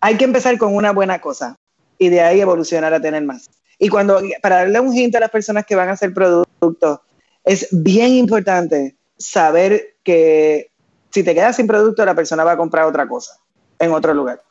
[0.00, 1.56] hay que empezar con una buena cosa
[1.98, 3.50] y de ahí evolucionar a tener más.
[3.78, 7.00] Y cuando, para darle un hint a las personas que van a hacer productos,
[7.44, 10.70] es bien importante saber que
[11.10, 13.38] si te quedas sin producto, la persona va a comprar otra cosa
[13.78, 14.42] en otro lugar.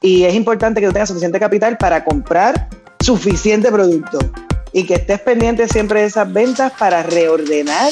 [0.00, 2.68] Y es importante que tú tengas suficiente capital para comprar
[3.02, 4.18] suficiente producto
[4.72, 7.90] y que estés pendiente siempre de esas ventas para reordenar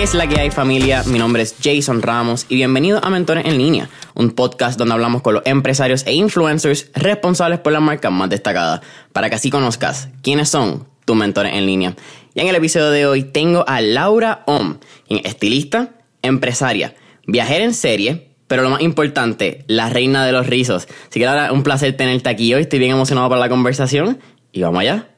[0.00, 1.02] ¿Qué es la que hay familia?
[1.04, 5.20] Mi nombre es Jason Ramos y bienvenido a Mentores en Línea, un podcast donde hablamos
[5.20, 8.80] con los empresarios e influencers responsables por las marcas más destacadas,
[9.12, 11.96] para que así conozcas quiénes son tus mentores en línea.
[12.32, 14.78] Y en el episodio de hoy tengo a Laura Om,
[15.10, 15.90] estilista,
[16.22, 16.94] empresaria,
[17.26, 20.88] viajera en serie, pero lo más importante, la reina de los rizos.
[21.10, 24.18] Así que Laura, un placer tenerte aquí hoy, estoy bien emocionado para la conversación
[24.50, 25.10] y vamos allá.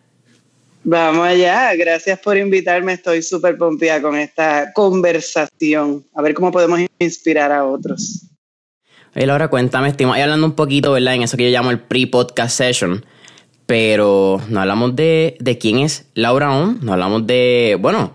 [0.84, 6.80] Vamos allá, gracias por invitarme, estoy súper pompeada con esta conversación, a ver cómo podemos
[6.98, 8.26] inspirar a otros.
[9.14, 11.14] Oye, Laura, cuéntame, estamos ahí hablando un poquito, ¿verdad?
[11.14, 13.04] En eso que yo llamo el pre-podcast session,
[13.66, 18.14] pero no hablamos de, de quién es Laura Om, no hablamos de, bueno,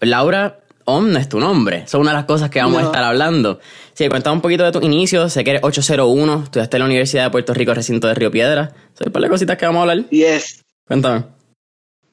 [0.00, 3.04] Laura Om no es tu nombre, son una de las cosas que vamos a estar
[3.04, 3.60] hablando.
[3.92, 7.24] Sí, cuéntame un poquito de tus inicios, sé que eres 801, estudiaste en la Universidad
[7.24, 10.08] de Puerto Rico, recinto de Río Piedra, ¿sabes para las cositas que vamos a hablar?
[10.08, 10.62] Yes.
[10.86, 11.35] Cuéntame.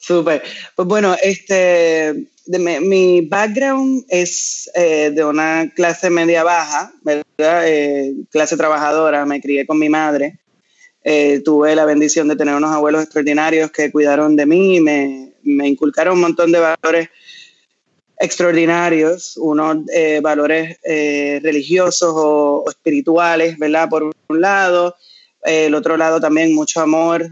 [0.04, 0.44] Súper.
[0.76, 7.66] Pues bueno, este, mi, background es eh, de una clase media baja, ¿verdad?
[7.66, 10.40] Eh, clase trabajadora, me crié con mi madre.
[11.06, 15.70] Eh, tuve la bendición de tener unos abuelos extraordinarios que cuidaron de mí, me, me
[15.70, 17.08] inculcaron un montón de valores
[18.20, 19.86] extraordinarios, unos
[20.22, 23.88] valores religiosos o, espirituales, ¿verdad?
[23.88, 24.98] Por un lado,
[25.44, 27.26] el otro lado también mucho amor,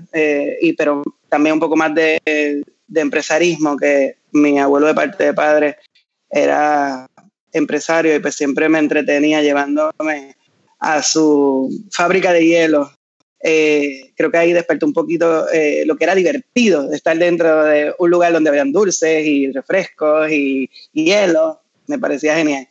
[0.61, 2.61] y pero también un poco más de,
[2.93, 5.77] empresarismo, que mi abuelo de parte de padre
[6.29, 7.07] era
[7.53, 10.35] empresario y pues siempre me entretenía llevándome
[10.79, 12.91] a su fábrica de hielo.
[13.41, 17.63] Eh, creo que ahí despertó un poquito eh, lo que era divertido de estar dentro
[17.63, 21.61] de un lugar donde habían dulces y refrescos y, hielo.
[21.87, 22.67] Me parecía genial.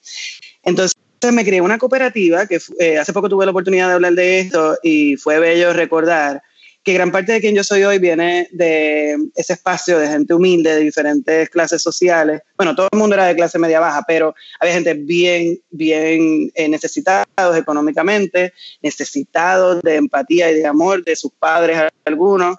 [0.62, 0.94] Entonces
[1.32, 4.76] me creé una cooperativa que eh, hace poco tuve la oportunidad de hablar de esto
[4.82, 6.42] y fue bello recordar
[6.90, 10.74] que gran parte de quien yo soy hoy viene de ese espacio de gente humilde,
[10.74, 12.42] de diferentes clases sociales.
[12.56, 16.68] Bueno, todo el mundo era de clase media baja, pero había gente bien, bien eh,
[16.68, 22.56] necesitados económicamente, necesitados de empatía y de amor de sus padres algunos.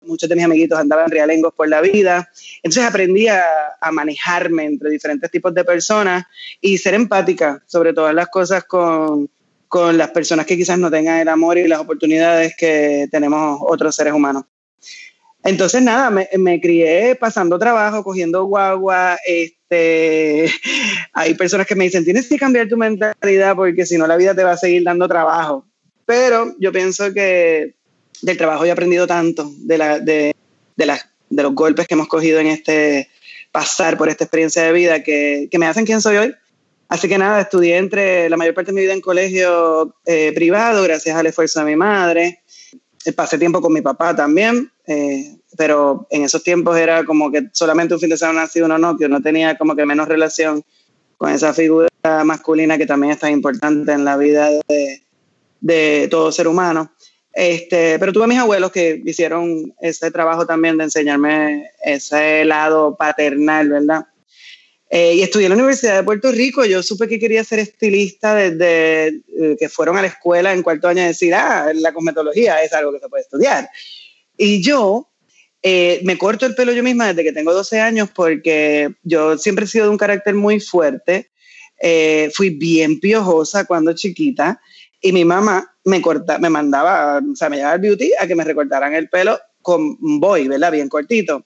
[0.00, 2.30] Muchos de mis amiguitos andaban realengos por la vida.
[2.62, 3.44] Entonces aprendí a,
[3.78, 6.24] a manejarme entre diferentes tipos de personas
[6.62, 9.28] y ser empática sobre todas las cosas con,
[9.68, 13.94] con las personas que quizás no tengan el amor y las oportunidades que tenemos otros
[13.94, 14.44] seres humanos.
[15.44, 19.16] Entonces, nada, me, me, crié pasando trabajo, cogiendo guagua.
[19.24, 20.50] Este,
[21.12, 24.34] hay personas que me dicen, tienes que cambiar tu mentalidad porque si no la vida
[24.34, 25.64] te va a seguir dando trabajo.
[26.04, 27.74] Pero yo pienso que
[28.22, 30.34] del trabajo he aprendido tanto, de, la, de,
[30.76, 30.98] de,
[31.30, 33.08] de los golpes que hemos cogido en este
[33.52, 36.34] pasar por esta experiencia de vida, que, que me hacen quien soy hoy
[36.88, 40.82] Así que nada, estudié entre la mayor parte de mi vida en colegio eh, privado,
[40.84, 42.42] gracias al esfuerzo de mi madre.
[43.04, 47.48] Eh, pasé tiempo con mi papá también, eh, pero en esos tiempos era como que
[47.52, 50.64] solamente un fin de semana sí uno no, que uno tenía como que menos relación
[51.16, 51.88] con esa figura
[52.24, 55.02] masculina que también es tan importante en la vida de,
[55.60, 56.92] de todo ser humano.
[57.32, 62.96] Este, pero tuve a mis abuelos que hicieron ese trabajo también de enseñarme ese lado
[62.96, 64.06] paternal, ¿verdad?
[64.88, 66.64] Eh, y estudié en la Universidad de Puerto Rico.
[66.64, 70.88] Yo supe que quería ser estilista desde eh, que fueron a la escuela en cuarto
[70.88, 73.68] año a decir, ah, la cosmetología es algo que se puede estudiar.
[74.36, 75.10] Y yo
[75.62, 79.64] eh, me corto el pelo yo misma desde que tengo 12 años porque yo siempre
[79.64, 81.30] he sido de un carácter muy fuerte.
[82.32, 84.60] fui bien piojosa cuando chiquita
[85.00, 88.34] y mi mamá me, corta, me mandaba, o sea, me llevaba al beauty a que
[88.34, 90.72] me recortaran el pelo con boy, ¿verdad?
[90.72, 91.44] Bien cortito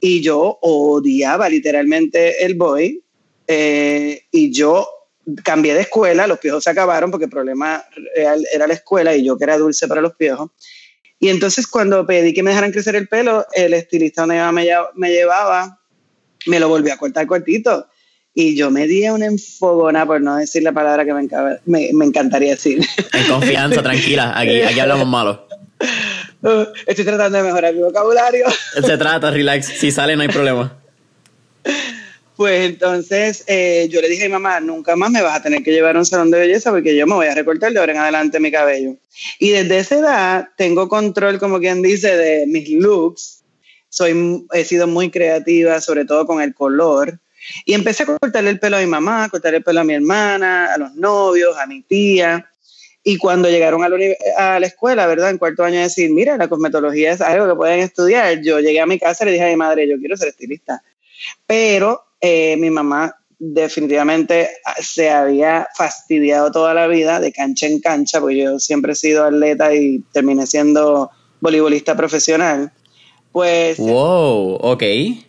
[0.00, 3.02] y yo odiaba literalmente el boy
[3.46, 4.88] eh, y yo
[5.44, 7.84] cambié de escuela, los piojos se acabaron porque el problema
[8.14, 10.50] real era la escuela y yo que era dulce para los piojos.
[11.20, 15.10] Y entonces cuando pedí que me dejaran crecer el pelo, el estilista donde me, me
[15.10, 15.78] llevaba
[16.46, 17.86] me lo volvió a cortar cortito.
[18.34, 22.50] Y yo me di una enfogona, por no decir la palabra que me, me, encantaría
[22.50, 22.86] decir.
[23.12, 25.48] En confianza, tranquila, aquí, aquí hablamos malo.
[26.86, 28.46] Estoy tratando de mejorar mi vocabulario.
[28.74, 29.66] Se trata, relax.
[29.66, 30.78] Si sale, no hay problema.
[32.36, 35.64] Pues entonces eh, yo le dije a mi mamá, nunca más me vas a tener
[35.64, 37.92] que llevar a un salón de belleza porque yo me voy a recortar de ahora
[37.92, 38.94] en adelante mi cabello.
[39.40, 43.42] Y desde esa edad tengo control, como quien dice, de mis looks.
[43.88, 47.18] Soy, he sido muy creativa, sobre todo con el color.
[47.64, 49.94] Y empecé a cortarle el pelo a mi mamá, a cortarle el pelo a mi
[49.94, 52.48] hermana, a los novios, a mi tía.
[53.08, 53.96] Y cuando llegaron a la,
[54.36, 55.30] a la, escuela, ¿verdad?
[55.30, 58.42] En cuarto año, decir, mira, la cosmetología es algo que pueden estudiar.
[58.42, 60.82] Yo llegué a mi casa y le dije a mi madre, yo quiero ser estilista.
[61.46, 64.50] Pero eh, mi mamá definitivamente
[64.82, 69.24] se había fastidiado toda la vida de cancha en cancha, porque yo siempre he sido
[69.24, 71.10] atleta y terminé siendo
[71.40, 72.72] voleibolista profesional.
[73.32, 73.78] Pues.
[73.78, 74.58] ¡Wow!
[74.60, 74.82] Ok.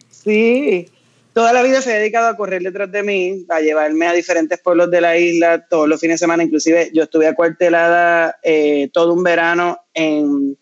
[0.09, 0.89] Sí.
[1.33, 4.59] Toda la vida se ha dedicado a correr detrás de mí, a llevarme a diferentes
[4.59, 6.43] pueblos de la isla todos los fines de semana.
[6.43, 10.57] Inclusive yo estuve acuartelada eh, todo un verano en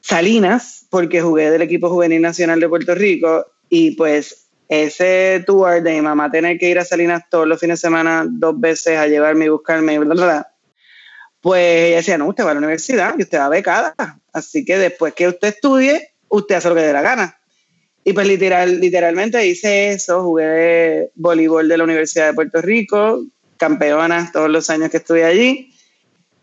[0.00, 5.92] Salinas, porque jugué del equipo juvenil nacional de Puerto Rico y pues ese tour de
[5.94, 9.08] mi mamá tener que ir a Salinas todos los fines de semana dos veces a
[9.08, 10.54] llevarme y buscarme bla, bla, bla,
[11.40, 13.94] pues ella decía, no, usted va a la universidad y usted va becada.
[14.32, 17.39] Así que después que usted estudie, usted hace lo que dé la gana.
[18.04, 23.24] Y pues literal, literalmente hice eso, jugué voleibol de la Universidad de Puerto Rico,
[23.56, 25.72] campeona todos los años que estuve allí.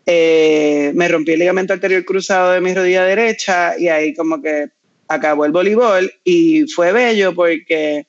[0.06, 4.70] Eh, me rompí el ligamento anterior cruzado de mi rodilla derecha y ahí como que
[5.08, 8.06] acabó el voleibol y fue bello porque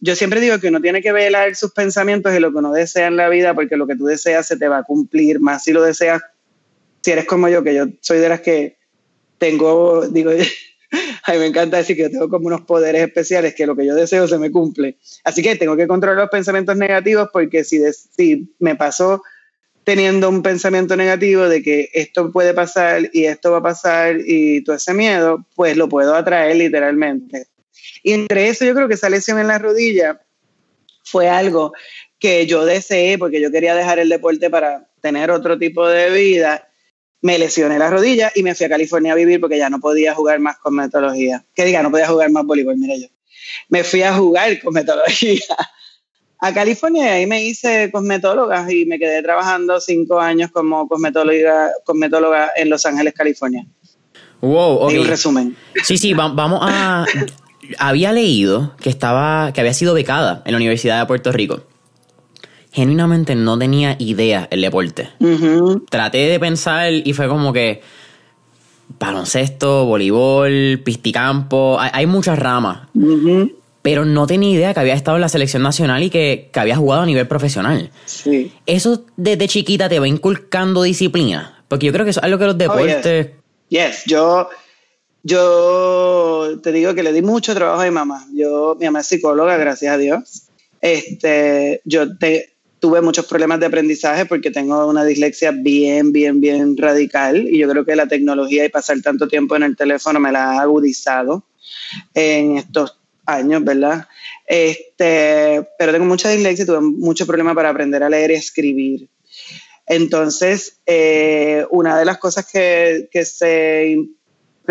[0.00, 3.08] yo siempre digo que uno tiene que velar sus pensamientos y lo que uno desea
[3.08, 5.72] en la vida, porque lo que tú deseas se te va a cumplir, más si
[5.72, 6.22] lo deseas,
[7.02, 8.76] si eres como yo, que yo soy de las que
[9.38, 10.30] tengo, digo,
[11.24, 13.86] a mí me encanta decir que yo tengo como unos poderes especiales, que lo que
[13.86, 14.96] yo deseo se me cumple.
[15.24, 19.22] Así que tengo que controlar los pensamientos negativos, porque si, si me pasó
[19.84, 24.62] teniendo un pensamiento negativo de que esto puede pasar y esto va a pasar y
[24.62, 27.46] todo ese miedo, pues lo puedo atraer literalmente.
[28.02, 30.20] Y entre eso yo creo que esa lesión en la rodilla
[31.04, 31.72] fue algo
[32.18, 36.67] que yo deseé porque yo quería dejar el deporte para tener otro tipo de vida.
[37.20, 40.14] Me lesioné la rodilla y me fui a California a vivir porque ya no podía
[40.14, 41.44] jugar más con metodología.
[41.54, 43.08] Que diga, no podía jugar más voleibol, mira yo.
[43.68, 45.40] Me fui a jugar con metodología
[46.40, 51.70] a California y ahí me hice cosmetóloga y me quedé trabajando cinco años como cosmetóloga,
[51.84, 53.66] cosmetóloga en Los Ángeles, California.
[54.40, 54.92] Wow, ok.
[54.92, 55.56] un resumen.
[55.82, 57.04] Sí, sí, vamos a
[57.78, 61.62] había leído que estaba, que había sido becada en la Universidad de Puerto Rico.
[62.72, 65.10] Genuinamente no tenía idea el deporte.
[65.90, 67.80] Traté de pensar y fue como que
[68.98, 72.88] baloncesto, voleibol, pisticampo, hay, hay muchas ramas.
[73.82, 76.76] Pero no tenía idea que había estado en la selección nacional y que, que había
[76.76, 77.90] jugado a nivel profesional.
[78.06, 78.52] Sí.
[78.66, 81.62] Eso desde chiquita te va inculcando disciplina.
[81.68, 83.30] Porque yo creo que eso es algo que los deportes.
[83.30, 84.04] Oh, yes.
[84.06, 84.48] yo
[85.22, 88.26] yo te digo que le di mucho trabajo a mi mamá.
[88.34, 90.48] Yo, mi mamá es psicóloga, gracias a Dios.
[90.80, 96.76] Este, yo te, tuve muchos problemas de aprendizaje porque tengo una dislexia bien, bien, bien
[96.76, 100.32] radical y yo creo que la tecnología y pasar tanto tiempo en el teléfono me
[100.32, 101.44] la ha agudizado
[102.14, 104.06] en estos años, ¿verdad?
[104.46, 109.08] Este, pero tengo mucha dislexia y tuve mucho problema para aprender a leer y escribir.
[109.86, 113.96] Entonces, eh, una de las cosas que, que se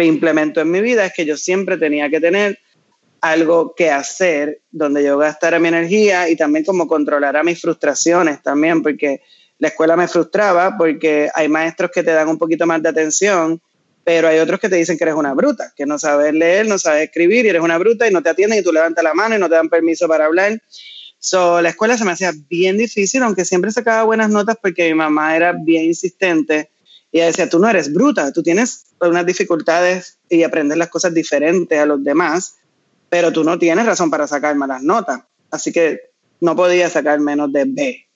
[0.06, 2.60] implemento en mi vida es que yo siempre tenía que tener
[3.32, 8.82] algo que hacer donde yo gastara mi energía y también como controlara mis frustraciones también,
[8.82, 9.22] porque
[9.60, 13.62] la escuela me frustraba porque hay maestros que te dan un poquito más de atención,
[14.04, 16.78] pero hay otros que te dicen que eres una bruta, que no sabes leer, no
[16.78, 19.36] sabes escribir y eres una bruta y no te atienden y tú levantas la mano
[19.36, 20.62] y no te dan permiso para hablar.
[21.20, 24.94] So, la escuela se me hacía bien difícil, aunque siempre sacaba buenas notas porque mi
[24.94, 26.70] mamá era bien insistente
[27.12, 31.80] y decía, tú no eres bruta, tú tienes unas dificultades y aprendes las cosas diferentes
[31.80, 32.58] a los demás,
[33.10, 35.22] pero tú no tienes razón para sacar malas notas.
[35.52, 36.00] Así que
[36.42, 38.08] no podía sacar menos de B.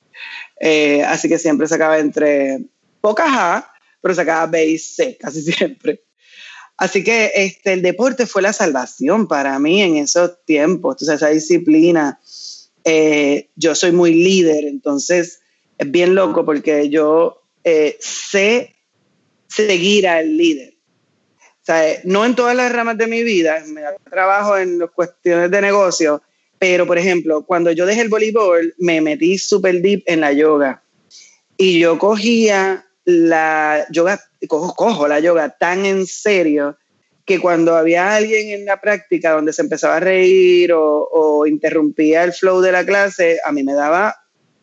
[0.60, 2.60] Eh, así que siempre sacaba entre
[3.00, 6.04] pocas A, pero sacaba B y C casi siempre.
[6.78, 10.96] Así que este, el deporte fue la salvación para mí en esos tiempos.
[10.96, 12.20] Entonces, esa disciplina,
[12.84, 15.42] eh, yo soy muy líder, entonces
[15.78, 18.76] es bien loco porque yo eh, sé
[19.48, 20.71] seguir al líder.
[21.72, 25.62] Sea, no en todas las ramas de mi vida, me trabajo en las cuestiones de
[25.62, 26.22] negocio,
[26.60, 30.84] pero por ejemplo, cuando yo dejé el voleibol, me metí súper deep en la yoga.
[31.56, 36.78] Y yo cogía la yoga, cojo, la yoga tan en serio
[37.24, 42.26] que cuando había alguien en la práctica donde se empezaba a reír o, o, interrumpía
[42.26, 44.14] el flow de la clase, a mí me daba,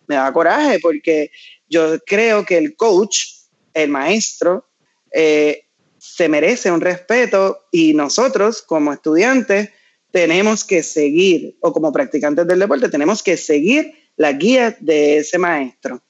[0.08, 1.30] me daba coraje porque
[1.70, 3.28] yo creo que el coach,
[3.72, 4.68] el maestro,
[5.10, 5.67] eh,
[6.14, 9.70] se merece un respeto y nosotros como estudiantes
[10.10, 15.38] tenemos que seguir, o como practicantes del deporte, tenemos que seguir la guía de ese
[15.38, 16.02] maestro.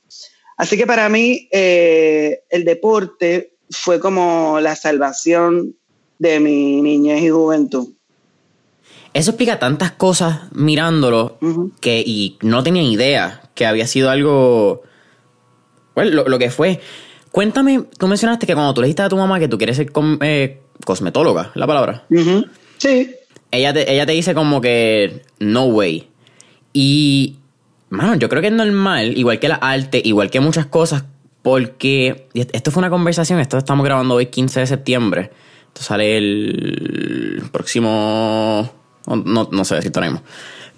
[0.57, 5.77] Así que para mí eh, el deporte fue como la salvación
[6.19, 7.89] de mi niñez y juventud.
[9.15, 11.39] Eso explica tantas cosas mirándolo
[11.81, 14.83] que y no tenía idea que había sido algo,
[15.95, 16.81] bueno, lo, que fue.
[17.31, 19.91] Cuéntame, tú mencionaste que cuando tú le dijiste a tu mamá que tú quieres ser
[20.23, 22.05] eh, cosmetóloga, la palabra.
[22.79, 23.15] Sí.
[23.51, 26.09] Ella te, ella te dice como que no way.
[26.73, 27.37] Y,
[27.91, 31.05] mano, yo creo que es normal, igual que la arte, igual que muchas cosas,
[31.43, 35.31] porque esto fue una conversación, esto estamos grabando hoy 15 de septiembre.
[35.69, 38.73] Esto sale el próximo
[39.17, 40.21] no, no sé si tenemos.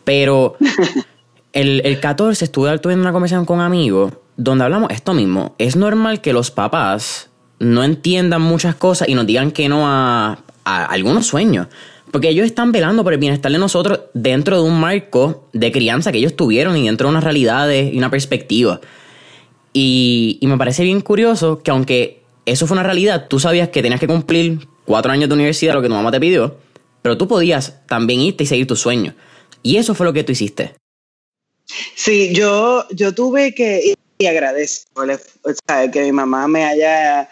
[0.05, 0.57] Pero
[1.53, 5.55] el, el 14 estuve teniendo una conversación con amigos donde hablamos esto mismo.
[5.59, 10.39] Es normal que los papás no entiendan muchas cosas y nos digan que no a,
[10.65, 11.69] algunos sueños.
[12.11, 16.11] Porque ellos están velando por el bienestar de nosotros dentro de un marco de crianza
[16.11, 18.81] que ellos tuvieron y dentro de unas realidades y una perspectiva.
[19.73, 23.83] Y, y, me parece bien curioso que aunque eso fue una realidad, tú sabías que
[23.83, 26.57] tenías que cumplir cuatro años de universidad, lo que tu mamá te pidió,
[27.03, 29.15] pero tú podías también irte y seguir tu sueño.
[29.63, 30.75] Y eso fue lo que tú hiciste.
[31.95, 35.03] Sí, yo, yo tuve que, y agradezco
[35.91, 37.31] que mi mamá me haya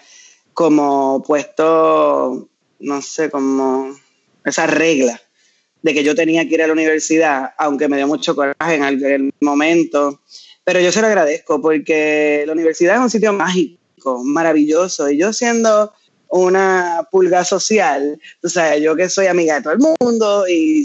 [0.54, 2.48] como puesto,
[2.80, 3.94] no sé, como
[4.42, 5.20] esa regla
[5.82, 8.84] de que yo tenía que ir a la universidad, aunque me dio mucho coraje en
[8.84, 10.22] aquel momento,
[10.64, 15.34] pero yo se lo agradezco porque la universidad es un sitio mágico, maravilloso, y yo
[15.34, 15.92] siendo
[16.30, 20.84] una pulga social, tú sabes, yo que soy amiga de todo el mundo y,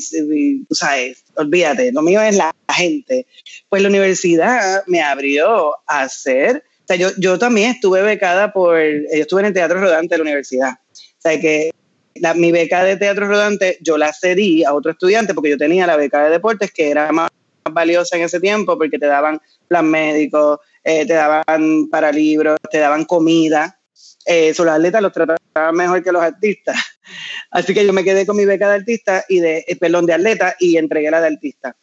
[0.65, 3.27] tú sabes, olvídate, lo mío es la gente.
[3.69, 8.77] Pues la universidad me abrió a hacer, o sea, yo, yo también estuve becada por,
[8.79, 11.71] yo estuve en el Teatro Rodante de la universidad, o sea, que
[12.15, 15.87] la, mi beca de Teatro Rodante yo la cedí a otro estudiante porque yo tenía
[15.87, 17.29] la beca de deportes que era más
[17.71, 22.79] valiosa en ese tiempo porque te daban plan médico, eh, te daban para libros, te
[22.79, 23.79] daban comida,
[24.25, 26.77] eh, los atletas los trataban mejor que los artistas.
[27.51, 30.55] Así que yo me quedé con mi beca de artista y de, eh, de atleta
[30.59, 31.75] y entregué la de artista.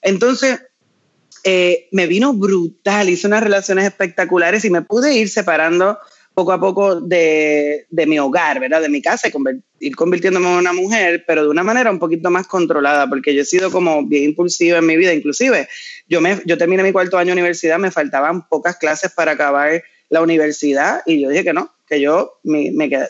[0.00, 0.60] Entonces,
[1.44, 5.98] eh, me vino brutal, hice unas relaciones espectaculares y me pude ir separando
[6.34, 8.80] poco a poco de, de mi hogar, ¿verdad?
[8.80, 9.32] De mi casa y
[9.80, 13.42] ir convirtiéndome en una mujer, pero de una manera un poquito más controlada, porque yo
[13.42, 15.12] he sido como bien impulsiva en mi vida.
[15.12, 15.68] Inclusive,
[16.08, 19.82] yo, me, yo terminé mi cuarto año de universidad, me faltaban pocas clases para acabar
[20.08, 23.08] la universidad y yo dije que no, que yo me, me quedé,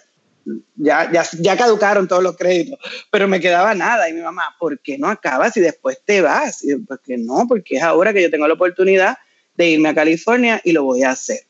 [0.76, 2.78] ya, ya, ya, caducaron todos los créditos,
[3.10, 4.08] pero me quedaba nada.
[4.08, 6.64] Y mi mamá, ¿por qué no acabas y después te vas?
[6.64, 9.18] Y pues que no, porque es ahora que yo tengo la oportunidad
[9.56, 11.40] de irme a California y lo voy a hacer.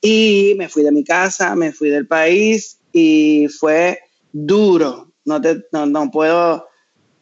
[0.00, 4.00] Y me fui de mi casa, me fui del país y fue
[4.32, 5.12] duro.
[5.24, 6.66] No, te, no, no puedo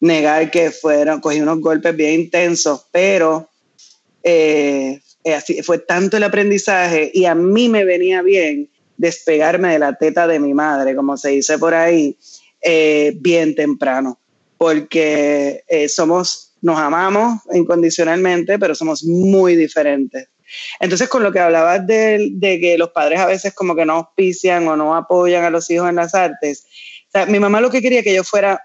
[0.00, 3.50] negar que fueron, cogí unos golpes bien intensos, pero
[4.22, 9.94] eh, así, fue tanto el aprendizaje y a mí me venía bien despegarme de la
[9.94, 12.16] teta de mi madre, como se dice por ahí,
[12.60, 14.18] eh, bien temprano,
[14.58, 20.28] porque eh, somos, nos amamos incondicionalmente, pero somos muy diferentes.
[20.80, 24.66] Entonces, con lo que hablabas de, que los padres a veces como que no auspician
[24.68, 26.66] o no apoyan a los hijos en las artes,
[27.28, 28.60] mi mamá lo que quería que yo fuera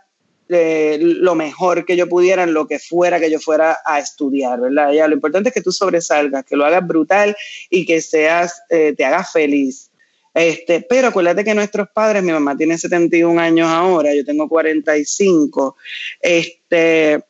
[0.49, 4.59] eh, lo mejor que yo pudiera en lo que fuera que yo fuera a estudiar,
[4.59, 4.91] ¿verdad?
[4.93, 7.35] Ya, lo importante es que tú sobresalgas, que lo hagas brutal
[7.69, 9.89] y que seas, te hagas feliz.
[10.35, 15.77] Este, pero acuérdate que nuestros padres, mi mamá tiene 71 años ahora, yo tengo 45,
[16.19, 17.23] este,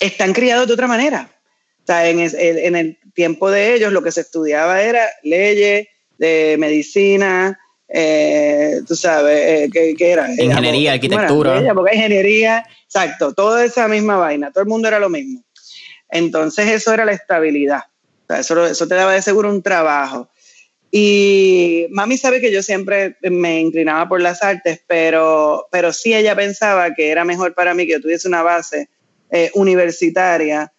[0.00, 1.30] están criados de otra manera.
[1.84, 2.18] O sea, en,
[2.74, 5.86] el tiempo de ellos lo que se estudiaba era leyes,
[6.18, 10.30] de medicina, eh, tú sabes, eh, ¿qué, era?
[10.30, 11.74] Ingeniería, arquitectura.
[11.74, 15.44] porque ingeniería, exacto, toda esa misma vaina, todo el mundo era lo mismo.
[16.08, 17.82] Entonces eso era la estabilidad.
[18.24, 20.28] O sea, eso, eso te daba de seguro un trabajo.
[20.90, 26.34] Y mami sabe que yo siempre me inclinaba por las artes, pero, pero sí ella
[26.34, 28.88] pensaba que era mejor para mí que yo tuviese una base
[29.30, 30.72] eh, universitaria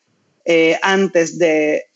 [0.45, 1.86] eh, antes de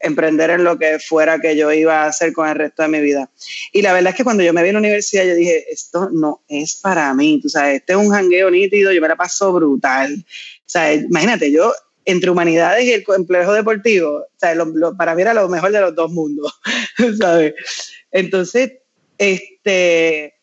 [0.00, 3.00] emprender en lo que fuera que yo iba a hacer con el resto de mi
[3.00, 3.30] vida.
[3.72, 6.08] Y la verdad es que cuando yo me vi en la universidad, yo dije, esto
[6.12, 9.52] no es para mí, tú sabes, este es un jangueo nítido, yo me la paso
[9.52, 10.12] brutal.
[10.14, 11.72] O sea, imagínate, yo
[12.04, 14.54] entre humanidades y el complejo deportivo, o sea,
[14.96, 16.58] para mí era lo mejor de los dos mundos,
[17.18, 17.54] ¿sabes?
[18.10, 18.72] Entonces,
[19.18, 20.34] este,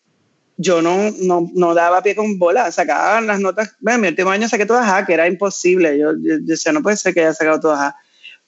[0.58, 4.66] yo no, no, daba pie con bola, sacaba las notas, bueno, mi último año saqué
[4.66, 7.96] todas A, que era imposible, yo, decía, no puede ser que haya sacado todas A,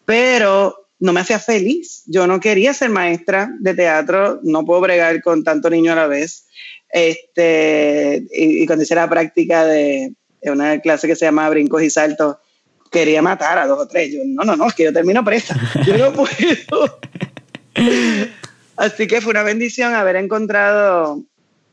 [0.06, 5.22] pero no me hacía feliz, yo no quería ser maestra de teatro, no puedo bregar
[5.22, 6.46] con tanto niño a la vez,
[6.90, 10.14] este, y, y cuando hice la práctica de,
[10.44, 12.38] una clase que se llama Brincos y Saltos,
[12.92, 14.12] quería matar a dos o tres.
[14.12, 15.56] Yo, no, no, no, es que yo termino presa.
[15.86, 17.00] Yo no puedo.
[18.78, 21.22] Así que fue una bendición haber encontrado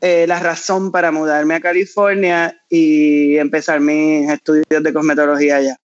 [0.01, 5.77] eh, la razón para mudarme a California y empezar mis estudios de cosmetología allá.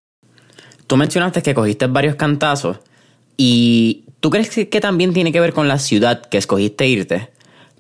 [0.88, 2.80] Tú mencionaste que cogiste varios cantazos
[3.38, 7.30] y ¿tú crees que, también tiene que ver con la ciudad que escogiste irte?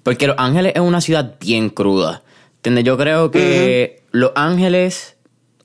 [0.04, 2.24] Porque Los Ángeles es una ciudad bien cruda.
[2.64, 5.16] Yo creo que Los Ángeles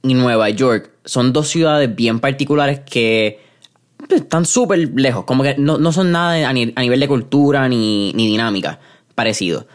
[0.02, 3.40] y Nueva York son dos ciudades bien particulares que
[3.96, 8.78] pues, están súper lejos, como que no, son nada a, nivel de cultura ni, dinámica
[9.14, 9.66] parecido.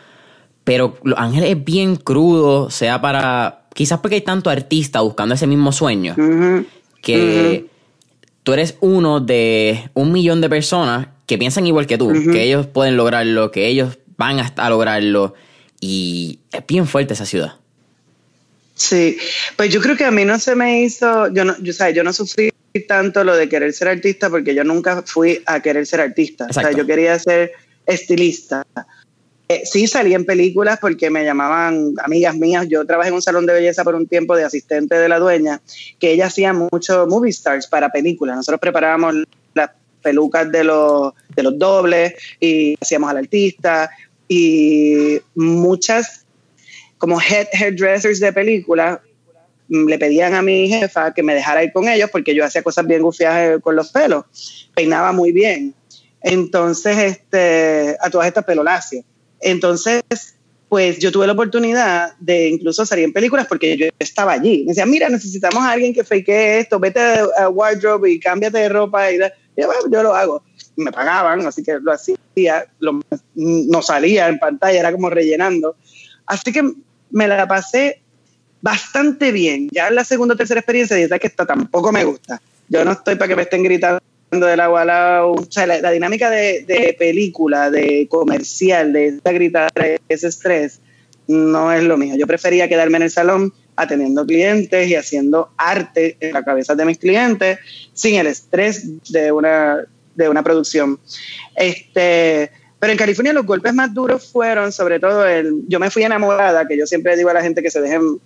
[0.63, 3.65] Pero Los Ángeles es bien crudo, sea para.
[3.73, 6.15] Quizás porque hay tanto artista buscando ese mismo sueño,
[7.01, 7.70] que
[8.43, 12.67] tú eres uno de un millón de personas que piensan igual que tú, que ellos
[12.67, 15.33] pueden lograrlo, que ellos van a lograrlo.
[15.79, 17.53] Y es bien fuerte esa ciudad.
[18.75, 19.17] Sí,
[19.55, 22.13] pues yo creo que a mí no se me hizo, yo no, yo, yo no
[22.13, 22.51] sufrí
[22.87, 26.47] tanto lo de querer ser artista porque yo nunca fui a querer ser artista.
[26.49, 27.51] O sea, yo quería ser
[27.85, 28.65] estilista.
[29.51, 32.67] Eh, sí salí en películas porque me llamaban amigas mías.
[32.69, 35.59] Yo trabajé en un salón de belleza por un tiempo de asistente de la dueña,
[35.99, 38.37] que ella hacía mucho movie stars para películas.
[38.37, 39.13] Nosotros preparábamos
[39.53, 43.89] las pelucas de los, de los dobles y hacíamos al artista
[44.29, 46.25] y muchas
[46.97, 48.99] como head hairdressers de películas
[49.67, 52.63] mm, le pedían a mi jefa que me dejara ir con ellos porque yo hacía
[52.63, 54.23] cosas bien gufiadas con los pelos,
[54.73, 55.75] peinaba muy bien.
[56.21, 58.63] Entonces, este, a todas estas pelo
[59.41, 60.03] Entonces,
[60.69, 64.63] pues yo tuve la oportunidad de incluso salir en películas porque yo estaba allí.
[64.63, 67.01] Me decían, mira, necesitamos a alguien que fake esto, vete
[67.37, 69.11] a wardrobe y cámbiate de ropa.
[69.11, 70.43] Y yo, yo lo hago
[70.75, 72.65] me pagaban, así que lo hacía,
[73.35, 75.75] no salía en pantalla, era como rellenando.
[76.25, 76.63] Así que
[77.11, 78.01] me la pasé
[78.61, 79.69] bastante bien.
[79.71, 82.41] Ya en la segunda o tercera experiencia dije que esta tampoco me gusta.
[82.69, 86.29] Yo no estoy para que me estén gritando del agua al O sea, la, dinámica
[86.29, 89.71] de, película, de comercial, de esa gritar,
[90.07, 90.79] ese estrés,
[91.27, 92.15] no es lo mío.
[92.17, 96.85] Yo prefería quedarme en el salón atendiendo clientes y haciendo arte en la cabeza de
[96.85, 97.59] mis clientes
[97.93, 100.99] sin el estrés de una de una producción.
[101.55, 106.03] Este, pero en California los golpes más duros fueron sobre todo el, yo me fui
[106.03, 108.19] enamorada, que yo siempre digo a la gente que se dejen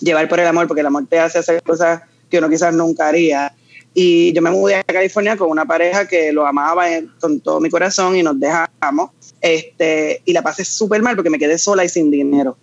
[0.00, 3.08] llevar por el amor, porque el amor te hace hacer cosas que uno quizás nunca
[3.08, 3.52] haría.
[3.92, 6.86] Y yo me mudé a California con una pareja que lo amaba
[7.20, 9.10] con todo mi corazón y nos dejamos.
[9.40, 12.56] Este, y la pasé súper mal porque me quedé sola y sin dinero.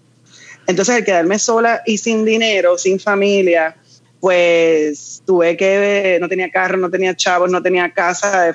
[0.67, 3.75] Entonces, el quedarme sola y sin dinero, sin familia,
[4.19, 8.53] pues tuve que, no tenía carro, no tenía chavos, no tenía casa,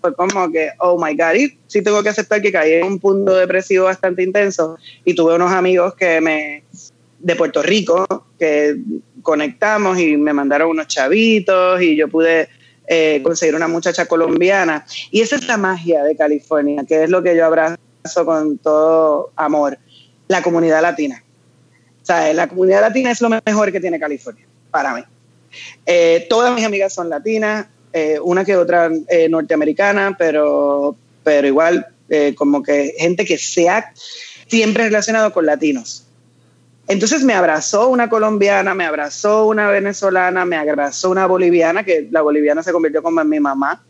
[0.00, 2.98] fue como que, oh my God, y sí tengo que aceptar que caí en un
[2.98, 6.64] punto depresivo bastante intenso y tuve unos amigos que me,
[7.18, 8.06] de Puerto Rico,
[8.38, 8.76] que
[9.24, 12.48] conectamos y me mandaron unos chavitos y yo pude
[12.86, 14.86] eh, conseguir una muchacha colombiana.
[15.10, 17.76] Y esa es la magia de California, que es lo que yo abrazo
[18.24, 19.78] con todo amor,
[20.28, 21.24] la comunidad latina.
[22.02, 25.02] O sea, la comunidad latina es lo mejor que tiene California para mí.
[25.86, 31.86] Eh, todas mis amigas son latinas, eh, una que otra eh, norteamericana, pero, pero igual
[32.36, 33.92] como que gente que sea
[34.46, 36.03] siempre relacionado con latinos.
[36.86, 42.20] Entonces me abrazó una colombiana, me abrazó una venezolana, me abrazó una boliviana, que la
[42.20, 43.84] boliviana se convirtió como mi mamá.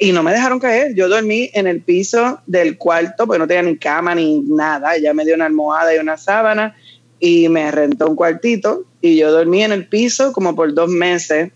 [0.00, 0.94] y no me dejaron caer.
[0.94, 4.94] Yo dormí en el piso del cuarto, porque no tenía ni cama ni nada.
[4.94, 6.76] Ella me dio una almohada y una sábana
[7.20, 11.52] y me rentó un cuartito y yo dormí en el piso como por dos meses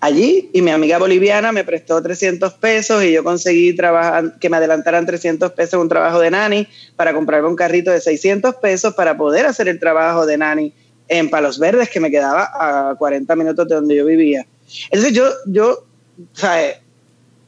[0.00, 4.56] allí y mi amiga boliviana me prestó 300 pesos y yo conseguí trabajar, que me
[4.56, 8.94] adelantaran 300 pesos en un trabajo de nani para comprarme un carrito de 600 pesos
[8.94, 10.72] para poder hacer el trabajo de nani
[11.08, 14.46] en Palos Verdes que me quedaba a 40 minutos de donde yo vivía.
[14.90, 15.84] Entonces yo, yo,
[16.32, 16.76] ¿sabes?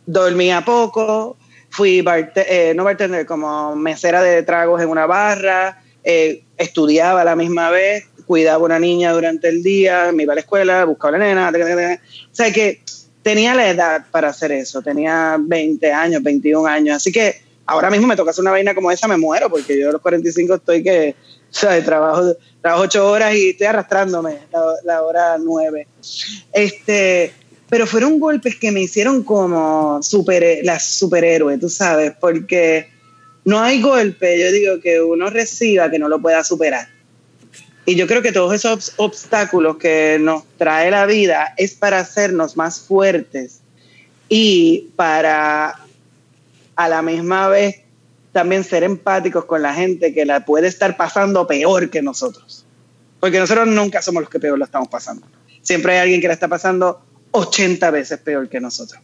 [0.05, 1.37] Dormía poco,
[1.71, 7.37] fui, eh, no bartender, como mesera de tragos en una barra, eh, estudiaba a la
[7.37, 11.19] misma vez, cuidaba una niña durante el día, me iba a la escuela, buscaba a
[11.19, 12.83] la nena, o sea que
[13.23, 18.07] tenía la edad para hacer eso, tenía 20 años, 21 años, así que ahora mismo
[18.07, 20.83] me toca hacer una vaina como esa, me muero, porque yo a los 45 estoy
[20.83, 21.15] que,
[21.51, 24.39] o sea, trabajo, trabajo 8 horas y estoy arrastrándome
[24.85, 25.87] la, hora 9.
[26.53, 27.33] Este,
[27.69, 32.89] pero fueron golpes que me hicieron como super, la superhéroe, tú sabes, porque
[33.45, 36.89] no hay golpe, yo digo, que uno reciba que no lo pueda superar.
[37.85, 42.57] Y yo creo que todos esos obstáculos que nos trae la vida es para hacernos
[42.57, 43.61] más fuertes
[44.29, 45.81] y para
[46.77, 47.81] a la misma vez
[48.33, 52.65] también ser empáticos con la gente que la puede estar pasando peor que nosotros.
[53.21, 55.27] Porque nosotros nunca somos los que peor lo estamos pasando.
[55.61, 59.01] Siempre hay alguien que la está pasando 80 veces peor que nosotros.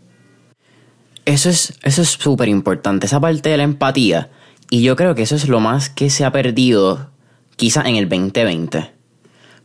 [1.25, 4.31] Eso es eso es súper importante, esa parte de la empatía.
[4.71, 7.11] Y yo creo que eso es lo más que se ha perdido
[7.59, 8.93] quizás en el 2020.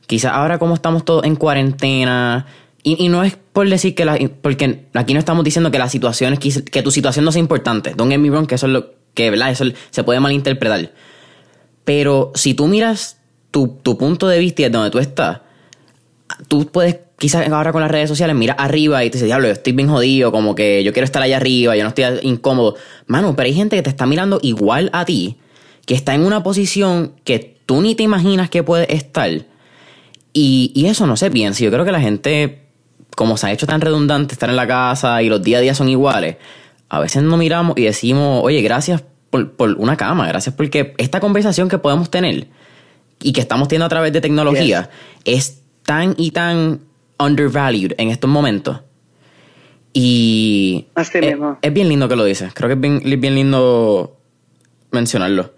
[0.07, 2.45] Quizás ahora como estamos todos en cuarentena,
[2.83, 6.33] y, no es por decir que la, porque aquí no estamos diciendo que la situación
[6.33, 7.93] es que, tu situación no sea importante.
[7.95, 9.51] Don't get me wrong, que eso es lo que, ¿verdad?
[9.51, 10.91] Eso se puede malinterpretar.
[11.85, 13.19] Pero si tú miras
[13.51, 15.39] tu, tu punto de vista y donde tú estás,
[16.49, 19.53] tú puedes quizás ahora con las redes sociales mira arriba y te dices, diablo, yo
[19.53, 22.75] estoy bien jodido, como que yo quiero estar allá arriba, yo no estoy incómodo.
[23.07, 25.37] Mano, pero hay gente que te está mirando igual a ti,
[25.85, 29.29] que está en una posición que tú ni te imaginas que puede estar.
[30.33, 32.63] Y, y eso no sé bien, si yo creo que la gente
[33.15, 35.75] como se ha hecho tan redundante estar en la casa y los día a día
[35.75, 36.37] son iguales,
[36.89, 41.69] a veces nos miramos y decimos, oye, gracias por, una cama, gracias porque esta conversación
[41.69, 42.47] que podemos tener
[43.21, 44.89] y que estamos teniendo a través de tecnología
[45.25, 46.81] es tan y tan
[47.17, 48.81] undervalued en estos momentos.
[49.91, 51.11] Y es,
[51.61, 52.51] es, bien lindo que lo dices.
[52.53, 54.17] Creo que es bien, bien lindo
[54.91, 55.51] mencionarlo.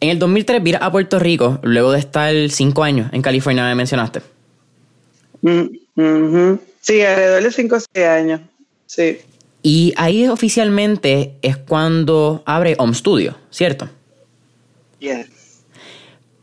[0.00, 3.74] En el 2003 viras a Puerto Rico, luego de estar cinco años en California, me
[3.74, 4.20] mencionaste.
[5.42, 8.40] Mm, Sí, alrededor de 5 o 6 años.
[8.86, 9.18] Sí.
[9.62, 13.88] Y ahí oficialmente es cuando abre Home Studio, ¿cierto?
[15.00, 15.64] Yes.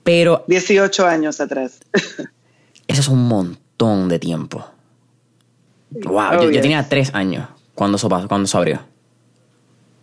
[0.04, 0.44] Pero.
[0.48, 1.80] 18 años atrás.
[2.88, 4.66] eso es un montón de tiempo.
[5.92, 8.82] Wow, yo, oh, tenía 3 años cuando eso, cuando eso abrió.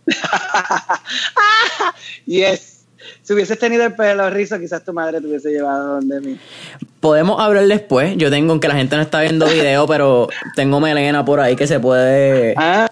[2.25, 2.80] yes
[3.21, 6.39] si hubieses tenido el pelo rizo, quizás tu madre te hubiese llevado donde mí.
[6.99, 8.15] Podemos hablar después.
[8.17, 11.67] Yo tengo, aunque la gente no está viendo video, pero tengo melena por ahí que
[11.67, 12.53] se puede.
[12.57, 12.89] Ah,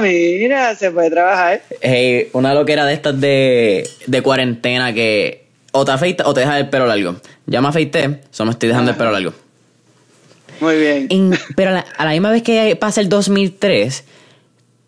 [0.00, 1.62] mira, se puede trabajar.
[1.80, 6.60] Hey, una loquera de estas de, de cuarentena que o te afeitas o te dejas
[6.60, 7.16] el pelo largo.
[7.46, 9.32] Ya me afeité, solo me estoy dejando el pelo largo.
[10.60, 11.32] Muy bien.
[11.56, 14.04] pero a la, misma vez que pasa el 2003,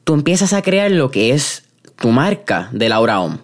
[0.04, 1.64] tú empiezas a crear lo que es
[2.00, 3.38] tu marca de Laura Home.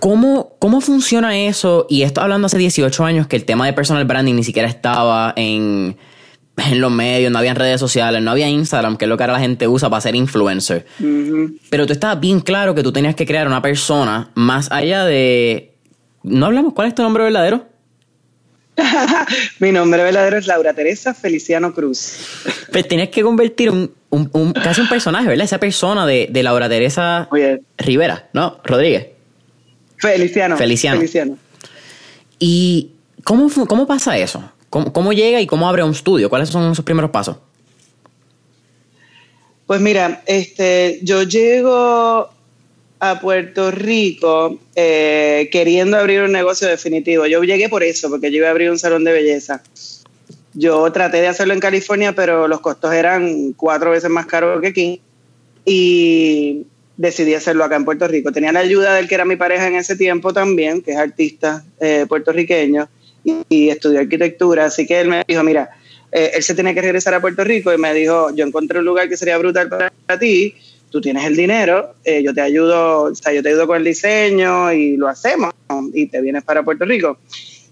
[0.00, 1.86] ¿Cómo, ¿Cómo funciona eso?
[1.88, 5.32] Y esto hablando hace 18 años que el tema de personal branding ni siquiera estaba
[5.36, 5.96] en,
[6.56, 9.34] en los medios, no había redes sociales, no había Instagram, que es lo que ahora
[9.34, 10.86] la gente usa para ser influencer.
[11.70, 15.74] Pero tú estabas bien claro que tú tenías que crear una persona más allá de...
[16.22, 16.74] ¿No hablamos?
[16.74, 17.66] ¿Cuál es tu nombre verdadero?
[19.58, 22.16] Mi nombre verdadero es Laura Teresa Feliciano Cruz.
[22.72, 25.44] Pues tenías que convertir un, un, casi un personaje, ¿verdad?
[25.44, 27.28] Esa persona de, de Laura Teresa
[27.78, 28.60] Rivera, ¿no?
[28.64, 29.19] Rodríguez.
[30.00, 30.56] Feliciano.
[30.56, 31.38] Feliciano.
[32.38, 32.90] ¿Y
[33.24, 34.50] cómo, cómo pasa eso?
[34.70, 36.30] ¿Cómo, llega y cómo abre un estudio?
[36.30, 37.36] ¿Cuáles son sus primeros pasos?
[39.66, 42.30] Pues mira, este, yo llego
[43.00, 47.26] a Puerto Rico eh, queriendo abrir un negocio definitivo.
[47.26, 49.62] Yo llegué por eso, porque yo iba a abrir un salón de belleza.
[50.54, 54.68] Yo traté de hacerlo en California, pero los costos eran cuatro veces más caros que
[54.68, 55.00] aquí.
[55.64, 56.66] Y
[57.00, 58.30] decidí hacerlo acá en Puerto Rico.
[58.30, 61.64] Tenía la ayuda del que era mi pareja en ese tiempo también, que es artista
[61.80, 62.90] eh, puertorriqueño
[63.24, 65.70] y, estudió arquitectura, así que él me dijo, mira,
[66.12, 68.84] eh, él se tiene que regresar a Puerto Rico y me dijo, yo encontré un
[68.84, 70.54] lugar que sería brutal para ti,
[70.90, 73.84] tú tienes el dinero, eh, yo te ayudo, o sea, yo te ayudo con el
[73.84, 75.54] diseño y lo hacemos
[75.94, 77.18] y te vienes para Puerto Rico.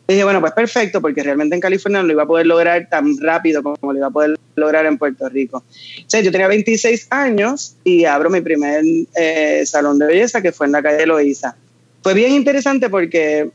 [0.08, 3.18] Dije, bueno, pues perfecto, porque realmente en California no lo iba a poder lograr tan
[3.18, 5.58] rápido como lo iba a poder lograr en Puerto Rico.
[5.58, 8.82] O sea, yo tenía 26 años y abro mi primer
[9.14, 11.56] eh, salón de belleza, que fue en la calle Loíza.
[12.02, 13.50] Fue bien interesante porque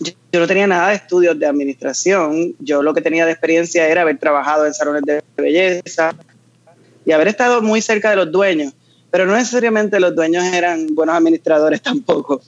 [0.00, 2.54] yo, no tenía nada de estudios de administración.
[2.58, 6.14] Yo lo que tenía de experiencia era haber trabajado en salones de belleza
[7.04, 8.72] y haber estado muy cerca de los dueños.
[9.10, 12.40] Pero no necesariamente los dueños eran buenos administradores tampoco.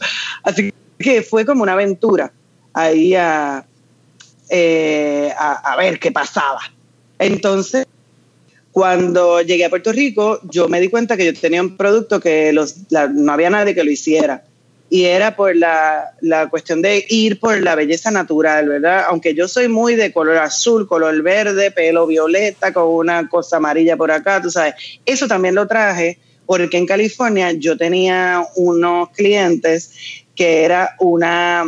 [0.43, 2.33] Así que fue como una aventura
[2.75, 6.61] ahí eh, a, a, ver qué pasaba.
[7.19, 7.87] Entonces,
[8.73, 12.53] cuando llegué a Puerto Rico, yo me di cuenta que yo tenía un producto que
[12.53, 14.45] los, no había nadie que lo hiciera.
[14.91, 19.07] Y era por la, la, cuestión de ir por la belleza natural, ¿verdad?
[19.09, 23.97] Aunque yo soy muy de color azul, color verde, pelo violeta, con una cosa amarilla
[23.97, 24.75] por acá, tú sabes.
[25.07, 29.93] Eso también lo traje porque en California yo tenía unos clientes
[30.35, 31.65] que era una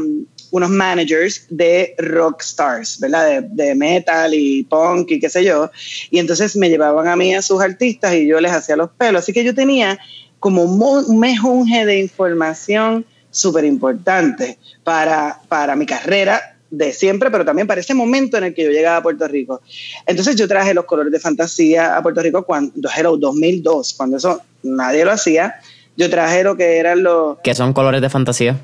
[0.50, 3.42] unos managers de rock stars, ¿verdad?
[3.42, 5.70] De, metal y punk y qué sé yo.
[6.11, 9.22] Y entonces me llevaban a mí a sus artistas y yo les hacía los pelos.
[9.22, 9.98] Así que yo tenía
[10.38, 17.66] como un mejunje de información súper importante para, para mi carrera de siempre, pero también
[17.66, 19.61] para ese momento en el que yo llegaba a Puerto Rico.
[20.06, 24.40] Entonces yo traje los colores de fantasía a Puerto Rico cuando era 2002, cuando eso
[24.62, 25.56] nadie lo hacía.
[25.96, 27.38] Yo traje lo que eran los...
[27.42, 28.61] ¿Qué son colores de fantasía?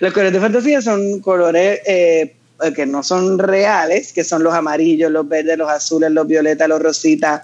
[0.00, 4.54] Los colores de fantasía son colores eh, eh, que no son reales, que son los
[4.54, 7.42] amarillos, los verdes, los azules, los violetas, los rositas,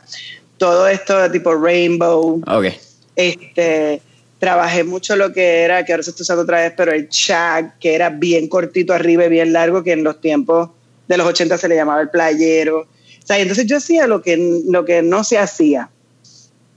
[0.56, 2.42] todo esto de tipo rainbow.
[2.46, 2.66] Ok.
[3.14, 4.00] Este,
[4.38, 7.78] trabajé mucho lo que era, que ahora se está usando otra vez, pero el chag,
[7.78, 10.70] que era bien cortito arriba y bien largo, que en los tiempos
[11.08, 12.80] de los 80 se le llamaba el playero.
[12.80, 15.90] O sea, entonces yo hacía lo que, lo que no se hacía.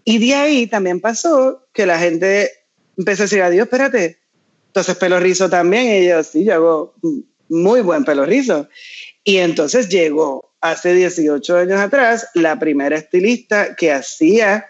[0.04, 2.52] Y de ahí también pasó que la gente
[2.98, 4.20] empezó a decir, adiós, espérate,
[4.76, 6.04] entonces pelo rizo también.
[6.04, 6.96] Y yo, sí, yo hago
[7.48, 8.68] muy buen pelo rizo.
[9.24, 14.66] Y entonces llegó hace 18 años atrás la primera estilista que hacía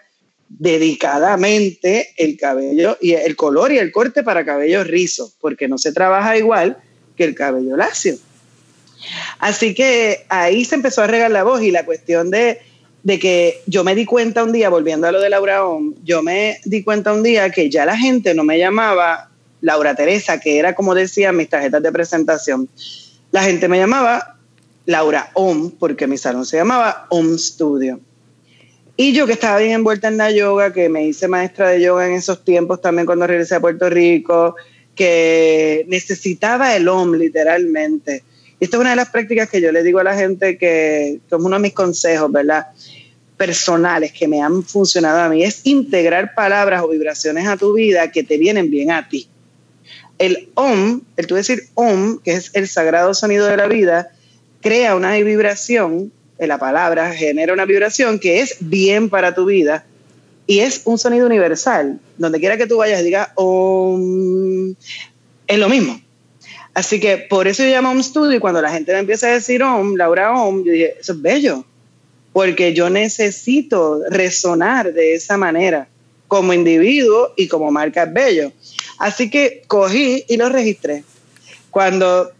[0.48, 5.92] dedicadamente el cabello y el color y el corte para cabello rizo, porque no se
[5.92, 6.78] trabaja igual
[7.16, 8.16] que el cabello lacio.
[9.40, 12.60] Así que ahí se empezó a regar la voz y la cuestión de,
[13.02, 15.62] de que yo me di cuenta un día, volviendo a lo de Laura
[16.04, 19.32] yo me di cuenta un día que ya la gente no me llamaba
[19.66, 22.68] Laura Teresa, que era como decía mis tarjetas de presentación.
[23.32, 24.36] La gente me llamaba
[24.84, 27.98] Laura Om, porque mi salón se llamaba Om Studio.
[28.96, 32.06] Y yo que estaba bien envuelta en la yoga, que me hice maestra de yoga
[32.06, 34.54] en esos tiempos también cuando regresé a Puerto Rico,
[34.94, 38.22] que necesitaba el OM literalmente.
[38.60, 41.18] Y esta es una de las prácticas que yo le digo a la gente que,
[41.28, 42.68] como uno de mis consejos, ¿verdad?
[43.36, 48.12] Personales que me han funcionado a mí, es integrar palabras o vibraciones a tu vida
[48.12, 49.28] que te vienen bien a ti.
[50.18, 54.12] El OM, el tú decir OM, que es el sagrado sonido de la vida,
[54.60, 56.12] crea una vibración
[56.44, 59.86] la palabra genera una vibración que es bien para tu vida
[60.46, 61.98] y es un sonido universal.
[62.18, 64.74] Donde quiera que tú vayas, diga Om,
[65.46, 66.00] es lo mismo.
[66.74, 69.32] Así que por eso yo llamo Om Studio y cuando la gente me empieza a
[69.32, 71.64] decir Om, Laura Om, yo dije, eso es bello,
[72.34, 75.88] porque yo necesito resonar de esa manera
[76.28, 78.52] como individuo y como marca es bello.
[78.98, 81.04] Así que cogí y lo registré.
[81.70, 82.30] Cuando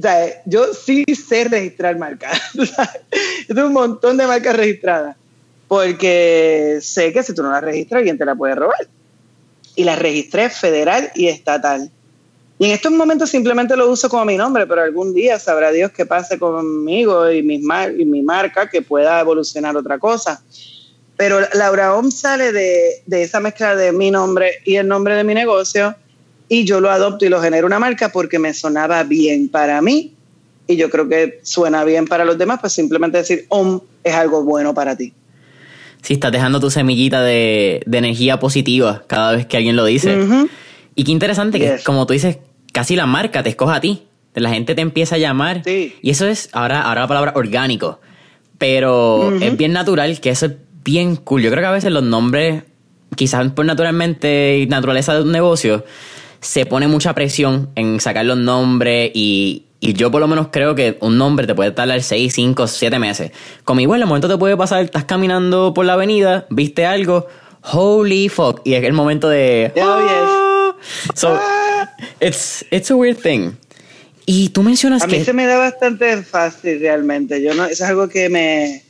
[0.00, 2.40] sea, yo sí sé registrar marcas.
[3.48, 5.16] tengo un montón de marcas registradas.
[5.68, 8.86] Porque sé que si tú no las registras, alguien te la puede robar.
[9.74, 11.90] Y las registré federal y estatal.
[12.58, 15.90] Y en estos momentos simplemente lo uso como mi nombre, pero algún día sabrá Dios
[15.90, 20.42] qué pase conmigo y, mar y mi marca, que pueda evolucionar otra cosa.
[21.22, 25.22] Pero Laura Om sale de, de esa mezcla de mi nombre y el nombre de
[25.22, 25.94] mi negocio
[26.48, 30.14] y yo lo adopto y lo genero una marca porque me sonaba bien para mí
[30.66, 34.42] y yo creo que suena bien para los demás, pues simplemente decir OM es algo
[34.42, 35.12] bueno para ti.
[36.02, 40.18] Sí, estás dejando tu semillita de, energía positiva cada vez que alguien lo dice.
[40.96, 42.38] Y qué interesante que, como tú dices,
[42.72, 44.08] casi la marca te escoja a ti.
[44.34, 45.62] La gente te empieza a llamar.
[45.68, 48.00] Y eso es, ahora, ahora la palabra orgánico.
[48.58, 50.52] Pero es bien natural que eso es
[50.84, 51.42] bien cool.
[51.42, 52.64] Yo creo que a veces los nombres,
[53.16, 55.84] quizás por naturalmente y naturaleza de un negocio,
[56.40, 60.96] se pone mucha presión en sacar los nombres y, yo por lo menos creo que
[61.00, 63.32] un nombre te puede tardar 6, 5, 7 meses.
[63.64, 67.26] Como igual, el momento te puede pasar, estás caminando por la avenida, viste algo,
[67.62, 69.72] holy fuck, y es el momento de...
[69.80, 70.72] Oh,
[71.14, 71.38] So,
[72.20, 73.52] it's, it's a weird thing.
[74.26, 75.16] Y tú mencionas que...
[75.16, 77.42] A mí se me da bastante fácil realmente.
[77.42, 78.82] Yo no, es algo que me...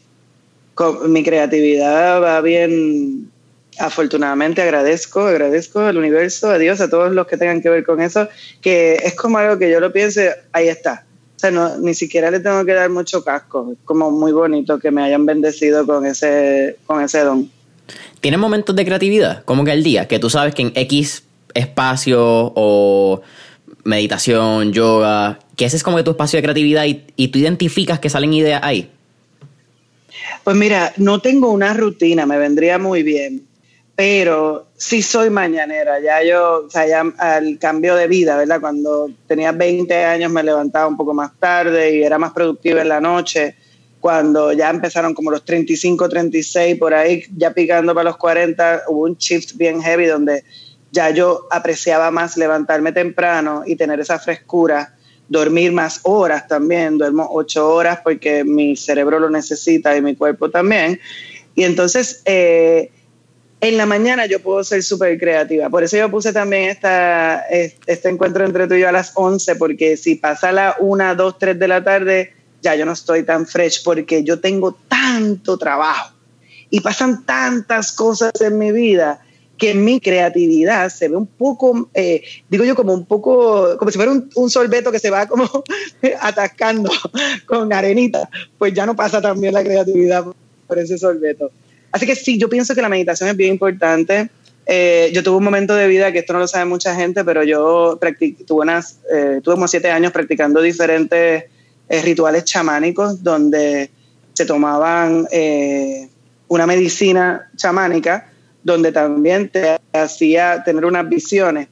[1.07, 3.31] mi creatividad va bien
[3.79, 8.01] afortunadamente agradezco, agradezco al universo, a Dios, a todos los que tengan que ver con
[8.01, 8.29] eso,
[8.61, 11.05] que es como algo que yo lo piense, ahí está.
[11.37, 13.71] O sea, no, ni siquiera le tengo que dar mucho casco.
[13.73, 17.51] Es como muy bonito que me hayan bendecido con ese, con ese don.
[18.21, 19.45] ¿Tienes momentos de creatividad?
[19.45, 22.21] Como que el día, que tú sabes que en X espacio
[22.55, 23.23] o
[23.85, 28.09] meditación, yoga, que ese es como tu espacio de creatividad y, y tú identificas que
[28.09, 28.91] salen ideas ahí.
[30.45, 33.47] Pues mira, no tengo una rutina, me vendría muy bien
[33.95, 36.01] pero sí soy mañanera.
[36.01, 38.61] Ya yo, o sea, ya al cambio de vida, ¿verdad?
[38.61, 42.89] Cuando tenía 20 años me levantaba un poco más tarde y era más productiva en
[42.89, 43.55] la noche.
[44.01, 49.05] Cuando ya empezaron como los 35, 36, por ahí, ya picando para los 40, hubo
[49.05, 50.43] un shift bien heavy donde
[50.91, 54.97] ya yo apreciaba más levantarme temprano y tener esa frescura,
[55.33, 60.51] dormir más horas también, duermo ocho horas porque mi cerebro lo necesita y mi cuerpo
[60.51, 61.01] también.
[61.55, 62.91] Y entonces, eh,
[63.61, 65.71] en la mañana yo puedo ser súper creativa.
[65.71, 69.57] Por eso yo puse también esta, este encuentro entre tú y yo a las 11,
[69.57, 73.47] porque si pasa la 1, 2, 3 de la tarde, ya yo no estoy tan
[73.47, 76.15] fresh porque yo tengo tanto trabajo
[76.69, 79.21] y pasan tantas cosas en mi vida
[79.63, 83.97] que mi creatividad se ve un poco, eh, digo yo, como un poco, como si
[83.97, 85.49] fuera un, un, sorbeto que se va como
[86.21, 86.91] atascando
[87.47, 90.25] con arenita, pues ya no pasa también la creatividad
[90.67, 91.53] por ese sorbeto.
[91.93, 94.31] Así que sí, yo pienso que la meditación es bien importante.
[94.67, 97.45] Eh, yo tuve un momento de vida que esto no lo sabe mucha gente, pero
[97.45, 98.01] yo
[98.45, 101.45] tuve, unas, eh, tuve como siete años practicando diferentes
[102.03, 103.91] rituales chamánicos donde
[104.33, 105.29] se tomaban
[106.49, 108.32] una medicina chamánica
[108.63, 111.69] donde también te hacía tener unas visiones.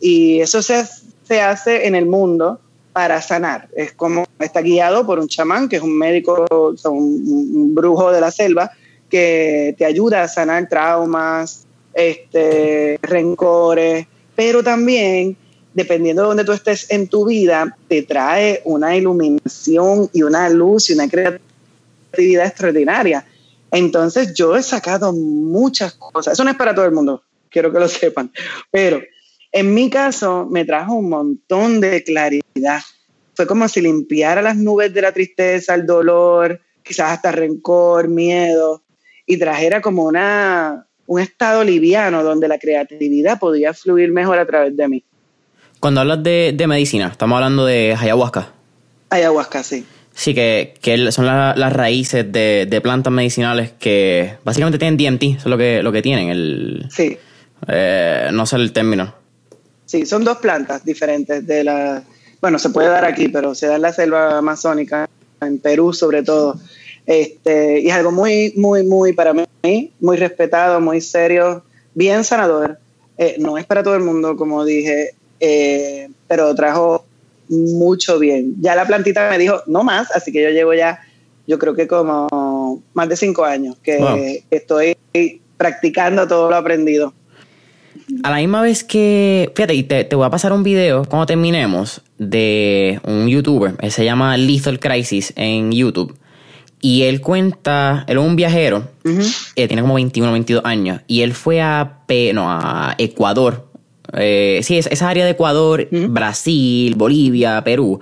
[0.00, 0.84] Y eso se,
[1.26, 2.60] se hace en el mundo
[2.92, 3.68] para sanar.
[3.74, 6.46] Es como está guiado por un chamán, que es un médico,
[6.84, 8.70] un, brujo de la selva,
[9.10, 15.36] que te ayuda a sanar traumas, este, rencores, pero también,
[15.72, 20.90] dependiendo de donde tú estés en tu vida, te trae una iluminación y una luz
[20.90, 23.24] y una creatividad extraordinaria.
[23.74, 26.32] Entonces yo he sacado muchas cosas.
[26.34, 28.30] Eso no es para todo el mundo, quiero que lo sepan,
[28.70, 29.02] pero
[29.54, 32.80] en mi caso, me trajo un montón de claridad.
[33.34, 38.82] Fue como si limpiara las nubes de la tristeza, el dolor, quizás hasta rencor, miedo,
[39.26, 44.76] y trajera como una, un estado liviano donde la creatividad podía fluir mejor a través
[44.76, 45.04] de mí.
[45.78, 48.52] Cuando hablas de, medicina, estamos hablando de ayahuasca.
[49.10, 49.86] Ayahuasca, sí.
[50.14, 50.74] Sí, que,
[51.10, 55.90] son las raíces de, plantas medicinales que básicamente tienen DMT, eso es lo que, lo
[55.90, 56.28] que tienen.
[56.28, 57.18] El, sí.
[57.66, 59.14] Eh, no sé el término.
[59.86, 62.02] Sí, son dos plantas diferentes de la,
[62.40, 65.08] bueno, se puede dar aquí, pero se da en la selva amazónica,
[65.40, 66.60] en Perú sobre todo.
[67.06, 72.78] Este, y es algo muy, muy, muy para mí, muy respetado, muy serio, bien sanador.
[73.18, 77.04] Eh, no es para todo el mundo, como dije, eh, pero trajo
[77.48, 78.54] mucho bien.
[78.60, 81.00] Ya la plantita me dijo, no más, así que yo llevo ya,
[81.46, 84.96] yo creo que como más de cinco años que estoy
[85.56, 87.12] practicando todo lo aprendido
[88.22, 92.02] a la misma vez que, fíjate, te, te voy a pasar un video cuando terminemos
[92.18, 96.16] de un youtuber, él se llama Lethal Crisis en YouTube.
[96.80, 98.88] Y él cuenta, él es un viajero,
[99.56, 102.00] eh, tiene como 21 o 22 años, y él fue a,
[102.34, 103.66] no, a Ecuador,
[104.16, 108.00] eh, sí, esa área de Ecuador, Brasil, Bolivia, Perú,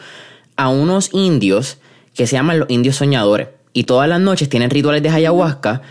[0.56, 1.78] a unos indios
[2.14, 3.48] que se llaman los indios soñadores.
[3.72, 5.82] Y todas las noches tienen rituales de ayahuasca.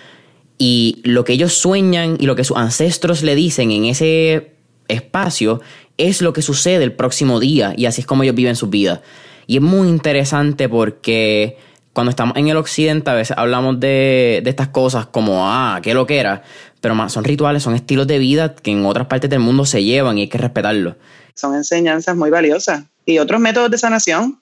[0.58, 4.52] Y lo que ellos sueñan y lo que sus ancestros le dicen en ese
[4.88, 5.62] espacio
[5.98, 7.74] es lo que sucede el próximo día.
[7.76, 9.02] Y así es como ellos viven su vida.
[9.48, 11.58] Y es muy interesante porque
[11.94, 16.06] cuando estamos en el occidente a veces hablamos de, estas cosas como, ah, qué lo
[16.06, 16.44] que era,
[16.82, 19.84] pero más son rituales, son estilos de vida que en otras partes del mundo se
[19.84, 20.98] llevan y hay que respetarlo.
[21.36, 24.42] Son enseñanzas muy valiosas y otros métodos de sanación.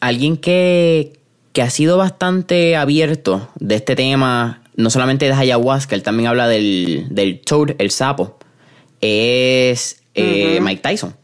[0.00, 1.20] Alguien que,
[1.52, 6.48] que ha sido bastante abierto de este tema no solamente de ayahuasca, él también habla
[6.48, 8.38] del, del toad, el sapo,
[9.00, 11.14] es eh, Mike Tyson.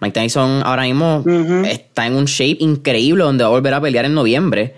[0.00, 1.24] Mike Tyson ahora mismo
[1.66, 4.74] está en un shape increíble donde va a volver a pelear en noviembre.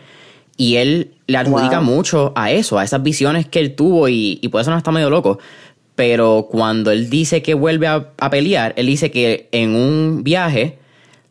[0.57, 4.49] Y él le adjudica mucho a eso, a esas visiones que él tuvo y, y
[4.49, 5.39] por eso no está medio loco.
[5.95, 10.79] Pero cuando él dice que vuelve a, a pelear, él dice que en un viaje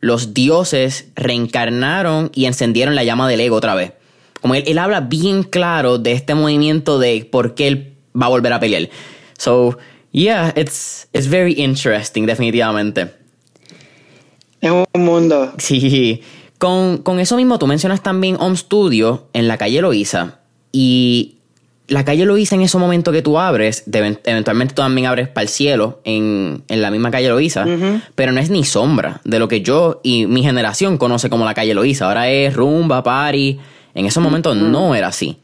[0.00, 3.92] los dioses reencarnaron y encendieron la llama del ego otra vez.
[4.40, 8.52] Como él, habla bien claro de este movimiento de por qué él va a volver
[8.52, 8.90] a pelear.
[9.38, 9.78] So,
[10.10, 13.12] yeah, it's, it's very interesting, definitivamente.
[14.60, 15.52] Es un mundo.
[15.58, 16.22] Sí.
[16.62, 20.38] Con, con eso mismo, tú mencionas también Home Studio en la calle Loiza.
[20.70, 21.38] Y
[21.88, 25.48] la calle Loiza en ese momento que tú abres, eventualmente tú también abres para el
[25.48, 27.66] cielo en, en la misma calle Loiza,
[28.14, 31.54] pero no es ni sombra de lo que yo y mi generación conoce como la
[31.54, 32.06] calle Loiza.
[32.06, 33.58] Ahora es rumba, party,
[33.96, 35.38] en ese momento no era así.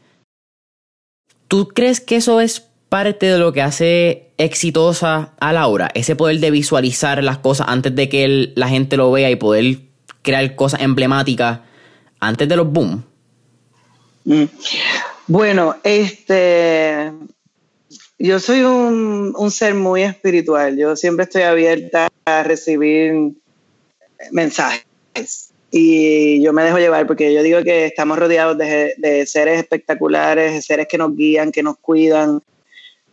[1.49, 5.91] ¿Tú crees que eso es parte de lo que hace exitosa a Laura?
[5.95, 9.88] Ese poder de visualizar las cosas antes de que la gente lo vea y poder
[10.29, 11.59] crear cosas emblemáticas
[12.19, 13.03] antes de los boom.
[14.25, 14.43] Mm.
[15.25, 17.11] Bueno, este,
[18.19, 20.77] yo soy un, un, ser muy espiritual.
[20.77, 23.33] Yo siempre estoy abierta a recibir
[24.31, 24.85] mensajes
[25.71, 30.61] y yo me dejo llevar porque yo digo que estamos rodeados de, seres espectaculares, de
[30.61, 32.41] seres que nos guían, que nos cuidan.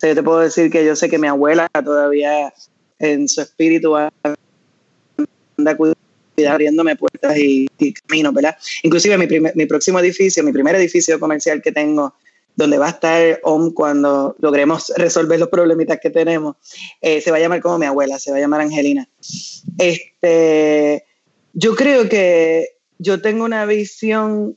[0.02, 2.52] yo te puedo decir que yo sé que mi abuela todavía
[2.98, 5.76] en su espíritu anda
[6.36, 7.68] cuidando, abriéndome puertas y,
[8.06, 8.56] caminos, ¿verdad?
[8.82, 12.14] Inclusive mi, mi próximo edificio, mi primer edificio comercial que tengo,
[12.56, 16.56] donde va a estar OM cuando logremos resolver los problemitas que tenemos,
[17.02, 19.06] eh, se va a llamar como mi abuela, se va a llamar Angelina.
[19.78, 21.04] Este,
[21.52, 24.56] yo creo que yo tengo una visión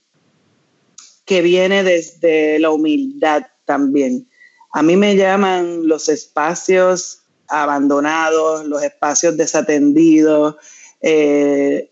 [1.26, 4.28] que viene desde la humildad también.
[4.72, 10.56] A mí me llaman los espacios abandonados, los espacios desatendidos,
[11.02, 11.90] eh,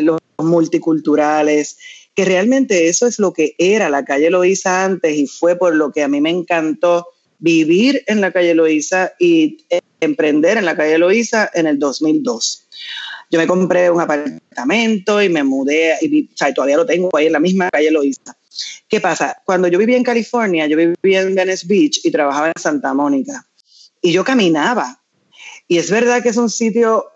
[0.00, 1.78] los multiculturales,
[2.14, 5.92] que realmente eso es lo que era la calle Loíza antes y fue por lo
[5.92, 9.58] que a mí me encantó vivir en la calle Loíza y
[10.00, 12.62] emprender en la calle Loíza en el 2002.
[13.30, 17.26] yo me compré un apartamento y me mudé, y, o sea, todavía lo tengo ahí
[17.26, 18.36] en la misma calle Loíza.
[18.88, 19.42] ¿Qué pasa?
[19.44, 23.46] Cuando yo vivía en California, yo vivía en Venice Beach y trabajaba en Santa Mónica.
[24.00, 25.02] Y yo caminaba.
[25.68, 27.06] Y es verdad que es un sitio,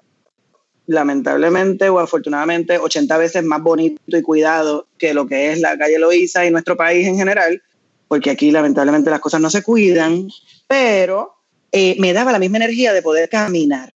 [0.91, 5.99] lamentablemente o afortunadamente, 80 veces más bonito y cuidado que lo que es la calle
[5.99, 7.62] Loíza y nuestro país en general,
[8.09, 10.28] porque aquí lamentablemente las cosas no se cuidan,
[10.66, 11.36] pero
[11.70, 13.93] eh, me daba la misma energía de poder caminar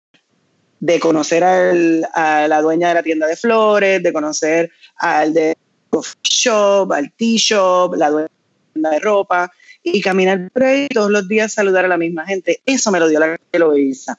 [0.82, 5.56] de conocer a la dueña de la tienda de flores, de conocer al de
[5.90, 8.30] coffee shop, al tea shop, la dueña
[8.74, 9.52] de ropa
[9.84, 12.62] y caminar por ahí todos los días saludar a la misma gente.
[12.66, 14.18] Eso me lo dio la calle Loiza.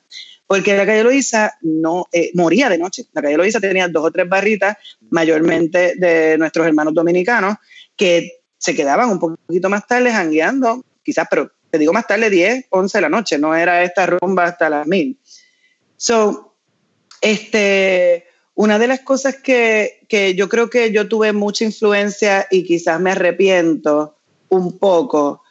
[0.52, 3.06] Porque la calle Loiza no eh, moría de noche.
[3.14, 4.76] La calle Loiza tenía dos o tres barritas,
[5.08, 7.56] mayormente de nuestros hermanos dominicanos,
[7.96, 12.66] que se quedaban un poquito más tarde jangueando, quizás, pero te digo más tarde, 10,
[12.68, 15.18] 11 de la noche, no era esta rumba hasta las mil.
[15.96, 16.54] So,
[17.22, 20.04] este, una de las cosas que,
[20.36, 24.16] yo creo que yo tuve mucha influencia y quizás me arrepiento
[24.50, 25.44] un poco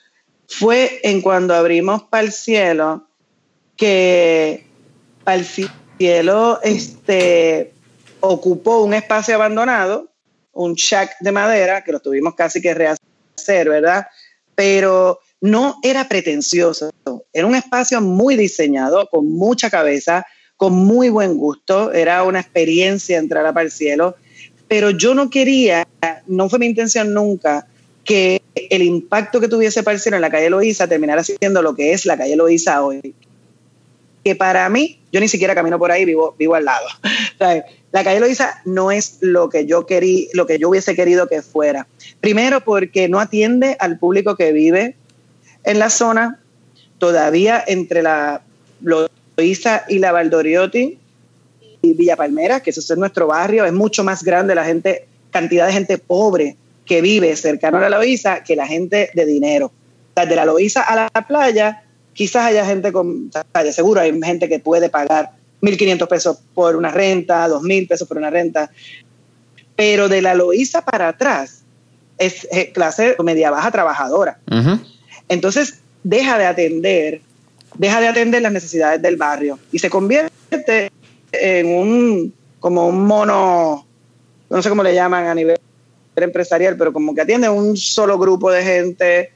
[0.47, 3.07] fue en cuando abrimos para el cielo,
[3.75, 4.69] que
[5.27, 7.73] el cielo este,
[8.19, 10.09] ocupó un espacio abandonado,
[10.53, 14.07] un shack de madera, que lo tuvimos casi que rehacer, ¿verdad?
[14.55, 16.91] Pero no era pretencioso,
[17.33, 23.17] era un espacio muy diseñado, con mucha cabeza, con muy buen gusto, era una experiencia
[23.17, 24.15] entrar a Par Cielo,
[24.67, 25.87] pero yo no quería,
[26.27, 27.67] no fue mi intención nunca,
[28.03, 31.93] que el impacto que tuviese Par Cielo en la calle Loíza terminara siendo lo que
[31.93, 33.15] es la calle Loíza hoy.
[34.23, 36.87] Que para mí, yo ni siquiera camino por ahí, vivo, vivo al lado.
[37.91, 41.41] La calle Loíza no es lo que yo querí, lo que yo hubiese querido que
[41.41, 41.87] fuera.
[42.21, 44.95] Primero porque no atiende al público que vive
[45.63, 46.39] en la zona.
[46.99, 48.43] Todavía entre la,
[48.81, 50.99] los Loíza y la Valdoriotti
[51.81, 55.67] y Villa Palmera, que eso es nuestro barrio, es mucho más grande la gente, cantidad
[55.67, 56.55] de gente pobre
[56.85, 59.71] que vive cercano a la Loíza que la gente de dinero.
[60.15, 61.83] de la Loíza a la playa,
[62.13, 63.31] quizás haya gente con,
[63.71, 65.31] seguro hay gente que puede pagar
[65.61, 68.71] 1.500 pesos por una renta, 2.000 pesos por una renta,
[69.75, 71.63] pero de la Loíza para atrás
[72.17, 74.39] es clase media baja trabajadora.
[75.27, 77.21] Entonces deja de atender
[77.77, 80.91] deja de atender las necesidades del barrio y se convierte
[81.31, 83.85] en un, como un mono,
[84.49, 85.57] no sé cómo le llaman a nivel
[86.15, 89.31] empresarial, pero como que atiende un solo grupo de gente,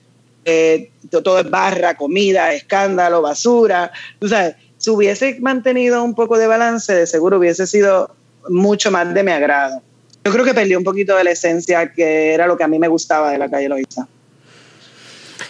[0.45, 3.91] eh, todo es barra, comida, escándalo, basura.
[4.19, 8.15] Tú sabes, si hubiese mantenido un poco de balance, de seguro hubiese sido
[8.47, 9.81] mucho más de mi agrado.
[10.23, 12.79] Yo creo que perdí un poquito de la esencia que era lo que a mí
[12.79, 14.07] me gustaba de la calle Loiza.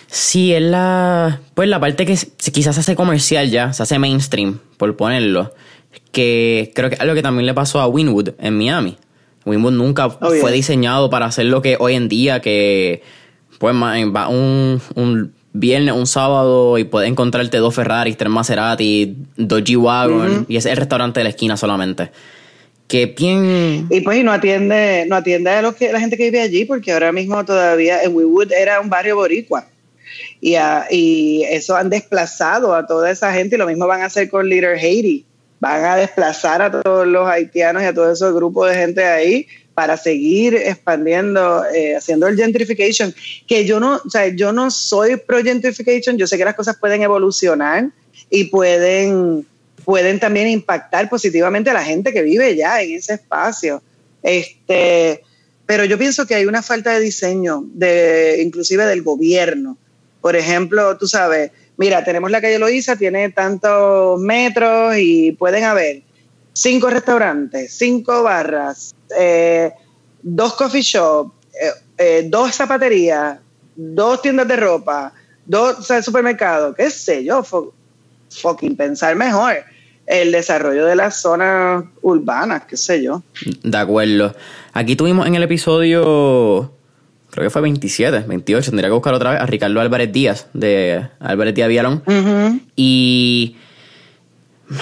[0.08, 1.42] Sí, es la.
[1.54, 2.18] Pues la parte que
[2.52, 5.54] quizás se hace comercial ya, se hace mainstream, por ponerlo.
[6.12, 8.98] Que creo que es algo que también le pasó a Winwood en Miami.
[9.46, 13.04] Winwood nunca fue diseñado para hacer lo que hoy en día, que
[13.74, 19.64] pues va un, un viernes, un sábado y puedes encontrarte dos Ferraris, tres Maserati, dos
[19.64, 22.12] G-Wagon, y es el restaurante de la esquina solamente.
[22.88, 23.88] Que bien.
[23.90, 26.92] Y pues no atiende, no atiende a los que, la gente que vive allí, porque
[26.92, 29.68] ahora mismo todavía en Winwood era un barrio boricua
[30.40, 34.48] y, eso han desplazado a toda esa gente y lo mismo van a hacer con
[34.48, 35.26] Little Haiti.
[35.60, 39.48] Van a desplazar a todos los haitianos y a todo ese grupo de gente ahí
[39.76, 43.14] para seguir expandiendo, eh, haciendo el gentrification,
[43.46, 46.78] que yo no, o sea, yo no soy pro gentrification, yo sé que las cosas
[46.78, 47.90] pueden evolucionar
[48.30, 49.46] y pueden,
[49.84, 53.84] pueden también impactar positivamente a la gente que vive ya en ese espacio.
[54.24, 55.22] Este,
[55.66, 59.78] pero yo pienso que hay una falta de diseño, de, inclusive del gobierno,
[60.22, 66.02] por ejemplo, tú sabes, mira, tenemos la calle Loíza, tiene tantos metros y pueden haber
[66.54, 69.72] cinco restaurantes, cinco barras, eh,
[70.22, 73.40] dos coffee shops, eh, eh, dos zapaterías,
[73.76, 75.14] dos tiendas de ropa,
[75.46, 77.44] dos supermercados, qué sé yo,
[78.30, 79.58] fucking pensar mejor
[80.08, 83.24] el desarrollo de las zonas urbanas, qué sé yo.
[83.64, 84.36] De acuerdo.
[84.74, 86.72] Aquí tuvimos en el episodio
[87.36, 91.06] creo que fue 27, 28, tendría que buscar otra vez a Ricardo Álvarez Díaz, de
[91.20, 92.02] Álvarez Díaz Villalón.
[92.78, 93.58] Y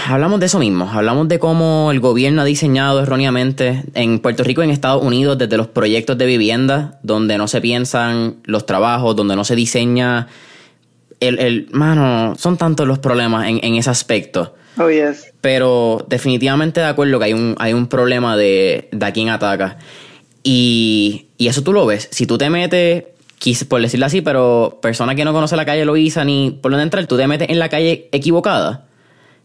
[0.07, 4.61] hablamos de eso mismo, hablamos de cómo el gobierno ha diseñado erróneamente en Puerto Rico
[4.61, 9.15] y en Estados Unidos desde los proyectos de vivienda, donde no se piensan los trabajos,
[9.15, 10.27] donde no se diseña
[11.19, 14.55] el, el mano, son tantos los problemas en, en ese aspecto.
[14.77, 15.31] Oh, yes.
[15.41, 19.77] Pero definitivamente de acuerdo que hay un, hay un problema de, de a quién ataca.
[20.43, 22.07] Y, eso tú lo ves.
[22.11, 23.03] Si tú te metes,
[23.67, 27.05] por decirlo así, pero persona que no conoce la calle Loíza ni por dónde entrar,
[27.05, 28.85] tú te metes en la calle equivocada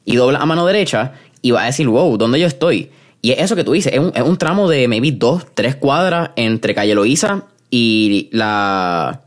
[0.09, 2.91] y doblas a mano derecha y vas a decir, wow, ¿dónde yo estoy?
[3.21, 5.77] Y es eso que tú dices, es un, es un tramo de maybe dos, tres
[5.77, 9.21] cuadras entre Calle Loíza y la...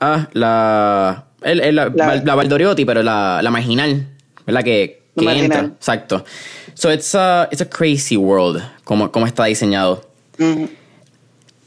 [0.00, 1.26] Ah, la...
[1.42, 4.08] El, la, la, Valdoriotti, pero la, la marginal,
[4.44, 4.64] ¿verdad?
[4.64, 5.60] Que, que entra.
[5.60, 6.24] Exacto.
[6.74, 10.08] So it's a, it's a crazy world, como, como está diseñado.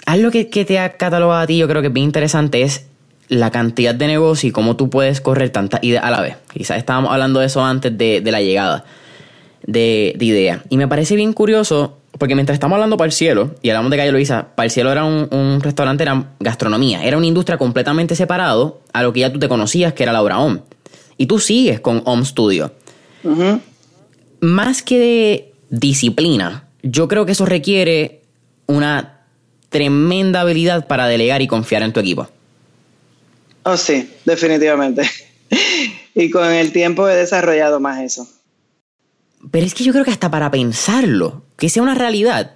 [0.05, 2.87] Algo que, que, te ha catalogado a ti, yo creo que es bien interesante, es
[3.27, 6.37] la cantidad de negocio y cómo tú puedes correr tantas ideas a la vez.
[6.53, 8.85] Quizás estábamos hablando de eso antes de, de la llegada
[9.65, 10.61] de, de ideas.
[10.69, 13.97] Y me parece bien curioso, porque mientras estamos hablando para el cielo, y hablamos de
[13.97, 18.15] Calle Luisa, para el cielo era un, un, restaurante, era gastronomía, era una industria completamente
[18.15, 20.59] separado a lo que ya tú te conocías, que era la obra OM.
[21.17, 22.71] Y tú sigues con OM Studio.
[24.41, 28.21] Más que de disciplina, yo creo que eso requiere
[28.67, 29.21] una
[29.69, 32.27] tremenda habilidad para delegar y confiar en tu equipo.
[33.65, 35.09] Oh, sí, definitivamente.
[36.15, 38.29] y con el tiempo he desarrollado más eso.
[39.49, 42.51] Pero es que yo creo que hasta para pensarlo, que sea una realidad.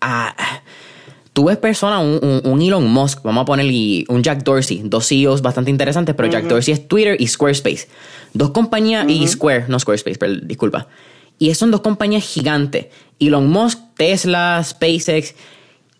[0.00, 0.34] Ah,
[1.34, 5.70] tú ves personas, un, Elon Musk, vamos a ponerle un Jack Dorsey, dos CEOs bastante
[5.70, 7.88] interesantes, pero Jack Dorsey es Twitter y Squarespace.
[8.32, 10.88] Dos compañías, y Square, no Squarespace, pero disculpa.
[11.38, 12.86] Y son dos compañías gigantes.
[13.20, 15.34] Elon Musk, Tesla, SpaceX.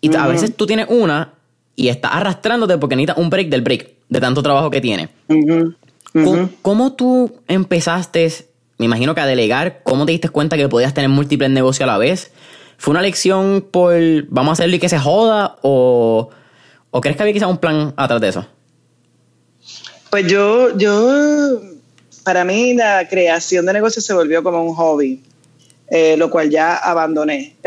[0.00, 1.34] Y a veces tú tienes una
[1.74, 5.08] y estás arrastrándote porque necesitas un break del break de tanto trabajo que tiene.
[6.62, 8.32] ¿Cómo, tú empezaste,
[8.78, 11.92] me imagino que a delegar, cómo te diste cuenta que podías tener múltiples negocios a
[11.92, 12.30] la vez?
[12.78, 13.94] ¿Fue una lección por
[14.28, 15.56] vamos a hacerlo y que se joda?
[15.62, 16.30] ¿O,
[16.90, 18.46] o crees que había quizás un plan atrás de eso?
[20.10, 21.60] Pues yo, yo,
[22.22, 25.22] para mí la creación de negocios se volvió como un hobby.
[25.88, 27.54] Eh, lo cual ya abandoné.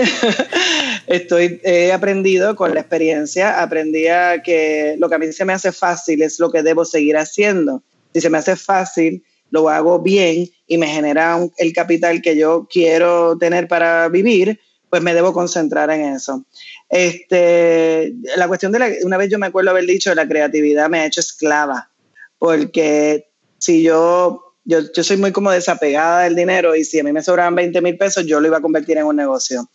[1.10, 5.54] Estoy, he aprendido con la experiencia, aprendí a que lo que a mí se me
[5.54, 7.82] hace fácil es lo que debo seguir haciendo.
[8.14, 12.68] Si se me hace fácil, lo hago bien y me genera el capital que yo
[12.72, 16.46] quiero tener para vivir, pues me debo concentrar en eso.
[16.88, 21.00] Este, la cuestión de la, una vez yo me acuerdo haber dicho, la creatividad me
[21.00, 21.90] ha hecho esclava,
[22.38, 27.12] porque si yo yo, yo soy muy como desapegada del dinero y si a mí
[27.12, 29.68] me sobraban 20 mil pesos, yo lo iba a convertir en un negocio.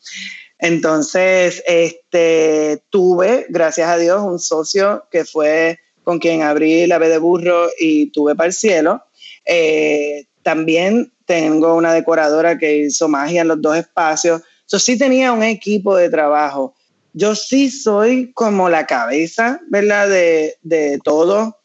[0.58, 7.08] Entonces, este, tuve, gracias a Dios, un socio que fue con quien abrí la B
[7.08, 9.02] de burro y tuve para el cielo.
[9.44, 14.42] Eh, también tengo una decoradora que hizo magia en los dos espacios.
[14.68, 16.74] Yo sí tenía un equipo de trabajo.
[17.12, 20.08] Yo sí soy como la cabeza, ¿verdad?
[20.08, 21.58] De, de todo.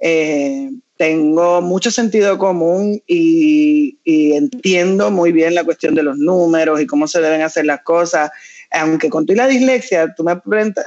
[0.00, 6.86] Eh, tengo mucho sentido común y, entiendo muy bien la cuestión de los números y
[6.86, 8.30] cómo se deben hacer las cosas.
[8.70, 10.36] Aunque con tu y la dislexia, tú me,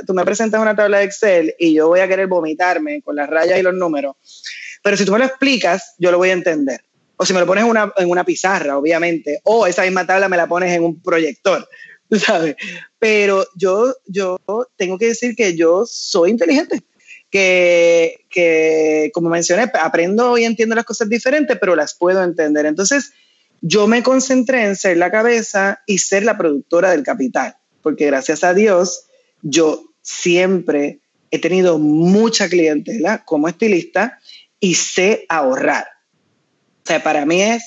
[0.06, 3.30] tú me presentas una tabla de Excel y yo voy a querer vomitarme con las
[3.30, 4.16] rayas y los números.
[4.84, 6.82] Pero si tú me lo explicas, yo lo voy a entender.
[7.18, 9.42] O si me lo pones en una, en una pizarra, obviamente.
[9.44, 11.68] O esa misma tabla me la pones en un proyector,
[12.12, 12.56] ¿sabes?
[12.98, 14.40] Pero yo, yo
[14.76, 16.82] tengo que decir que yo soy inteligente
[17.30, 22.66] que, como mencioné, aprendo y entiendo las cosas diferentes, pero las puedo entender.
[22.66, 23.14] Entonces,
[23.62, 28.44] yo me concentré en ser la cabeza y ser la productora del capital, porque gracias
[28.44, 29.06] a Dios,
[29.42, 31.00] yo siempre
[31.32, 34.20] he tenido mucha clientela como estilista
[34.60, 35.88] y sé ahorrar.
[36.84, 37.64] O sea, para mí es,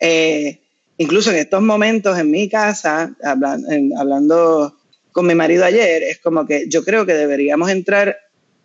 [0.00, 0.62] eh,
[0.96, 4.78] incluso en estos momentos en mi casa, hablando
[5.10, 8.16] con mi marido ayer, es como que yo creo que deberíamos entrar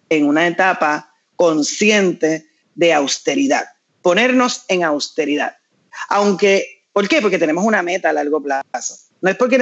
[0.10, 3.66] en una etapa consciente de austeridad,
[4.01, 5.58] ponernos en austeridad.
[6.10, 7.22] Aunque, ¿por qué?
[7.22, 8.95] Porque tenemos una meta a largo plazo.
[9.22, 9.58] No es porque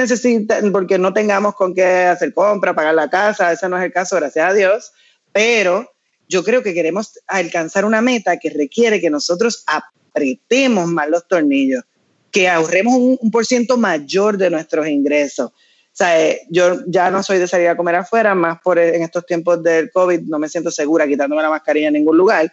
[0.70, 4.16] porque no tengamos con qué hacer compra, pagar la casa, ese no es el caso,
[4.16, 4.92] gracias a Dios,
[5.32, 5.90] pero
[6.28, 11.84] yo creo que queremos alcanzar una meta que requiere que nosotros apretemos más los tornillos,
[12.30, 15.52] que ahorremos un, un por ciento mayor de nuestros ingresos,
[15.96, 19.24] sea, eh, yo ya no soy de salir a comer afuera, más por en estos
[19.24, 22.52] tiempos del COVID no me siento segura quitándome la mascarilla en ningún lugar.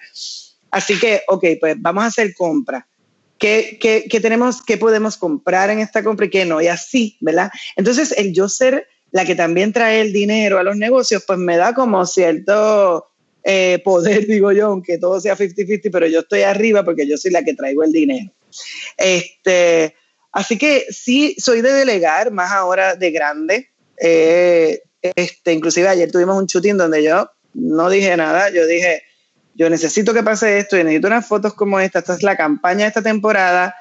[0.72, 2.88] Así que, ok, pues vamos a hacer compra.
[3.38, 6.62] ¿Qué, qué, qué tenemos, qué podemos comprar en esta compra y qué no?
[6.62, 7.52] Y así, ¿verdad?
[7.76, 11.58] Entonces, el yo ser la que también trae el dinero a los negocios, pues me
[11.58, 13.08] da como cierto
[13.44, 17.32] eh, poder, digo yo, aunque todo sea 50-50, pero yo estoy arriba porque yo soy
[17.32, 18.32] la que traigo el dinero.
[18.98, 19.96] Este,
[20.34, 23.70] Así que sí, soy de delegar, más ahora de grande.
[23.98, 29.04] Eh, este, inclusive ayer tuvimos un shooting donde yo no dije nada, yo dije,
[29.54, 32.86] yo necesito que pase esto y necesito unas fotos como esta, esta es la campaña
[32.86, 33.76] de esta temporada,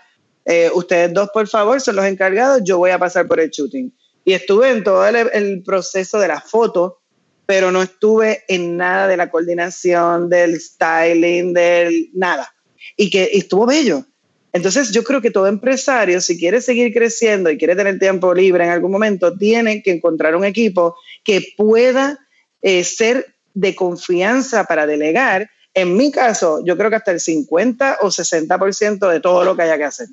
[0.44, 3.92] eh, ustedes dos por favor son los encargados, yo voy a pasar por el shooting.
[4.24, 7.00] Y estuve en todo el, proceso de la foto,
[7.46, 12.54] pero no estuve en nada de la coordinación, del styling, del nada.
[12.96, 14.04] Y que estuvo bello,
[14.52, 18.64] Entonces yo creo que todo empresario, si quiere seguir creciendo y quiere tener tiempo libre
[18.64, 22.18] en algún momento, tiene que encontrar un equipo que pueda
[22.60, 25.50] eh, ser de confianza para delegar.
[25.74, 29.62] En mi caso, yo creo que hasta el 50 o 60% de todo lo que
[29.62, 30.08] haya que hacer.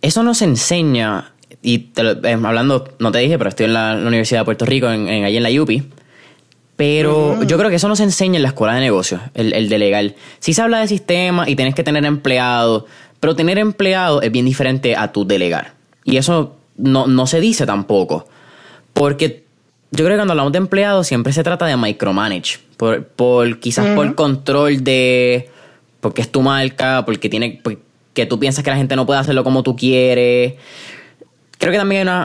[0.00, 4.44] Eso nos enseña, y eh, hablando, no te dije, pero estoy en la, Universidad de
[4.44, 5.88] Puerto Rico, en, allí en la UPI,
[6.78, 9.78] pero yo creo que eso nos enseña en la escuela de negocios, el, el de
[9.78, 10.14] legal.
[10.38, 12.84] Sí se habla de sistema y tienes que tener empleados,
[13.18, 15.74] pero tener empleados es bien diferente a tu delegar.
[16.04, 18.28] Y eso no, no se dice tampoco.
[18.92, 19.42] Porque
[19.90, 22.60] yo creo que cuando hablamos de empleados siempre se trata de micromanage.
[22.76, 25.50] Por, por quizás por control de.
[25.98, 27.60] Porque es tu marca, porque tiene.
[28.14, 30.54] que tú piensas que la gente no puede hacerlo como tú quieres.
[31.58, 32.24] Creo que también hay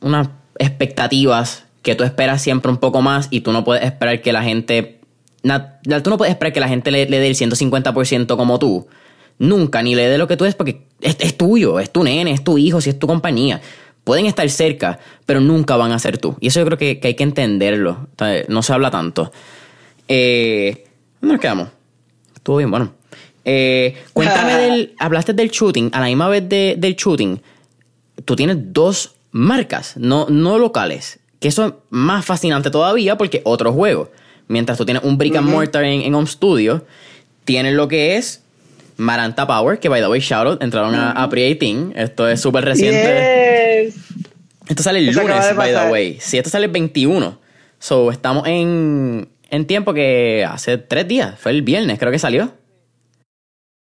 [0.00, 4.30] unas expectativas que tú esperas siempre un poco más y tú no puedes esperar que
[4.30, 5.00] la gente.
[5.40, 8.86] tú no puedes esperar que la gente le, dé el 150% como tú.
[9.38, 12.44] Nunca, ni le dé lo que tú es porque es, tuyo, es tu nene, es
[12.44, 13.62] tu hijo, si es tu compañía.
[14.04, 16.36] Pueden estar cerca, pero nunca van a ser tú.
[16.40, 18.08] Y eso yo creo que, hay que entenderlo.
[18.48, 19.32] No se habla tanto.
[20.08, 20.84] Eh,
[21.22, 21.68] ¿Dónde nos quedamos?
[22.34, 22.92] Estuvo bien, bueno.
[23.46, 24.94] Eh, cuéntame del.
[24.98, 25.88] Hablaste del shooting.
[25.94, 27.40] A la misma vez del shooting,
[28.26, 33.72] tú tienes dos marcas, no, no locales que eso es más fascinante todavía porque otro
[33.72, 34.10] juego.
[34.48, 36.84] Mientras tú tienes un brick and mortar en, Home Studio,
[37.44, 38.42] tienes lo que es
[38.96, 41.92] Maranta Power, que by the way, shout out, entraron a, Pre-18.
[41.94, 43.92] Esto es súper reciente.
[44.68, 46.18] Esto sale el lunes, by the way.
[46.20, 47.38] Sí, esto sale el 21.
[47.78, 51.38] So, estamos en, en tiempo que hace tres días.
[51.38, 52.52] Fue el viernes, creo que salió.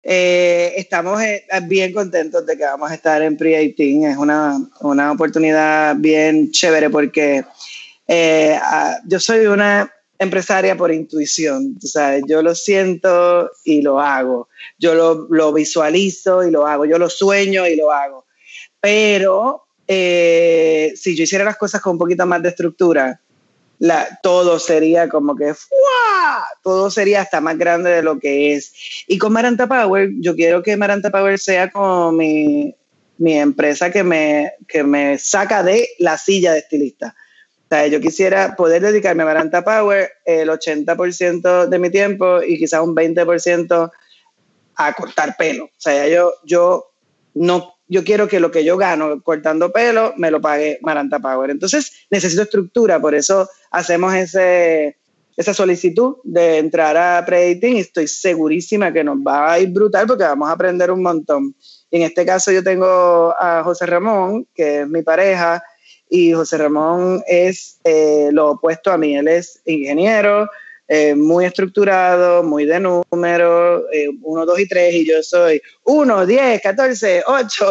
[0.06, 4.10] Eh, estamos eh, bien contentos de que vamos a estar en Pre-18.
[4.10, 7.42] Es una, una, oportunidad bien chévere porque
[8.06, 8.58] eh,
[9.06, 11.78] yo soy una empresaria por intuición.
[11.82, 14.48] O sea, yo lo siento y lo hago.
[14.78, 16.84] Yo lo, lo, visualizo y lo hago.
[16.84, 18.26] Yo lo sueño y lo hago.
[18.80, 23.20] Pero si yo hiciera las cosas con un poquito más de estructura,
[24.22, 25.52] todo sería como que
[26.62, 28.72] todo sería hasta más grande de lo que es.
[29.06, 32.74] Y con Maranta Power, yo quiero que Maranta Power sea como mi,
[33.18, 37.14] empresa que me, que me saca de la silla de estilista.
[37.64, 42.58] O sea, yo quisiera poder dedicarme a Maranta Power el 80% de mi tiempo y
[42.58, 43.90] quizás un 20%
[44.76, 45.64] a cortar pelo.
[45.64, 46.90] O sea, yo, yo
[47.34, 51.50] no yo quiero que lo que yo gano cortando pelo me lo pague Maranta Power.
[51.50, 54.96] Entonces necesito estructura, por eso hacemos ese,
[55.36, 60.06] esa solicitud de entrar a Predicting y estoy segurísima que nos va a ir brutal
[60.06, 61.54] porque vamos a aprender un montón.
[61.90, 65.62] En este caso yo tengo a José Ramón, que es mi pareja,
[66.08, 70.48] y José Ramón es eh, lo opuesto a mí, él es ingeniero,
[70.86, 73.84] eh, muy estructurado, muy de números,
[74.22, 77.70] 1, 2 y 3, y yo soy 1, 10, 14, 8.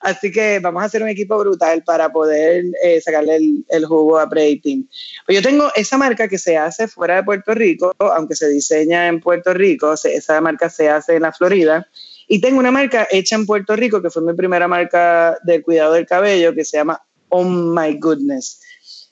[0.00, 4.28] Así que vamos a hacer un equipo brutal para poder eh, sacarle el, jugo a
[4.28, 4.88] Predicting.
[5.26, 9.08] Pues yo tengo esa marca que se hace fuera de Puerto Rico, aunque se diseña
[9.08, 11.86] en Puerto Rico, esa marca se hace en la Florida.
[12.28, 15.94] Y tengo una marca hecha en Puerto Rico, que fue mi primera marca de cuidado
[15.94, 18.60] del cabello, que se llama Oh My Goodness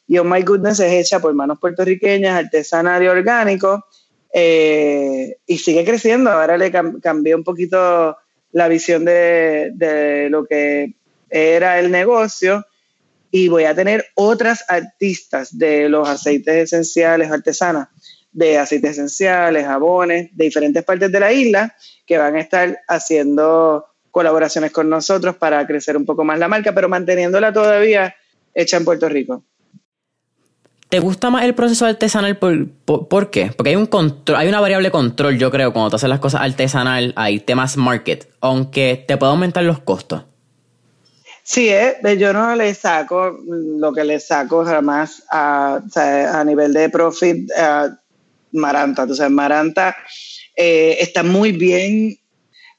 [0.09, 3.85] y Oh My Goodness es hecha por manos puertorriqueñas, artesanal y orgánico,
[4.33, 6.31] eh, y sigue creciendo.
[6.31, 8.17] Ahora le cambié un poquito
[8.53, 10.95] la visión de, lo que
[11.29, 12.65] era el negocio
[13.31, 17.89] y voy a tener otras artistas de los aceites esenciales artesanas,
[18.33, 23.85] de aceites esenciales, jabones, de diferentes partes de la isla, que van a estar haciendo
[24.11, 28.17] colaboraciones con nosotros para crecer un poco más la marca, pero manteniéndola todavía
[28.55, 29.45] hecha en Puerto Rico.
[30.89, 32.39] ¿Te gusta más el proceso artesanal?
[32.39, 33.53] ¿Por, qué?
[33.55, 36.41] Porque hay un control, hay una variable control, yo creo, cuando tú haces las cosas
[36.41, 40.25] artesanal, hay temas market, aunque te puede aumentar los costos.
[41.43, 45.81] Sí, eh, yo no le saco lo que le saco jamás a,
[46.33, 47.99] a nivel de profit a
[48.53, 49.03] Maranta.
[49.03, 49.97] Entonces, Maranta
[50.57, 52.19] eh, está muy bien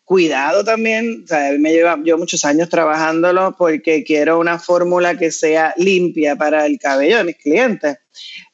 [0.10, 5.30] cuidado también, o sea, me lleva yo muchos años trabajándolo porque quiero una fórmula que
[5.30, 7.99] sea limpia para el cabello de mis clientes.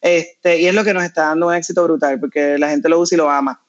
[0.02, 3.00] Este, y es lo que nos está dando un éxito brutal porque la gente lo
[3.00, 3.66] usa y lo ama.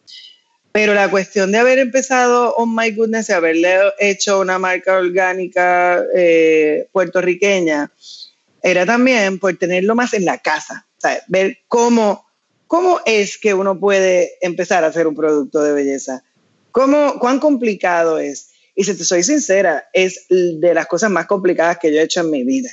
[0.72, 6.02] Pero la cuestión de haber empezado Oh My Goodness y haberle hecho una marca orgánica
[6.12, 7.92] eh, puertorriqueña
[8.64, 12.26] era también por tenerlo más en la casa, sea, ver cómo,
[12.66, 16.24] cómo es que uno puede empezar a hacer un producto de belleza
[16.76, 18.50] ¿Cómo, ¿Cuán complicado es?
[18.74, 22.20] Y si te soy sincera, es de las cosas más complicadas que yo he hecho
[22.20, 22.68] en mi vida.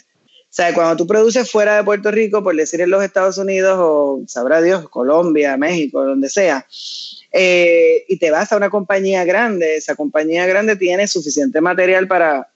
[0.50, 4.22] sea, cuando tú produces fuera de Puerto Rico, por decir en los Estados Unidos o
[4.28, 6.68] sabrá Dios, Colombia, México, donde sea,
[7.32, 12.52] eh, y te vas a una compañía grande, esa compañía grande tiene suficiente material para,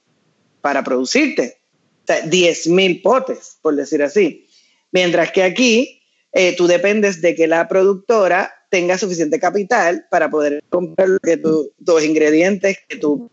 [0.59, 1.59] para producirte.
[2.03, 4.49] O sea, 10 mil potes, por decir así.
[4.91, 6.01] Mientras que aquí
[6.33, 12.03] eh, tú dependes de que la productora tenga suficiente capital para poder comprar que los
[12.03, 13.29] ingredientes que tu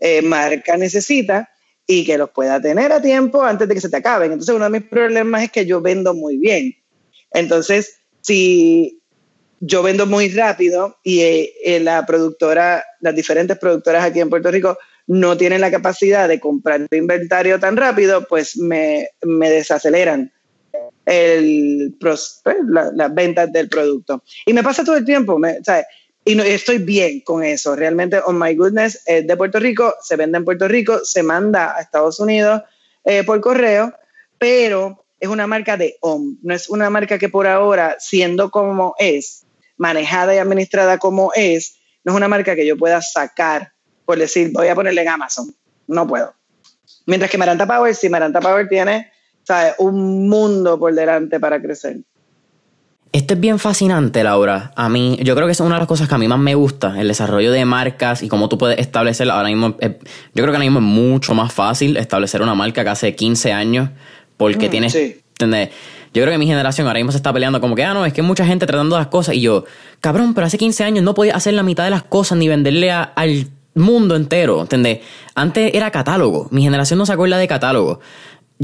[0.00, 1.48] eh, marca necesita
[1.86, 4.32] y que los pueda tener a tiempo antes de que se te acaben.
[4.32, 6.74] Entonces, uno de mis problemas es que yo vendo muy bien.
[7.32, 9.00] Entonces, si
[9.60, 14.78] yo vendo muy rápido y eh, la productora, las diferentes productoras aquí en Puerto Rico
[15.06, 20.32] no tienen la capacidad de comprar inventario tan rápido, pues me, me desaceleran
[21.06, 24.22] el, pues, las ventas del producto.
[24.46, 25.58] Y me pasa todo el tiempo, me,
[26.24, 27.74] y no, estoy bien con eso.
[27.74, 31.76] Realmente, oh my goodness, es de Puerto Rico, se vende en Puerto Rico, se manda
[31.76, 32.62] a Estados Unidos
[33.04, 33.92] eh, por correo,
[34.38, 38.94] pero es una marca de OM, no es una marca que por ahora, siendo como
[38.98, 43.72] es, manejada y administrada como es, no es una marca que yo pueda sacar
[44.04, 45.54] por decir, voy a ponerle en Amazon.
[45.86, 46.34] No puedo.
[47.06, 49.10] Mientras que Maranta Power, sí, Maranta Power tiene
[49.78, 51.98] un mundo por delante para crecer.
[53.12, 54.72] Esto es bien fascinante, Laura.
[54.74, 56.54] A mí, yo creo que es una de las cosas que a mí más me
[56.54, 59.30] gusta, el desarrollo de marcas y cómo tú puedes establecer.
[59.30, 59.98] Ahora mismo, eh,
[60.34, 63.52] yo creo que ahora mismo es mucho más fácil establecer una marca que hace 15
[63.52, 63.90] años,
[64.38, 64.94] porque mm, tienes.
[66.14, 68.14] Yo creo que mi generación ahora mismo se está peleando como que, ah, no, es
[68.14, 69.34] que hay mucha gente tratando las cosas.
[69.34, 69.64] Y yo,
[70.00, 72.90] cabrón, pero hace 15 años no podía hacer la mitad de las cosas ni venderle
[72.90, 75.00] al mundo entero, ¿entendés?
[75.34, 76.48] Antes era catálogo.
[76.50, 78.00] Mi generación no se acuerda de catálogo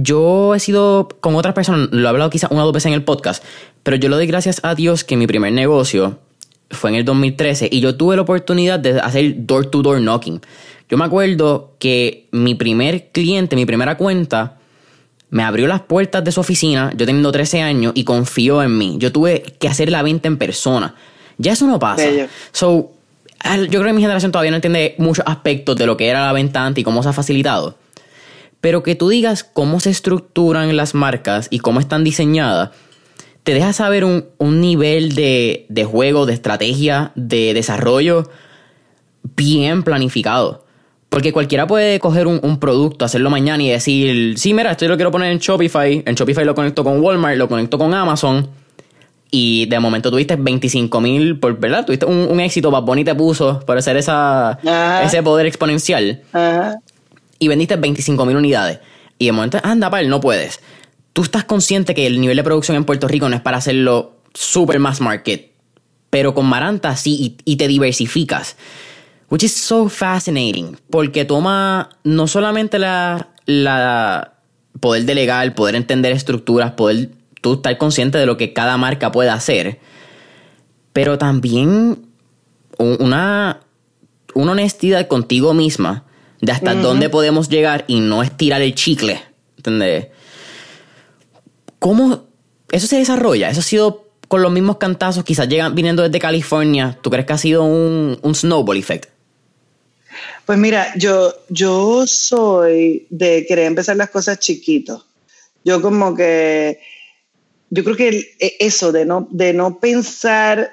[0.00, 2.92] yo he sido con otras personas, lo he hablado quizás una o dos veces en
[2.92, 3.42] el podcast,
[3.82, 6.20] pero yo le doy gracias a Dios que mi primer negocio
[6.70, 10.40] fue en el 2013 y yo tuve la oportunidad de hacer door-to-door knocking.
[10.88, 14.58] Yo me acuerdo que mi primer cliente, mi primera cuenta,
[15.30, 18.96] me abrió las puertas de su oficina, yo teniendo 13 años, y confió en mí.
[18.98, 20.94] Yo tuve que hacer la venta en persona.
[21.38, 22.04] Ya eso no pasa.
[22.52, 22.92] So,
[23.44, 26.32] yo creo que mi generación todavía no entiende muchos aspectos de lo que era la
[26.32, 27.76] venta antes y cómo se ha facilitado.
[28.60, 32.70] Pero que tú digas cómo se estructuran las marcas y cómo están diseñadas,
[33.48, 38.28] te deja saber un, nivel de, juego, de estrategia, de desarrollo
[39.36, 40.66] bien planificado.
[41.08, 44.96] Porque cualquiera puede coger un, producto, hacerlo mañana y decir, sí, mira, esto yo lo
[44.96, 48.50] quiero poner en Shopify, en Shopify lo conecto con Walmart, lo conecto con Amazon,
[49.30, 51.86] y de momento tuviste 25 mil, ¿verdad?
[51.86, 54.58] Tuviste un, éxito, Bad Bunny te puso por hacer esa,
[55.02, 56.20] ese poder exponencial.
[56.34, 56.78] Ajá
[57.38, 58.80] y vendiste 25 mil unidades.
[59.18, 60.60] Y de momento, anda, pal, no puedes.
[61.12, 64.18] Tú estás consciente que el nivel de producción en Puerto Rico no es para hacerlo
[64.34, 65.52] super mass market.
[66.10, 68.56] Pero con Maranta sí y, te diversificas.
[69.28, 70.78] Which is so fascinating.
[70.90, 74.34] Porque toma no solamente la, la
[74.80, 77.10] poder delegar, poder entender estructuras, poder
[77.40, 79.80] tú estar consciente de lo que cada marca puede hacer.
[80.92, 82.06] Pero también
[82.78, 83.60] una,
[84.34, 86.04] una honestidad contigo misma
[86.40, 89.20] de hasta dónde podemos llegar y no estirar el chicle.
[89.56, 90.08] ¿Entendés?
[91.78, 92.24] ¿Cómo
[92.70, 93.50] eso se desarrolla?
[93.50, 96.98] Eso ha sido con los mismos cantazos, quizás llegan viniendo desde California.
[97.02, 99.10] ¿Tú crees que ha sido un, un snowball effect?
[100.44, 105.04] Pues mira, yo, yo soy de querer empezar las cosas chiquitos.
[105.64, 106.80] Yo como que,
[107.70, 110.72] yo creo que e, eso de no, de no pensar,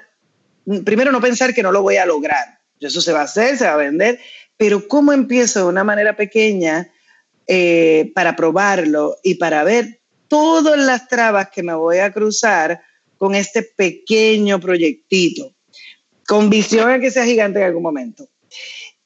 [0.84, 2.58] primero no pensar que no lo voy a lograr.
[2.80, 4.18] Eso se va a hacer, se va a vender,
[4.56, 6.90] pero ¿cómo empiezo de una manera pequeña
[7.46, 12.82] eh, para probarlo y para ver todas las trabas que me voy a cruzar
[13.18, 15.54] con este pequeño proyectito,
[16.26, 18.28] con visión de que sea gigante en algún momento?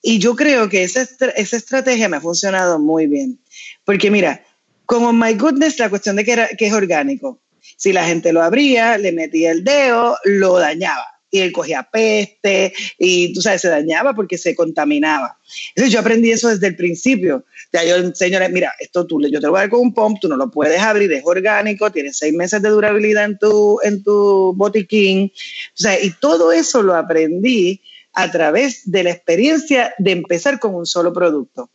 [0.02, 3.38] Y yo creo que esa, estrategia me ha funcionado muy bien,
[3.84, 4.42] porque mira,
[4.86, 7.42] como My Goodness, la cuestión de que, era, que es orgánico,
[7.76, 12.72] si la gente lo abría, le metía el dedo, lo dañaba y él cogía peste
[12.98, 15.38] y tú sabes, se dañaba porque se contaminaba.
[15.70, 17.44] Entonces yo aprendí eso desde el principio.
[17.72, 20.18] Ya yo enseño, mira, esto tú, yo te lo voy a dar con un pump,
[20.20, 24.02] tú no lo puedes abrir, es orgánico, tiene seis meses de durabilidad en tu, en
[24.02, 25.32] tu botiquín.
[25.34, 27.80] O sea, y todo eso lo aprendí
[28.12, 31.70] a través de la experiencia de empezar con un solo producto.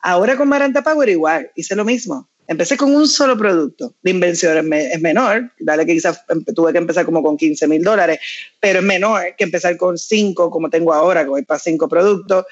[0.00, 2.28] Ahora con Maranta Power igual, hice lo mismo.
[2.46, 3.94] Empecé con un solo producto.
[4.02, 6.24] La inversión es, menor, dale que quizás
[6.54, 8.18] tuve que empezar como con 15 mil dólares,
[8.60, 12.44] pero es menor que empezar con cinco, como tengo ahora, que voy para cinco productos,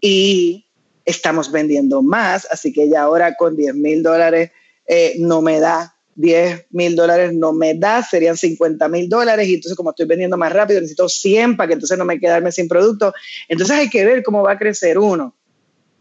[0.00, 0.66] y
[1.04, 4.50] estamos vendiendo más, así que ya ahora con 10 mil dólares
[4.86, 9.54] eh, no me da 10 mil dólares no me da, serían 50 mil dólares y
[9.54, 12.68] entonces como estoy vendiendo más rápido necesito 100 para que entonces no me quedarme sin
[12.68, 13.12] producto.
[13.48, 15.36] Entonces hay que ver cómo va a crecer uno.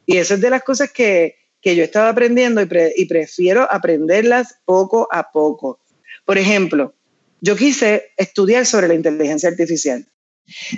[0.06, 1.36] Y eso es de las cosas que,
[1.66, 5.80] que yo estaba aprendiendo y, prefiero aprenderlas poco a poco.
[6.24, 6.94] Por ejemplo,
[7.42, 10.06] yo quise estudiar sobre la inteligencia artificial,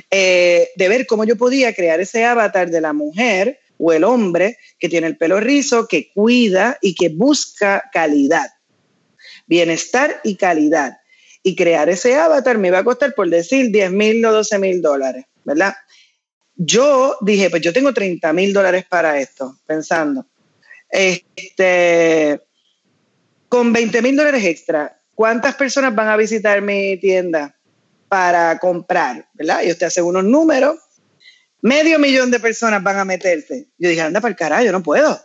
[0.10, 4.60] eh, de ver cómo yo podía crear ese avatar de la mujer o el hombre
[4.80, 8.48] que tiene el pelo rizo, que cuida y que busca calidad,
[9.46, 11.00] bienestar y calidad.
[11.44, 14.82] Y crear ese avatar me iba a costar, por decir, 10 mil o 12 mil
[14.82, 15.76] dólares, ¿verdad?
[16.56, 20.26] Yo dije, pues yo tengo 30 mil dólares para esto, pensando.
[20.90, 22.42] Este,
[23.50, 27.56] con 20 mil dólares extra, ¿cuántas personas van a visitar mi tienda
[28.08, 29.28] para comprar?
[29.34, 29.64] ¿Verdad?
[29.64, 30.78] Y usted hace unos números,
[31.62, 33.68] medio millón de personas van a meterse.
[33.78, 35.20] Yo dije, anda para el carajo, yo no puedo.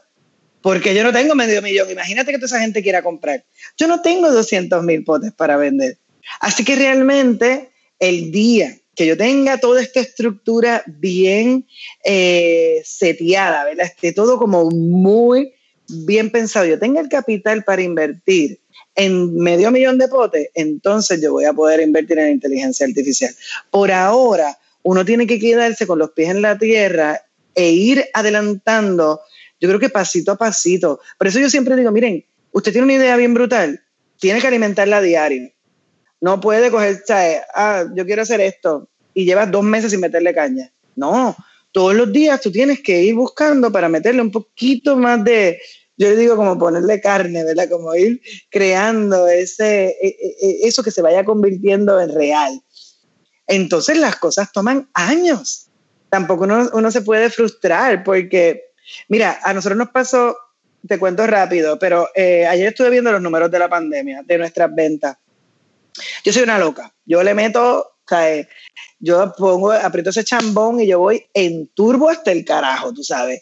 [0.60, 1.90] Porque yo no tengo medio millón.
[1.90, 3.44] Imagínate que toda esa gente quiera comprar.
[3.76, 5.98] Yo no tengo 200 mil potes para vender.
[6.40, 11.66] Así que realmente el día que yo tenga toda esta estructura bien
[12.04, 13.86] eh, seteada, ¿verdad?
[13.86, 15.54] Esté todo como muy
[15.88, 18.60] bien pensado, yo tenga el capital para invertir
[18.94, 23.34] en medio millón de potes, entonces yo voy a poder invertir en inteligencia artificial.
[23.70, 27.22] Por ahora, uno tiene que quedarse con los pies en la tierra
[27.54, 29.20] e ir adelantando,
[29.60, 31.00] yo creo que pasito a pasito.
[31.18, 33.82] Por eso yo siempre digo, miren, usted tiene una idea bien brutal,
[34.18, 35.50] tiene que alimentarla a diario.
[36.22, 37.02] No puede coger,
[37.52, 40.72] ah, yo quiero hacer esto y llevas dos meses sin meterle caña.
[40.94, 41.36] No,
[41.72, 45.60] todos los días tú tienes que ir buscando para meterle un poquito más de,
[45.96, 47.68] yo le digo como ponerle carne, ¿verdad?
[47.68, 52.62] Como ir creando ese, e, e, e, eso que se vaya convirtiendo en real.
[53.48, 55.70] Entonces las cosas toman años.
[56.08, 58.62] Tampoco uno, se puede frustrar porque,
[59.08, 60.36] mira, a nosotros nos pasó,
[60.86, 64.72] te cuento rápido, pero eh, ayer estuve viendo los números de la pandemia, de nuestras
[64.72, 65.16] ventas.
[66.24, 66.94] Yo soy una loca.
[67.04, 68.46] Yo le meto, o sea,
[68.98, 73.40] yo pongo, aprieto ese chambón y yo voy en turbo hasta el carajo, tú sabes.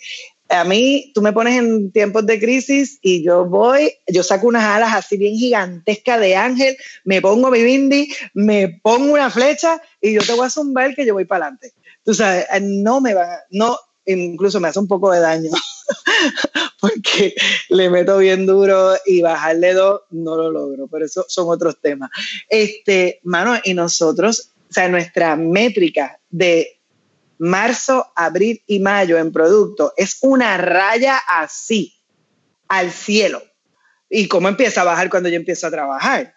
[0.48, 4.64] A mí, tú me pones en tiempos de crisis y yo voy, yo saco unas
[4.64, 10.12] alas así bien gigantescas de ángel, me pongo mi bindi, me pongo una flecha y
[10.12, 11.72] yo te voy a zumbar que yo voy para adelante.
[12.04, 15.50] Tú sabes, no me va, no, incluso me hace un poco de daño
[16.80, 17.34] porque
[17.68, 22.10] le meto bien duro y bajarle dos no lo logro, pero eso son otros temas.
[22.48, 26.80] Este, mano, y nosotros, o sea, nuestra métrica de
[27.38, 31.96] marzo, abril y mayo en producto es una raya así,
[32.68, 33.42] al cielo.
[34.08, 36.34] ¿Y cómo empieza a bajar cuando yo empiezo a trabajar?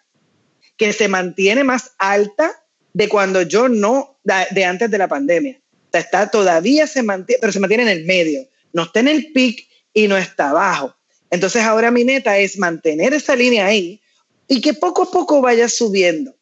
[0.76, 5.60] Que se mantiene más alta de cuando yo no, de antes de la pandemia.
[5.60, 9.08] O sea, está todavía se mantiene, pero se mantiene en el medio no está en
[9.08, 10.94] el pic y no está abajo.
[11.30, 14.02] Entonces ahora mi meta es mantener esa línea ahí
[14.46, 16.36] y que poco a poco vaya subiendo.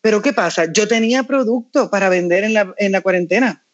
[0.00, 0.72] Pero ¿qué pasa?
[0.72, 3.64] Yo tenía producto para vender en la, en la cuarentena.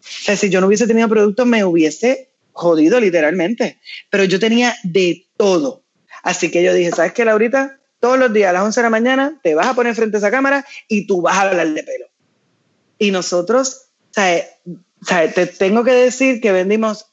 [0.00, 3.80] O sea, si yo no hubiese tenido producto, me hubiese jodido literalmente.
[4.10, 5.84] Pero yo tenía de todo.
[6.22, 7.80] Así que yo dije, ¿sabes qué, Laurita?
[8.00, 10.18] Todos los días a las 11 de la mañana te vas a poner frente a
[10.18, 12.06] esa cámara y tú vas a hablar de pelo.
[12.98, 14.46] Y nosotros, ¿sabes?
[15.34, 17.07] Te tengo que decir que vendimos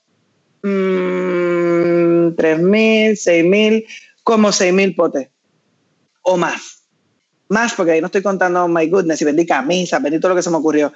[0.66, 3.86] mmm, 3.000, 6.000,
[4.24, 5.30] como 6.000 potes
[6.24, 6.84] o más.
[7.48, 10.36] Más, porque ahí no estoy contando, oh my goodness, y vendí camisas, vendí todo lo
[10.36, 10.92] que se me ocurrió.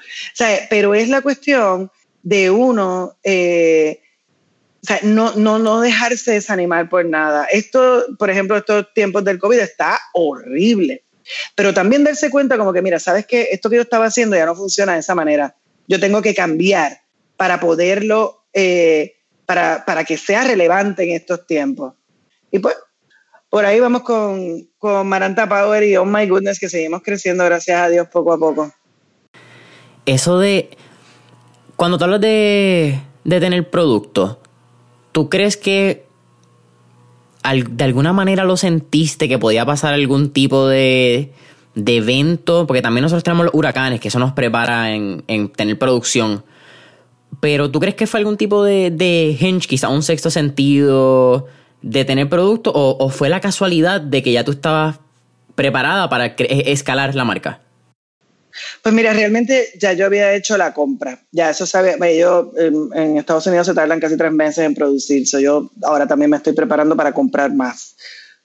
[0.70, 1.91] Pero es la cuestión
[2.24, 4.01] de uno, eh,
[4.82, 7.45] o sea, no, no, no dejarse desanimar por nada.
[7.45, 11.03] Esto, por ejemplo, estos tiempos del COVID está horrible.
[11.53, 13.49] Pero también darse cuenta como que, mira, ¿sabes qué?
[13.51, 15.55] Esto que yo estaba haciendo ya no funciona de esa manera.
[15.88, 17.01] Yo tengo que cambiar
[17.38, 19.18] para poderlo eh,
[19.50, 21.95] para, que sea relevante en estos tiempos.
[22.52, 22.76] Y pues,
[23.50, 27.82] por ahí vamos con, con Maranta Power y Oh My Goodness, que seguimos creciendo, gracias
[27.82, 28.72] a Dios, poco a poco.
[30.06, 30.70] Eso de.
[31.76, 34.39] Cuando tú hablas de, de tener producto,
[35.14, 36.06] ¿tú crees que
[37.43, 41.34] de alguna manera lo sentiste que podía pasar algún tipo de,
[41.74, 42.68] de evento?
[42.68, 46.43] Porque también nosotros tenemos los huracanes, que eso nos prepara en, en tener producción.
[47.39, 51.47] Pero ¿tú crees que fue algún tipo de, de hinge, quizá un sexto sentido
[51.82, 54.99] de tener producto o, fue la casualidad de que ya tú estabas
[55.55, 57.61] preparada para e, escalar la marca?
[58.82, 61.19] Pues mira, realmente ya yo había hecho la compra.
[61.32, 65.23] Ya eso sabe, yo en, Estados Unidos se tardan casi tres meses en producir.
[65.39, 67.95] yo ahora también me estoy preparando para comprar más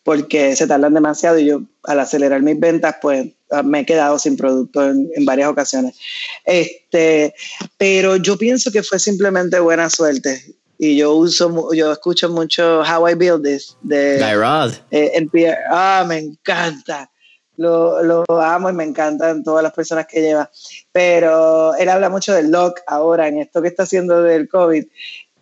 [0.04, 3.26] porque se tardan demasiado y yo al acelerar mis ventas, pues
[3.62, 5.96] me he quedado sin producto en, varias ocasiones.
[6.44, 7.34] Este,
[7.76, 10.54] pero yo pienso que fue simplemente buena suerte.
[10.78, 14.72] Y yo uso, yo escucho mucho How I Build This de Guy Rod.
[14.90, 15.28] Eh,
[15.70, 17.10] ah, me encanta.
[17.56, 20.50] Lo, lo, amo y me encantan todas las personas que lleva.
[20.90, 24.84] Pero él habla mucho del lock ahora, en esto que está haciendo del COVID.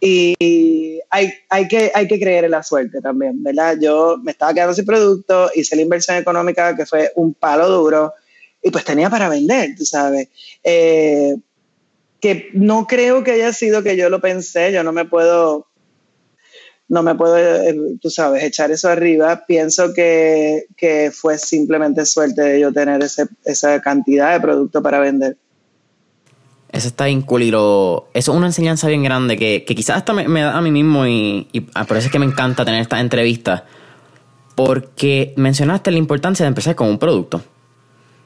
[0.05, 3.77] Y hay, hay, que, hay que creer en la suerte también, ¿verdad?
[3.81, 8.13] Yo me estaba quedando sin producto, hice la inversión económica que fue un palo duro
[8.61, 10.29] y pues tenía para vender, tú sabes.
[10.65, 11.37] Eh,
[12.21, 15.69] que no creo que haya sido que yo lo pensé, yo no me puedo,
[16.89, 19.45] no me puedo, eh, tú sabes, echar eso arriba.
[19.47, 24.99] Pienso que, que fue simplemente suerte de yo tener ese, esa cantidad de producto para
[24.99, 25.37] vender.
[26.73, 30.63] Eso está bien Eso es una enseñanza bien grande que, quizás hasta me, da a
[30.63, 31.47] mí mismo y,
[31.87, 33.67] por eso es que me encanta tener esta entrevista.
[34.55, 37.43] Porque mencionaste la importancia de empezar con un producto.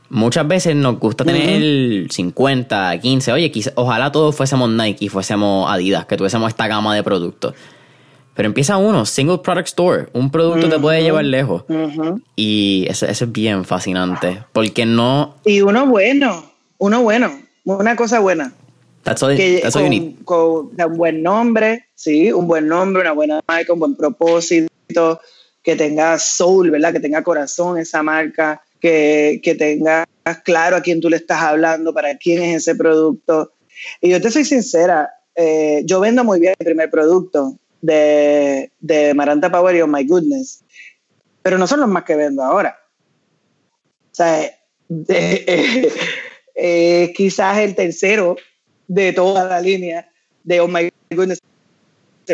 [0.09, 3.33] Muchas veces nos gusta tener 50, 15.
[3.33, 7.55] Oye, ojalá todos fuésemos Nike, fuésemos Adidas, que tuviésemos esta gama de productos.
[8.35, 10.07] Pero empieza uno, single product store.
[10.13, 11.65] Un producto te puede llevar lejos.
[12.37, 14.45] Y eso, eso, es bien fascinante.
[14.53, 15.35] Porque no.
[15.45, 16.45] Y uno bueno,
[16.79, 18.55] uno bueno una cosa buena.
[19.03, 19.63] That's all, que,
[20.25, 25.21] con, un buen nombre, sí, un buen nombre, una buena marca, un buen propósito,
[25.63, 26.93] que tenga soul, ¿verdad?
[26.93, 30.07] Que tenga corazón esa marca, que, que tengas
[30.45, 33.53] claro a quién tú le estás hablando, para quién es ese producto.
[34.01, 39.15] Y yo te soy sincera, eh, yo vendo muy bien el primer producto de, de
[39.15, 40.65] Maranta Power y Oh My Goodness,
[41.43, 42.77] pero no son los más que vendo ahora.
[44.11, 44.51] O sea,
[44.89, 45.93] de, eh,
[46.57, 48.37] eh, quizás el tercero
[48.89, 50.11] de toda la línea
[50.43, 51.41] de Oh My Goodness,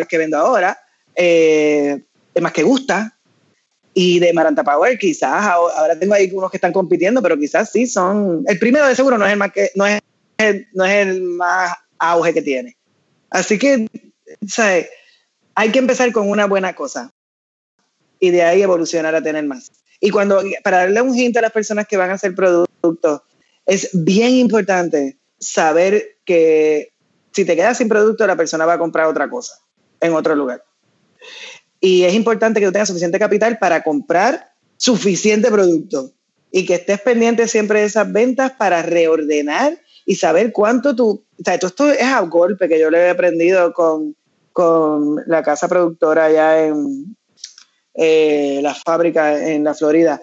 [0.08, 0.78] que vendo ahora,
[1.14, 2.02] eh,
[2.34, 3.18] es más que gusta.
[3.94, 7.86] Y de Maranta Power, quizás ahora tengo ahí unos que están compitiendo, pero quizás sí
[7.86, 8.42] son.
[8.46, 10.00] El primero de seguro no es el más, que, no es
[10.72, 12.76] no es el más auge que tiene.
[13.28, 13.86] Así que,
[14.48, 14.88] ¿sabes?
[15.54, 17.12] hay que empezar con una buena cosa
[18.18, 19.70] y de ahí evolucionar a tener más.
[20.00, 23.22] Y cuando, para darle un hint a las personas que van a hacer productos,
[23.66, 26.92] es bien importante saber que
[27.32, 29.54] si te quedas sin producto, la persona va a comprar otra cosa
[30.00, 30.64] en otro lugar.
[31.80, 36.12] Y es importante que tú tengas suficiente capital para comprar suficiente producto
[36.50, 41.24] y que estés pendiente siempre de esas ventas para reordenar y saber cuánto tú...
[41.38, 44.14] O sea, esto es a golpe que yo le he aprendido con,
[44.52, 47.16] con la casa productora allá en
[47.94, 50.20] eh, la fábrica en la Florida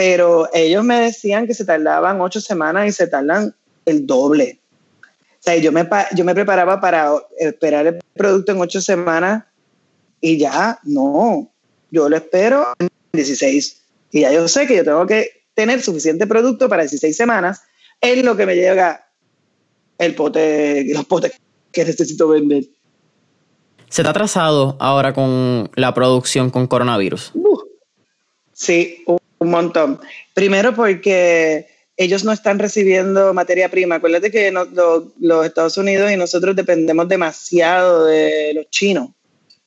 [0.00, 4.58] pero ellos me decían que se tardaban ocho semanas y se tardan el doble.
[5.02, 5.86] O sea, yo me,
[6.16, 9.44] yo me preparaba para esperar el producto en ocho semanas
[10.18, 11.52] y ya, no,
[11.90, 13.82] yo lo espero en 16.
[14.12, 17.60] Y ya yo sé que yo tengo que tener suficiente producto para 16 semanas,
[18.00, 19.06] es lo que me llega
[19.98, 21.32] el pote, los potes
[21.70, 22.64] que necesito vender.
[23.90, 27.32] ¿Se te ha atrasado ahora con la producción con coronavirus?
[28.54, 29.04] sí,
[29.40, 30.00] un montón.
[30.34, 31.66] Primero porque
[31.96, 33.96] ellos no están recibiendo materia prima.
[33.96, 39.10] Acuérdate que los Estados Unidos y nosotros dependemos demasiado de los chinos.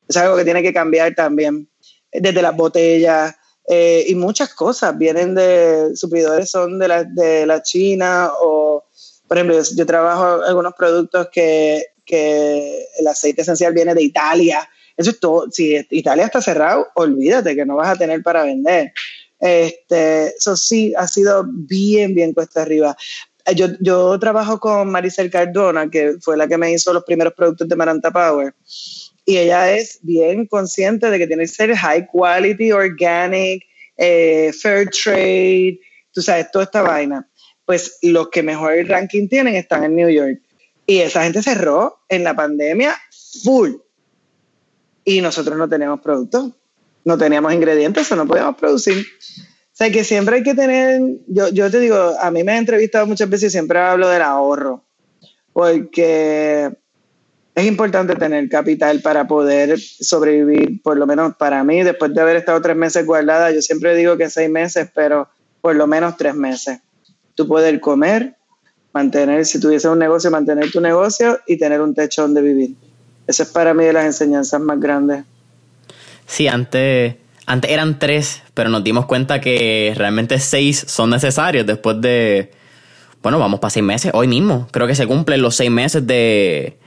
[0.08, 1.68] Es algo que tiene que cambiar también.
[2.12, 3.36] Desde las botellas
[3.68, 8.86] eh, y muchas cosas vienen de suplidores, son de la, de la China o,
[9.28, 14.70] por ejemplo, yo, trabajo algunos productos que, que el aceite esencial viene de Italia.
[14.96, 15.50] Eso es todo.
[15.50, 18.94] Si Italia está cerrado, olvídate que no vas a tener para vender.
[19.44, 22.96] Este, eso sí, ha sido bien, bien cuesta arriba.
[23.54, 27.68] Yo, yo trabajo con Maricel Cardona, que fue la que me hizo los primeros productos
[27.68, 28.56] de Maranta Power.
[29.26, 33.66] Y ella es bien consciente de que tiene que ser high quality, organic,
[33.98, 35.78] eh, fair trade,
[36.14, 37.30] tú sabes, toda esta vaina.
[37.66, 40.40] Pues los que mejor ranking tienen están en New York.
[40.86, 42.96] Y esa gente cerró en la pandemia
[43.44, 43.72] full.
[45.04, 46.54] Y nosotros no tenemos productos
[47.06, 48.98] no teníamos ingredientes o no podíamos producir.
[48.98, 52.60] O sea, que siempre hay que tener, yo, yo te digo, a mí me han
[52.60, 54.84] entrevistado muchas veces y siempre hablo del ahorro,
[55.52, 56.70] porque
[57.56, 62.38] es importante tener capital para poder sobrevivir, por lo menos para mí, después de haber
[62.38, 65.28] estado tres meses guardada, yo siempre digo que seis meses, pero
[65.62, 66.80] por lo menos tres meses.
[67.36, 68.36] Tú poder comer,
[68.92, 72.76] mantener, si tuviese un negocio, mantener tu negocio y tener un techo donde vivir.
[73.26, 75.24] Eso es para mí de las enseñanzas más grandes.
[76.26, 77.16] Sí, antes,
[77.46, 82.52] antes eran tres, pero nos dimos cuenta que realmente seis son necesarios después de.
[83.22, 84.68] Bueno, vamos para seis meses, hoy mismo.
[84.72, 86.78] Creo que se cumplen los seis meses de,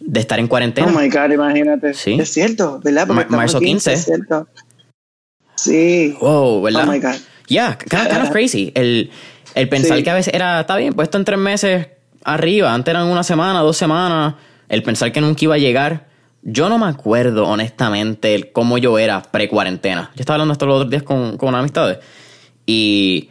[0.00, 0.88] de estar en cuarentena.
[0.88, 1.94] Oh my God, imagínate.
[1.94, 2.16] Sí.
[2.18, 3.06] Es cierto, ¿verdad?
[3.28, 3.92] marzo 15.
[3.92, 4.48] Es cierto.
[5.54, 6.16] Sí.
[6.20, 6.88] Wow, ¿verdad?
[6.88, 7.14] Oh my God.
[7.48, 8.72] Yeah, kind of, crazy.
[8.74, 9.10] El,
[9.54, 11.86] el pensar que a veces era, está bien, puesto en tres meses
[12.24, 14.34] arriba, antes eran una semana, dos semanas.
[14.68, 16.08] El pensar que nunca iba a llegar
[16.48, 20.12] yo no me acuerdo, honestamente, cómo yo era pre-cuarentena.
[20.14, 21.98] Yo estaba hablando esto los otros días con, con amistades.
[22.64, 23.30] Y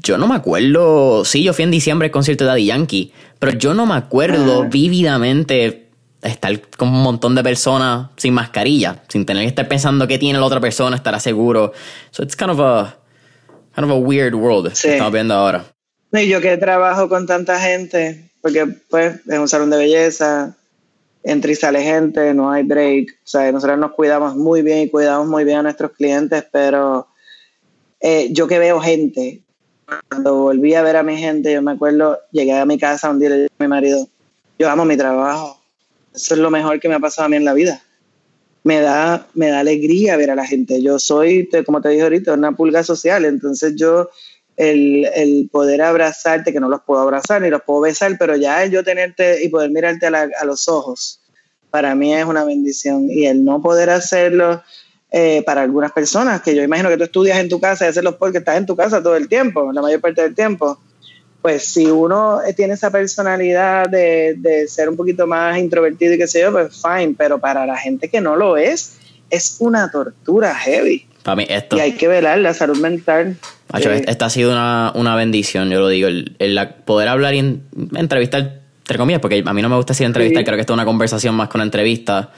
[0.00, 1.24] yo no me acuerdo.
[1.24, 3.12] Sí, yo fui en diciembre al concierto de Daddy Yankee.
[3.40, 5.88] Pero yo no me acuerdo vívidamente
[6.22, 10.38] estar con un montón de personas sin mascarilla, sin tener que estar pensando qué tiene
[10.38, 11.72] la otra persona, estará seguro.
[12.12, 12.96] So it's kind of a
[13.74, 15.64] kind of a weird world que estamos viendo ahora.
[16.12, 20.56] Y yo que trabajo con tanta gente, porque pues es un salón de belleza,
[21.22, 23.18] entra y sale gente, no hay break.
[23.24, 27.06] O sea, nosotros nos cuidamos muy bien y cuidamos muy bien a nuestros clientes, pero
[28.00, 29.42] eh, yo que veo gente,
[30.08, 33.18] cuando volví a ver a mi gente, yo me acuerdo, llegué a mi casa un
[33.18, 34.08] día mi marido,
[34.58, 35.60] yo amo mi trabajo.
[36.14, 37.82] Eso es lo mejor que me ha pasado a mí en la vida.
[38.62, 40.82] Me da, me da alegría ver a la gente.
[40.82, 43.24] Yo soy, como te dije ahorita, una pulga social.
[43.24, 44.10] Entonces yo,
[44.60, 48.62] el, el, poder abrazarte, que no los puedo abrazar ni los puedo besar, pero ya
[48.62, 51.20] el yo tenerte y poder mirarte a, a los ojos,
[51.70, 53.10] para mí es una bendición.
[53.10, 54.62] Y el no poder hacerlo
[55.10, 58.04] eh, para algunas personas, que yo imagino que tú estudias en tu casa y haces
[58.04, 60.78] los porque estás en tu casa todo el tiempo, la mayor parte del tiempo.
[61.40, 66.18] Pues si uno eh, tiene esa personalidad de, de ser un poquito más introvertido y
[66.18, 68.98] qué sé yo, pues fine, pero para la gente que no lo es,
[69.30, 71.06] es una tortura heavy.
[71.22, 71.78] Para mí esto.
[71.78, 73.38] Y hay que velar la salud mental.
[73.72, 76.08] Macho, eh, esta ha sido una, una, bendición, yo lo digo.
[76.08, 77.60] El, el poder hablar y
[77.94, 78.60] entrevistar
[78.90, 80.84] entre comillas, porque a mí no me gusta decir entrevista, creo que esto es una
[80.84, 82.30] conversación más con entrevista.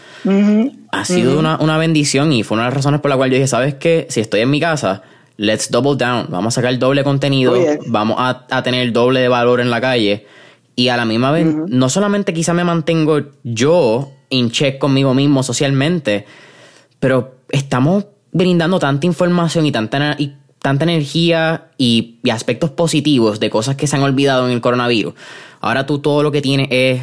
[0.91, 3.37] Ha sido una, una, bendición y fue una de las razones por la cual yo
[3.37, 4.07] dije, ¿sabes qué?
[4.11, 5.03] Si estoy en mi casa,
[5.39, 7.55] let's double down, vamos a sacar el doble contenido,
[7.87, 10.27] vamos a, a, tener el doble de valor en la calle
[10.77, 15.43] y a la misma vez, no solamente quizá me mantengo yo in check conmigo mismo
[15.43, 16.27] socialmente,
[17.01, 23.51] pero estamos brindando tanta información y tanta, y tanta energía y, y aspectos positivos de
[23.51, 25.15] cosas que se han olvidado en el coronavirus
[25.63, 27.03] Ahora tú todo lo que tienes es,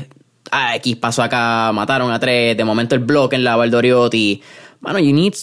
[0.51, 4.41] ah, X pasó acá, mataron a tres, de momento el bloque en la Valdoriotti.
[4.81, 5.33] Bueno, you need,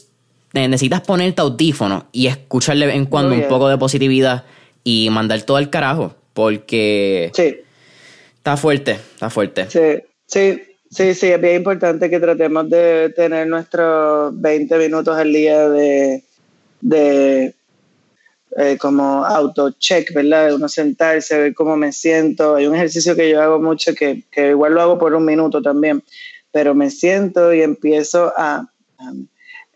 [0.52, 4.44] necesitas ponerte audífono y escuchar de vez en cuando un poco de positividad
[4.84, 7.56] y mandar todo al carajo, porque sí.
[8.36, 9.70] está fuerte, está fuerte.
[9.70, 15.32] Sí, sí, sí, sí, es bien importante que tratemos de tener nuestros 20 minutos al
[15.32, 16.22] día de,
[16.82, 17.54] de
[18.59, 20.54] eh, como auto-check, ¿verdad?
[20.54, 22.57] Uno sentarse, ver cómo me siento.
[22.57, 25.61] Hay un ejercicio que yo hago mucho que, que igual lo hago por un minuto
[25.61, 26.02] también,
[26.52, 28.66] pero me siento y empiezo a,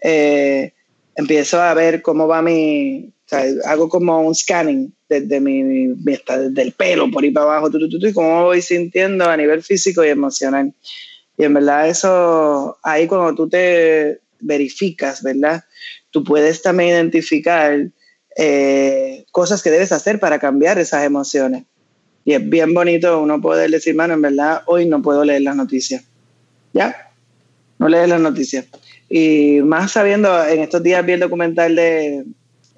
[0.03, 0.73] eh,
[1.15, 5.89] empiezo a ver cómo va mi, o sea, hago como un scanning desde mi, mi
[5.99, 10.09] desde el pelo por ahí para abajo, y cómo voy sintiendo a nivel físico y
[10.09, 10.73] emocional.
[11.37, 15.65] Y en verdad eso, ahí cuando tú te verificas, ¿verdad?
[16.11, 17.91] Tú puedes también identificar
[18.37, 21.65] eh, cosas que debes hacer para cambiar esas emociones.
[22.25, 25.57] Y es bien bonito uno poder decir, mano, en verdad, hoy no puedo leer las
[25.57, 26.05] noticias.
[26.73, 27.11] ¿Ya?
[27.79, 28.67] No lees las noticias.
[29.09, 32.25] Y más sabiendo, en estos días vi el documental de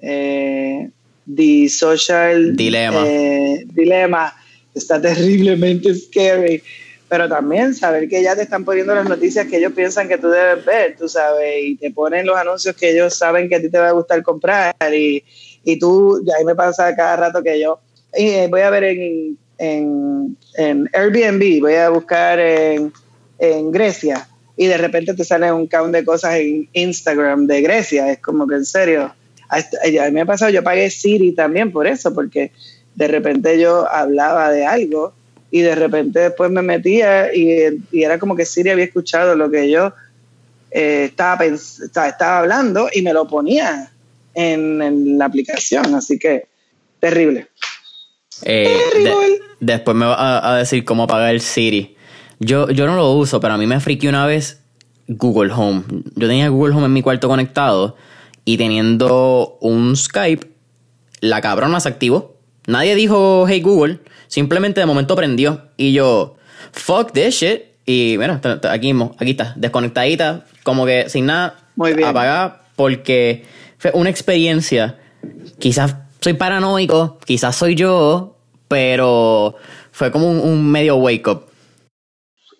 [0.01, 0.89] eh,
[1.33, 3.03] The Social Dilema.
[3.05, 4.33] Eh, Dilema.
[4.73, 6.63] Está terriblemente scary
[7.13, 10.29] pero también saber que ya te están poniendo las noticias que ellos piensan que tú
[10.29, 13.69] debes ver, tú sabes, y te ponen los anuncios que ellos saben que a ti
[13.69, 15.23] te va a gustar comprar, y,
[15.63, 17.79] y tú, ahí me pasa cada rato que yo
[18.13, 22.91] eh, voy a ver en, en, en, Airbnb, voy a buscar en,
[23.37, 28.11] en Grecia, y de repente te sale un count de cosas en Instagram de Grecia,
[28.11, 29.13] es como que en serio,
[29.49, 32.51] a mí me ha pasado, yo pagué Siri también por eso, porque
[32.95, 35.13] de repente yo hablaba de algo
[35.53, 39.69] y de repente después me metía y, era como que Siri había escuchado lo que
[39.69, 39.93] yo
[40.71, 43.91] eh, estaba, estaba hablando y me lo ponía
[44.33, 46.47] en, la aplicación, así que
[46.99, 47.49] terrible.
[48.41, 48.79] Eh,
[49.59, 51.97] después me va a, decir cómo apagar Siri.
[52.39, 54.59] Yo, yo no lo uso, pero a mí me friqué una vez
[55.07, 55.83] Google Home.
[56.15, 57.95] Yo tenía Google Home en mi cuarto conectado
[58.43, 60.47] y teniendo un Skype,
[61.21, 62.32] la cabrona se activó.
[62.67, 63.99] Nadie dijo, hey Google,
[64.33, 66.37] Simplemente de momento prendió y yo,
[66.71, 67.61] fuck this shit.
[67.85, 72.09] Y bueno, aquí mismo, aquí está, desconectadita, como que sin nada, Muy bien.
[72.09, 73.45] apagada, porque
[73.77, 74.97] fue una experiencia.
[75.59, 78.35] Quizás soy paranoico, quizás soy yo,
[78.67, 79.53] pero
[79.91, 81.43] fue como un, medio wake up.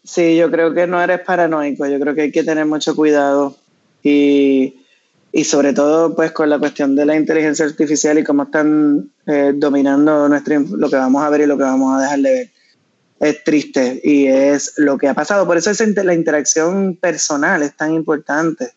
[0.03, 3.55] Sí, yo creo que no eres paranoico, yo creo que hay que tener mucho cuidado
[4.03, 4.75] y,
[5.35, 9.51] y sobre todo pues con la cuestión de la inteligencia artificial y cómo están eh,
[9.55, 12.51] dominando nuestro, lo que vamos a ver y lo que vamos a dejar de ver.
[13.19, 15.47] Es triste y es lo que ha pasado.
[15.47, 18.73] Por eso es la interacción personal es tan importante.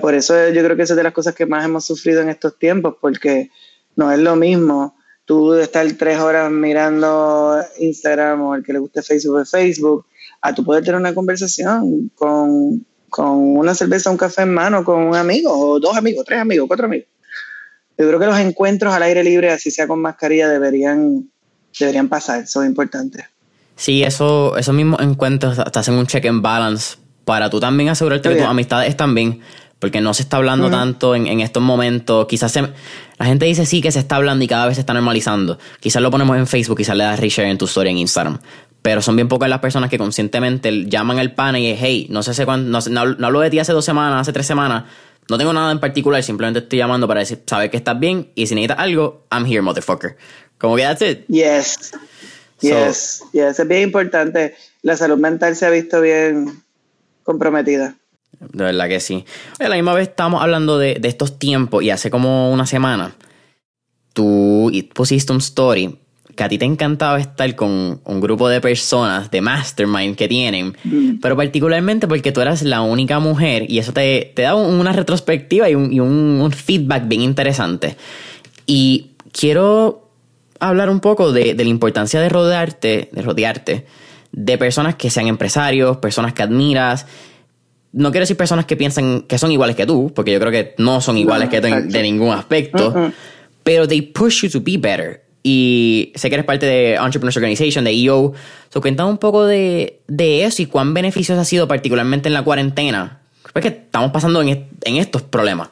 [0.00, 2.28] por eso yo creo que esa es de las cosas que más hemos sufrido en
[2.28, 3.50] estos tiempos, porque
[3.96, 4.94] no es lo mismo
[5.24, 10.06] tú estar tres horas mirando Instagram o el que le guste Facebook de Facebook,
[10.42, 15.02] a tú poder tener una conversación con con una cerveza, un café en mano, con
[15.02, 17.06] un amigo, o dos amigos, tres amigos, cuatro amigos.
[17.98, 21.28] Yo creo que los encuentros al aire libre, así sea con mascarilla, deberían,
[21.78, 23.26] deberían pasar, son importantes.
[23.76, 28.30] Sí, eso, esos mismos encuentros te hacen un check and balance para tú también asegurarte
[28.30, 29.40] que tus amistades están bien.
[29.78, 32.26] Porque no se está hablando tanto en, estos momentos.
[32.28, 35.58] Quizás la gente dice sí que se está hablando y cada vez se está normalizando.
[35.80, 38.38] Quizás lo ponemos en Facebook, quizás le das reshare en tu story en Instagram.
[38.82, 42.22] Pero son bien pocas las personas que conscientemente llaman al pana y es, hey, no
[42.22, 44.84] sé cuándo, no, no, hablo de ti hace dos semanas, hace tres semanas.
[45.30, 48.46] No tengo nada en particular, simplemente estoy llamando para decir, saber que estás bien y
[48.48, 50.16] si necesitas algo, I'm here, motherfucker.
[50.58, 51.26] Como que that's it.
[51.28, 51.92] Yes.
[52.60, 53.24] Yes.
[53.32, 53.58] yes.
[53.58, 54.54] Es bien importante.
[54.82, 56.62] La salud mental se ha visto bien
[57.22, 57.96] comprometida.
[58.38, 59.24] De verdad que sí.
[59.60, 63.14] A la misma vez estamos hablando de, estos tiempos y hace como una semana
[64.12, 65.98] tú pusiste un story
[66.34, 70.76] que a ti te encantaba estar con un grupo de personas de mastermind que tienen,
[70.84, 71.20] mm.
[71.20, 75.68] pero particularmente porque tú eras la única mujer y eso te, te da una retrospectiva
[75.68, 77.96] y, un, feedback bien interesante.
[78.66, 80.10] Y quiero
[80.60, 83.86] hablar un poco de, de la importancia de rodearte, de rodearte
[84.32, 87.06] de personas que sean empresarios, personas que admiras,
[87.92, 90.74] no quiero decir personas que piensan que son iguales que tú, porque yo creo que
[90.78, 93.12] no son iguales que tú de ningún aspecto,
[93.62, 95.22] pero they push you to be better.
[95.42, 98.32] Y sé que eres parte de Entrepreneurs Organization, de EO.
[98.70, 103.22] So, cuéntame un poco de, eso y cuán beneficioso ha sido, particularmente en la cuarentena.
[103.52, 105.68] Porque estamos pasando en estos problemas.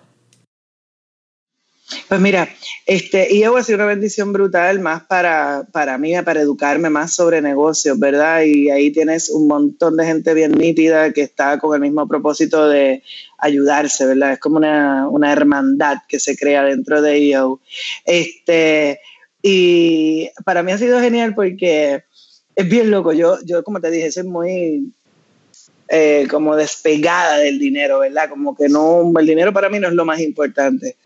[2.09, 2.49] Pues mira,
[2.87, 7.43] este, y ha sido una bendición brutal más para, para mí, para educarme más sobre
[7.43, 8.43] negocios, ¿verdad?
[8.43, 12.69] Y ahí tienes un montón de gente bien nítida que está con el mismo propósito
[12.69, 13.03] de
[13.39, 14.33] ayudarse, ¿verdad?
[14.33, 17.61] Es como una, una hermandad que se crea dentro de IO.
[18.05, 19.01] Este,
[19.43, 22.05] y para mí ha sido genial porque
[22.55, 23.13] es bien loco.
[23.13, 24.93] Yo, yo como te dije, soy muy
[25.89, 28.29] eh, como despegada del dinero, ¿verdad?
[28.29, 30.97] Como que no, el dinero para mí no es lo más importante.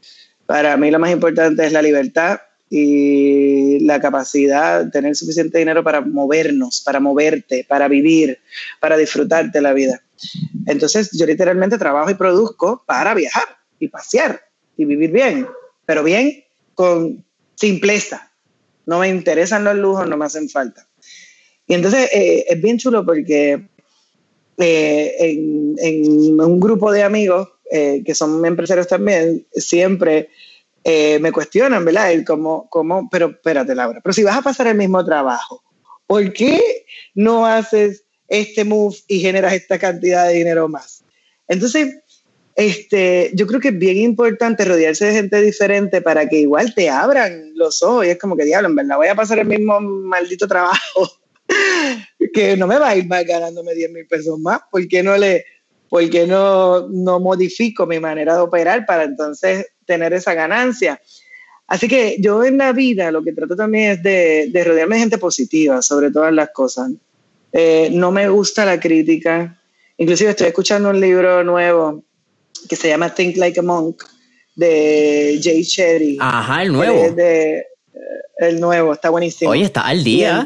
[0.47, 6.01] Para mí lo más importante es la libertad y la capacidad tener suficiente dinero para
[6.01, 8.39] movernos, para moverte, para vivir,
[8.81, 10.03] para disfrutarte la vida.
[10.67, 13.45] Entonces yo literalmente trabajo y produzco para viajar
[13.79, 14.41] y pasear
[14.77, 15.47] y vivir bien,
[15.87, 16.45] pero bien
[16.75, 17.25] con
[17.55, 18.33] simpleza.
[18.87, 20.87] No me interesan los lujos, no me hacen falta.
[21.67, 23.69] Y entonces eh, es bien chulo porque
[24.59, 30.29] eh, en, un grupo de amigos eh, que son empresarios también, siempre
[30.87, 32.13] me cuestionan, ¿verdad?
[32.13, 35.65] El cómo, cómo, pero espérate, Laura, pero si vas a pasar el mismo trabajo,
[36.07, 41.03] ¿por qué no haces este move y generas esta cantidad de dinero más?
[41.49, 42.03] Entonces,
[42.57, 46.89] este, yo creo que es bien importante rodearse de gente diferente para que igual te
[46.89, 49.81] abran los ojos y es como que diablo, en verdad voy a pasar el mismo
[49.81, 51.11] maldito trabajo
[52.33, 55.17] que no me va a ir más ganándome 10 mil pesos más, ¿por qué no
[55.17, 55.45] le,
[55.89, 61.01] ¿por qué no, no modifico mi manera de operar para entonces tener esa ganancia?
[61.67, 65.01] Así que yo en la vida lo que trato también es de, de rodearme de
[65.01, 66.93] gente positiva sobre todas las cosas.
[67.53, 69.61] Eh, no me gusta la crítica.
[69.97, 72.05] Inclusive estoy escuchando un libro nuevo
[72.69, 74.05] que se llama Think Like a Monk
[74.55, 76.17] de Jay Shetty.
[76.21, 77.11] Ajá, el nuevo.
[77.11, 77.67] De, eh,
[78.39, 79.51] el nuevo, está buenísimo.
[79.51, 80.45] Oye, está al día.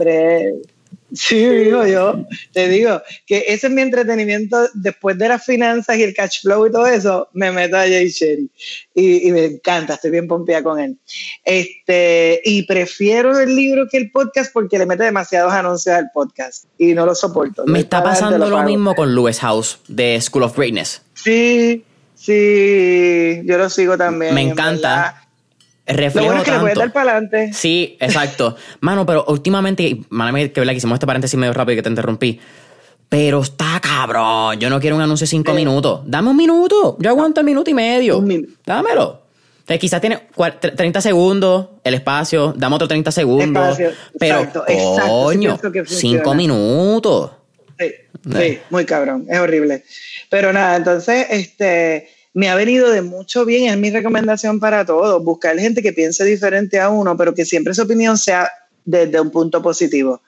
[1.13, 6.03] Sí, digo yo, te digo que ese es mi entretenimiento después de las finanzas y
[6.03, 8.51] el cash flow y todo eso, me meto a Jay Sherry
[8.95, 10.99] y, me encanta, estoy bien pompeada con él.
[11.45, 16.67] Este, y prefiero el libro que el podcast porque le mete demasiados anuncios al podcast
[16.77, 17.65] y no lo soporto.
[17.65, 21.01] Me está pasando lo, mismo con Lewis House de School of Greatness.
[21.15, 21.85] Sí,
[22.19, 24.35] sí, yo lo sigo también.
[24.35, 25.29] Me encanta
[25.87, 27.53] reflejo Lo bueno es que le puedes dar para adelante.
[27.53, 28.57] Sí, exacto.
[28.81, 31.89] Mano, pero últimamente, mano, que verdad que hicimos este paréntesis medio rápido y que te
[31.89, 32.41] interrumpí.
[33.09, 34.61] Pero está cabrón.
[34.61, 36.03] Yo no quiero un anuncio de cinco minutos.
[36.05, 36.97] Dame un minuto.
[37.01, 38.19] Yo aguanto el minuto y medio.
[38.19, 39.23] Un Dámelo.
[39.61, 40.29] Entonces, quizás tiene
[40.77, 43.77] 30 segundos el espacio, dame otro 30 segundos.
[44.19, 44.65] pero, exacto,
[45.07, 47.31] coño, 5 minutos.
[47.79, 47.95] Sí,
[48.33, 49.85] sí, muy cabrón, es horrible.
[50.31, 55.23] Pero nada, entonces, este, me ha venido de mucho bien, es mi recomendación para todos,
[55.25, 58.51] buscar gente que piense diferente a uno, pero que siempre su opinión sea
[58.85, 60.23] desde un punto positivo.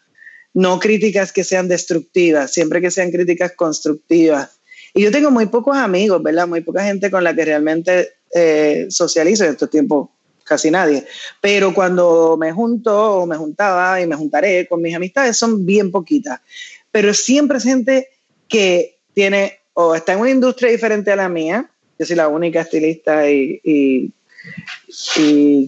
[0.52, 4.60] No críticas que sean destructivas, siempre que sean críticas constructivas.
[4.92, 6.48] Y yo tengo muy pocos amigos, ¿verdad?
[6.48, 10.08] Muy poca gente con la que realmente eh, socializo en estos tiempos,
[10.44, 11.06] casi nadie.
[11.40, 15.90] Pero cuando me junto o me juntaba y me juntaré con mis amistades, son bien
[15.90, 16.40] poquitas.
[16.90, 18.08] Pero siempre es gente
[18.48, 22.62] que tiene o está en una industria diferente a la mía, yo soy la única
[22.62, 24.12] estilista y, y,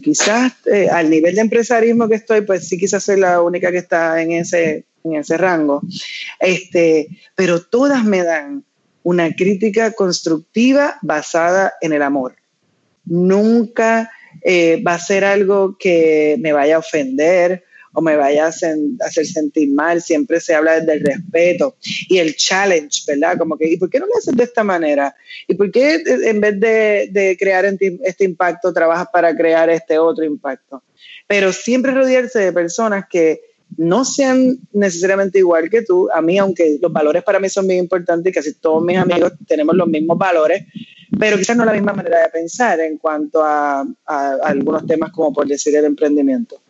[0.03, 3.79] quizás eh, al nivel de empresarismo que estoy, pues sí quizás soy la única que
[3.79, 5.83] está en ese, en ese rango.
[6.41, 8.65] Este, pero todas me dan
[9.03, 12.37] una crítica constructiva basada en el amor.
[13.05, 14.11] Nunca
[14.43, 19.27] eh, va a ser algo que me vaya a ofender o me vaya a, hacer
[19.27, 21.77] sentir mal, siempre se habla desde el respeto
[22.09, 23.39] y el challenge, ¿verdad?
[23.39, 25.15] Como que, ¿y por qué no lo haces de esta manera?
[25.47, 30.25] ¿Y por qué eh, en vez de, crear este impacto trabajas para crear este otro
[30.25, 30.83] impacto?
[31.27, 33.41] Pero siempre rodearse de personas que
[33.77, 36.09] no sean necesariamente igual que tú.
[36.13, 39.33] A mí, aunque los valores para mí son bien importantes y casi todos mis amigos
[39.47, 40.65] tenemos los mismos valores,
[41.19, 45.47] pero quizás no la misma manera de pensar en cuanto a, algunos temas como por
[45.47, 46.61] decir el emprendimiento.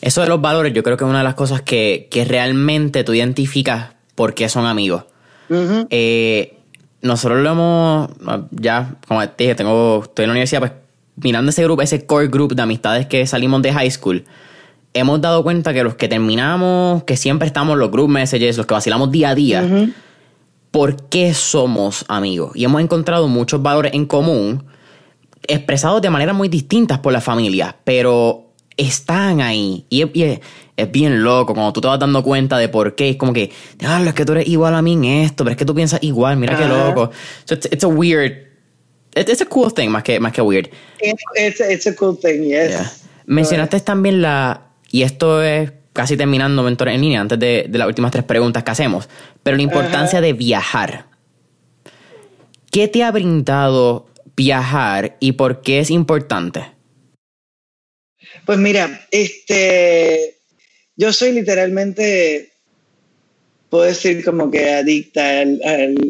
[0.00, 3.12] Eso de los valores yo creo que es una de las cosas que, realmente tú
[3.12, 5.04] identificas por qué son amigos.
[5.90, 6.56] Eh,
[7.02, 8.10] nosotros lo hemos,
[8.50, 10.72] ya, como te dije, tengo, estoy en la universidad, pues
[11.16, 14.24] mirando ese grupo, ese core group de amistades que salimos de high school,
[14.94, 18.74] hemos dado cuenta que los que terminamos, que siempre estamos los group messages, los que
[18.74, 19.92] vacilamos día a día,
[20.70, 22.52] ¿por qué somos amigos?
[22.54, 24.64] Y hemos encontrado muchos valores en común,
[25.46, 28.49] expresados de maneras muy distintas por la familia, pero
[28.80, 29.86] están ahí.
[29.88, 30.40] Y es,
[30.90, 33.10] bien loco cuando tú te vas dando cuenta de por qué.
[33.10, 33.44] Es como que,
[33.78, 36.36] es que tú eres igual a mí en esto, pero es que tú piensas igual,
[36.36, 37.10] mira qué loco.
[37.44, 38.48] So it's, a weird.
[39.14, 40.70] It's a cool thing más que, más que weird.
[41.00, 43.04] It's, a cool thing, yes.
[43.26, 48.10] Mencionaste también la, y esto es casi terminando Mentores en línea, antes de, las últimas
[48.10, 49.08] tres preguntas que hacemos,
[49.42, 51.06] pero la importancia de viajar.
[52.70, 56.79] ¿Qué te ha brindado viajar y por qué es importante?
[58.46, 60.36] Pues mira, este,
[60.96, 62.50] yo soy literalmente,
[63.68, 65.60] puedo decir como que adicta al,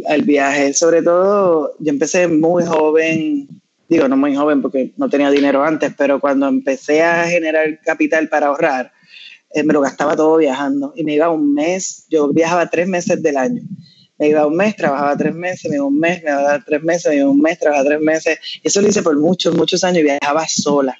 [0.08, 0.72] al viaje.
[0.74, 3.48] Sobre todo, yo empecé muy joven,
[3.88, 8.28] digo, no muy joven porque no tenía dinero antes, pero cuando empecé a generar capital
[8.28, 8.92] para ahorrar,
[9.52, 13.20] eh, me lo gastaba todo viajando y me iba un mes, yo viajaba tres meses
[13.20, 13.62] del año.
[14.20, 17.10] Me iba un mes, trabajaba tres meses, me iba un mes, me iba tres meses,
[17.10, 18.38] me iba un mes, trabajaba tres meses.
[18.62, 20.94] Eso lo hice por muchos, muchos años y viajaba sola.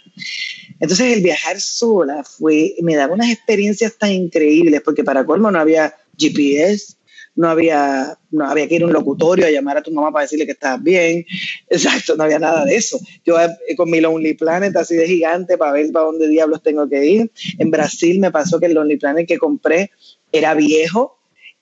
[0.80, 5.60] Entonces el viajar sola fue, me daba unas experiencias tan increíbles porque para colmo no
[5.60, 6.94] había GPS,
[7.34, 10.22] no había, no había que ir a un locutorio a llamar a tu mamá para
[10.22, 11.26] decirle que estabas bien.
[11.68, 12.98] Exacto, no había nada de eso.
[13.26, 16.88] Yo eh, con mi Lonely Planet así de gigante para ver para dónde diablos tengo
[16.88, 17.30] que ir.
[17.58, 19.90] En Brasil me pasó que el Lonely Planet que compré
[20.32, 21.19] era viejo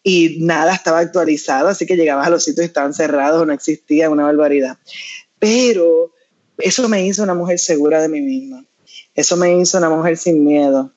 [0.08, 4.08] y nada estaba actualizado, así que llegabas a los sitios y estaban cerrados, no existía,
[4.08, 4.78] una barbaridad.
[5.38, 6.14] Pero
[6.56, 8.64] eso me hizo una mujer segura de mí misma.
[9.14, 10.92] Eso me hizo una mujer sin miedo.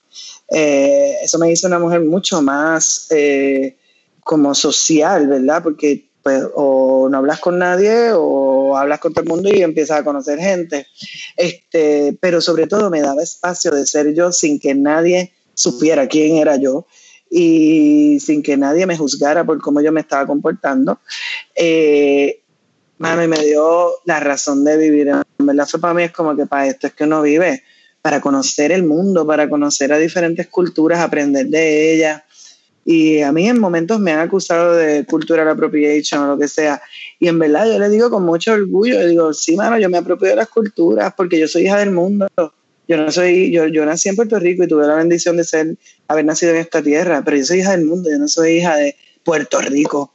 [0.49, 3.75] Eh, eso me hizo una mujer mucho más eh,
[4.23, 5.61] como social, ¿verdad?
[5.61, 9.99] Porque pues o no hablas con nadie o hablas con todo el mundo y empiezas
[9.99, 10.87] a conocer gente.
[11.35, 16.37] Este, pero sobre todo me daba espacio de ser yo sin que nadie supiera quién
[16.37, 16.85] era yo
[17.31, 20.99] y sin que nadie me juzgara por cómo yo me estaba comportando.
[21.55, 22.41] Eh,
[22.99, 25.07] me dio la razón de vivir.
[25.07, 27.63] En verdad fue para mí es como que para esto es que uno vive,
[28.01, 32.21] para conocer el mundo, para conocer a diferentes culturas, aprender de ellas
[32.83, 36.81] y a mí en momentos me han acusado de cultural appropriation o lo que sea.
[37.19, 39.99] Y en verdad yo le digo con mucho orgullo, le digo, sí, mano, yo me
[39.99, 42.27] apropio de las culturas porque yo soy hija del mundo.
[42.87, 45.75] Yo no soy, yo, yo nací en Puerto Rico y tuve la bendición de ser,
[46.07, 48.75] haber nacido en esta tierra, pero yo soy hija del mundo, yo no soy hija
[48.75, 50.13] de Puerto Rico.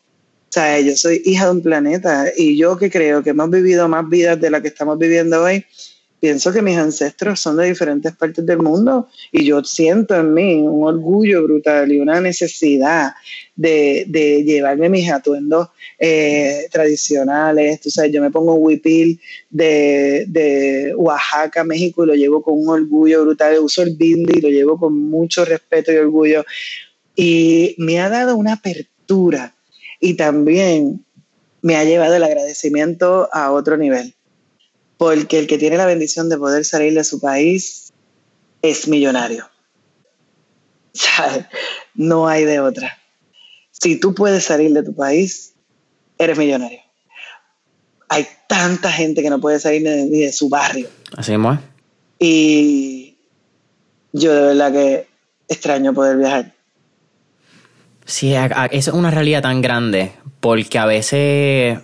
[0.48, 3.88] O sea, yo soy hija de un planeta y yo que creo que hemos vivido
[3.88, 5.64] más vidas de las que estamos viviendo hoy,
[6.26, 10.54] pienso que mis ancestros son de diferentes partes del mundo y yo siento en mí
[10.56, 13.12] un orgullo brutal y una necesidad
[13.54, 17.80] de, llevarme mis atuendos eh, tradicionales.
[17.80, 19.20] Tú sabes, yo me pongo un huipil
[19.50, 23.60] de, de, Oaxaca, México y lo llevo con un orgullo brutal.
[23.60, 26.44] Uso el bindi y lo llevo con mucho respeto y orgullo.
[27.14, 29.54] Y me ha dado una apertura
[30.00, 31.04] y también
[31.62, 34.15] me ha llevado el agradecimiento a otro nivel
[34.98, 37.92] porque el que tiene la bendición de poder salir de su país
[38.62, 39.48] es millonario.
[41.98, 42.98] No hay de otra.
[43.70, 45.54] Si tú puedes salir de tu país,
[46.18, 46.80] eres millonario.
[48.10, 50.90] Hay tanta gente que no puede salir ni de, su barrio.
[51.16, 51.38] Así es.
[52.18, 53.16] Y
[54.12, 55.08] yo de verdad que
[55.48, 56.54] extraño poder viajar.
[58.04, 61.78] Sí, eso es una realidad tan grande, porque a veces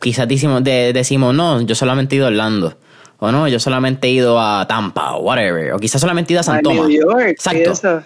[0.00, 2.76] quizás decimos, decimos, no, yo solamente he ido a Orlando.
[3.20, 5.72] O no, yo solamente he ido a Tampa o whatever.
[5.72, 6.88] O quizás solamente he ido a San Tomás.
[7.26, 8.04] Exacto.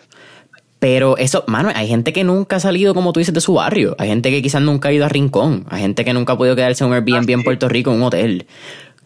[0.79, 3.95] Pero eso, mano, hay gente que nunca ha salido, como tú dices, de su barrio.
[3.99, 5.65] Hay gente que quizás nunca ha ido a Rincón.
[5.69, 8.03] Hay gente que nunca ha podido quedarse en un Airbnb en Puerto Rico, en un
[8.03, 8.47] hotel.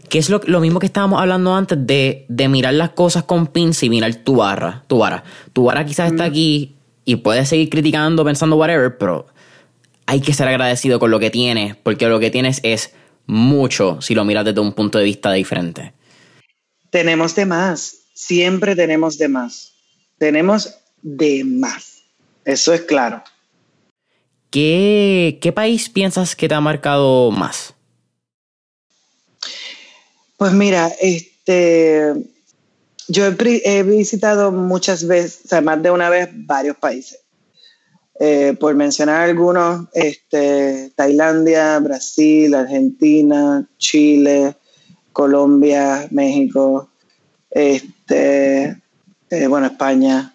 [0.09, 3.85] Que es lo, mismo que estábamos hablando antes de, de mirar las cosas con pinza
[3.85, 4.85] y mirar tu barra.
[4.87, 5.25] Tu vara.
[5.53, 6.31] Tu vara quizás está mm.
[6.31, 9.27] aquí y puedes seguir criticando, pensando whatever, pero
[10.07, 12.93] hay que ser agradecido con lo que tienes, porque lo que tienes es
[13.27, 15.93] mucho si lo miras desde un punto de vista diferente.
[16.91, 19.75] Tenemos de más, siempre tenemos de más.
[20.19, 22.03] tenemos de más.
[22.45, 23.23] Eso es claro.
[24.51, 27.75] ¿Qué, qué país piensas que te ha marcado más?
[30.37, 32.13] Pues mira, este,
[33.09, 37.21] yo he, visitado muchas veces, o sea, más de una vez, varios países.
[38.19, 44.57] Eh, por mencionar algunos, este, Tailandia, Brasil, Argentina, Chile,
[45.13, 46.91] Colombia, México,
[47.51, 48.83] este,
[49.31, 50.35] eh, bueno, España,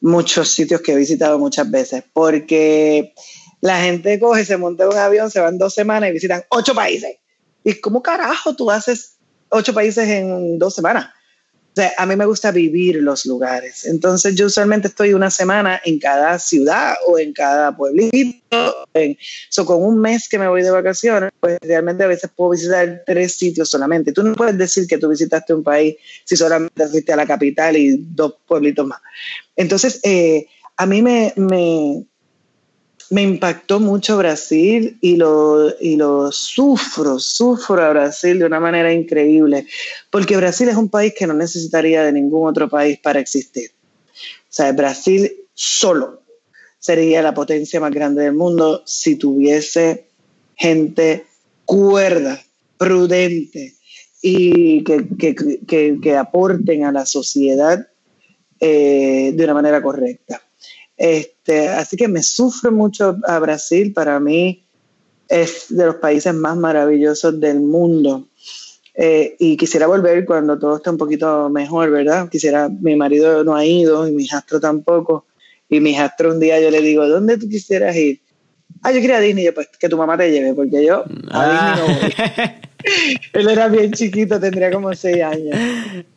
[0.00, 3.14] muchos sitios que he visitado muchas veces, porque
[3.60, 6.74] la gente coge, se monta en un avión, se van dos semanas y visitan ocho
[6.74, 7.16] países.
[7.62, 9.16] ¿Y cómo carajo tú haces
[9.50, 11.10] ocho países en dos semanas?
[11.74, 13.84] O sea, a mí me gusta vivir los lugares.
[13.84, 18.86] Entonces yo usualmente estoy una semana en cada ciudad o en cada pueblito.
[18.94, 19.18] En,
[19.66, 23.36] con un mes que me voy de vacaciones, pues realmente a veces puedo visitar tres
[23.36, 24.12] sitios solamente.
[24.12, 27.76] Tú no puedes decir que tú visitaste un país si solamente fuiste a la capital
[27.76, 29.00] y dos pueblitos más.
[29.56, 30.46] Entonces, eh,
[30.76, 31.34] a mí me,
[33.10, 38.92] me impactó mucho Brasil y lo, y lo sufro, sufro a Brasil de una manera
[38.92, 39.66] increíble,
[40.10, 43.70] porque Brasil es un país que no necesitaría de ningún otro país para existir.
[44.14, 46.22] O sea, Brasil solo
[46.78, 50.06] sería la potencia más grande del mundo si tuviese
[50.56, 51.24] gente
[51.64, 52.40] cuerda,
[52.76, 53.74] prudente
[54.20, 57.86] y que, aporten a la sociedad
[58.60, 60.42] eh, de una manera correcta.
[60.96, 64.64] Este, así que me sufre mucho a Brasil, para mí
[65.28, 68.28] es de los países más maravillosos del mundo.
[68.96, 72.28] Eh, y quisiera volver cuando todo esté un poquito mejor, ¿verdad?
[72.28, 75.26] Quisiera, mi marido no ha ido y mi hijastro tampoco.
[75.68, 78.20] Y mi hijastro un día yo le digo, ¿dónde tú quisieras ir?
[78.82, 81.74] Ah, yo quería a Disney, pues que tu mamá te lleve, porque yo a Disney
[81.76, 82.14] no voy.
[83.32, 85.58] Él era bien chiquito, tendría como seis años.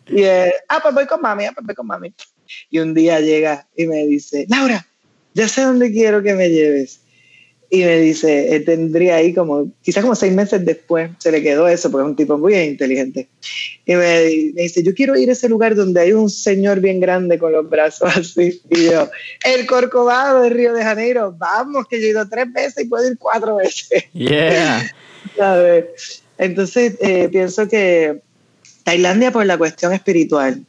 [0.08, 2.14] Y él, ah, pues voy con mami, ah, pues voy con mami.
[2.70, 4.86] Y un día llega y me dice, Laura,
[5.34, 7.02] ya sé dónde quiero que me lleves.
[7.70, 11.68] Y me dice, él tendría ahí como, quizás como seis meses después, se le quedó
[11.68, 13.28] eso, porque es un tipo muy inteligente.
[13.86, 17.38] Y me, dice, yo quiero ir a ese lugar donde hay un señor bien grande
[17.38, 18.62] con los brazos así.
[18.70, 19.10] Y yo,
[19.44, 23.06] el Corcovado de Río de Janeiro, vamos, que yo he ido tres veces y puedo
[23.06, 24.06] ir cuatro veces.
[24.14, 24.90] Yeah.
[26.38, 28.22] Entonces, eh, pienso que
[28.84, 30.66] Tailandia por la cuestión espiritual,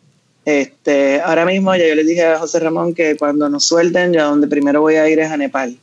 [0.49, 4.25] este, ahora mismo ya yo le dije a José Ramón que cuando nos suelten, yo
[4.25, 5.77] donde primero voy a ir es a Nepal.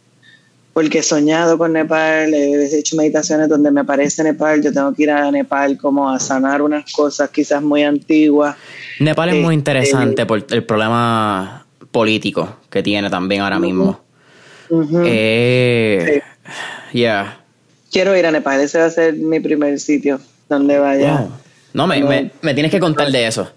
[0.74, 5.04] Porque he soñado con Nepal, he hecho meditaciones donde me aparece Nepal, yo tengo que
[5.04, 8.56] ir a Nepal como a sanar unas cosas quizás muy antiguas.
[9.00, 14.00] Nepal es muy este, interesante por el problema político que tiene también ahora mismo.
[15.06, 16.24] Eh,
[17.92, 20.20] Quiero ir a Nepal, ese va a ser mi primer sitio
[20.50, 21.28] donde vaya.
[21.72, 23.48] No, me, me, tienes que contar de eso.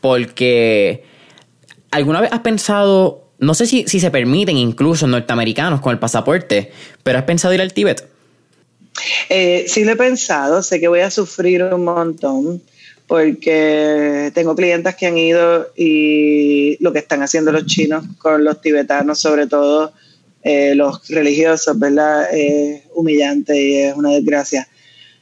[0.00, 1.04] Porque
[1.90, 6.72] alguna vez has pensado, no sé si, si se permiten incluso norteamericanos con el pasaporte,
[7.02, 8.08] pero has pensado ir al Tíbet.
[9.28, 12.62] Eh, sí lo he pensado, sé que voy a sufrir un montón
[13.06, 18.60] porque tengo clientes que han ido y lo que están haciendo los chinos con los
[18.60, 19.92] tibetanos, sobre todo
[20.42, 22.28] eh, los religiosos, ¿verdad?
[22.32, 24.68] Es humillante y es una desgracia.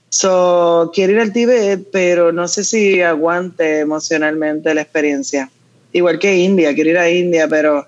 [0.09, 5.51] So, quiero ir al Tíbet, pero no sé si aguante emocionalmente la experiencia.
[5.93, 7.87] Igual que India, quiero ir a India, pero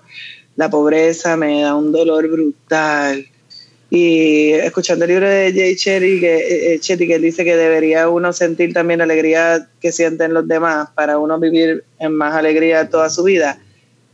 [0.55, 3.25] la pobreza me da un dolor brutal.
[3.89, 8.33] Y escuchando el libro de Jay Chetty, que, eh, Chetty, que dice que debería uno
[8.33, 13.09] sentir también la alegría que sienten los demás para uno vivir en más alegría toda
[13.09, 13.59] su vida,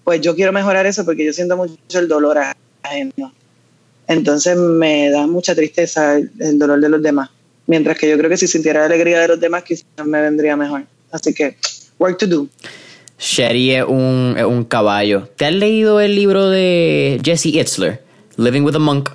[0.03, 3.33] pues yo quiero mejorar eso porque yo siento mucho el dolor ajeno.
[4.07, 7.29] Entonces me da mucha tristeza el dolor de los demás.
[7.67, 10.55] Mientras que yo creo que si sintiera la alegría de los demás, quizás me vendría
[10.55, 10.83] mejor.
[11.11, 11.57] Así que,
[11.97, 12.47] work to do.
[13.17, 15.29] Sherry es un, es un caballo.
[15.35, 18.03] ¿Te has leído el libro de Jesse Itzler,
[18.37, 19.09] Living with a Monk?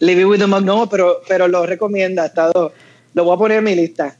[0.00, 2.26] Living with a Monk, no, pero, pero lo recomienda.
[2.26, 2.72] Estado,
[3.14, 4.16] lo voy a poner en mi lista.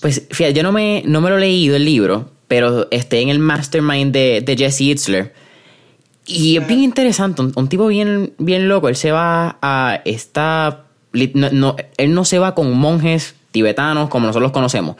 [0.00, 3.30] Pues fíjate, yo no me, no me lo he leído el libro, pero esté en
[3.30, 5.32] el mastermind de, de Jesse Itzler.
[6.26, 8.88] Y es bien interesante, un, un, tipo bien, bien loco.
[8.88, 10.86] Él se va a esta
[11.34, 14.96] no, él no se va con monjes tibetanos como nosotros conocemos.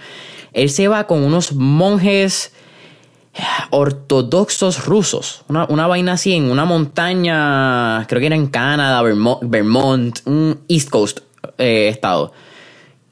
[0.52, 2.52] Él se va con unos monjes
[3.70, 5.44] ortodoxos rusos.
[5.48, 9.02] Una, una vaina así en una montaña, creo que era en Canadá,
[9.42, 11.20] Vermont, un East Coast
[11.58, 12.32] eh, estado.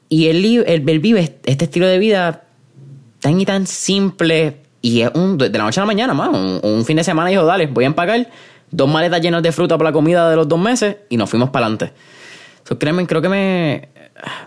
[0.09, 2.43] Y él, vive este estilo de vida
[3.19, 4.57] tan y tan simple.
[4.81, 6.29] Y es un, de la noche a la mañana, más.
[6.29, 8.29] Un, fin de semana dijo, dale, voy a empacar
[8.69, 11.49] dos maletas llenas de fruta para la comida de los dos meses y nos fuimos
[11.49, 11.93] para adelante.
[12.63, 13.89] So, créeme, creo que me,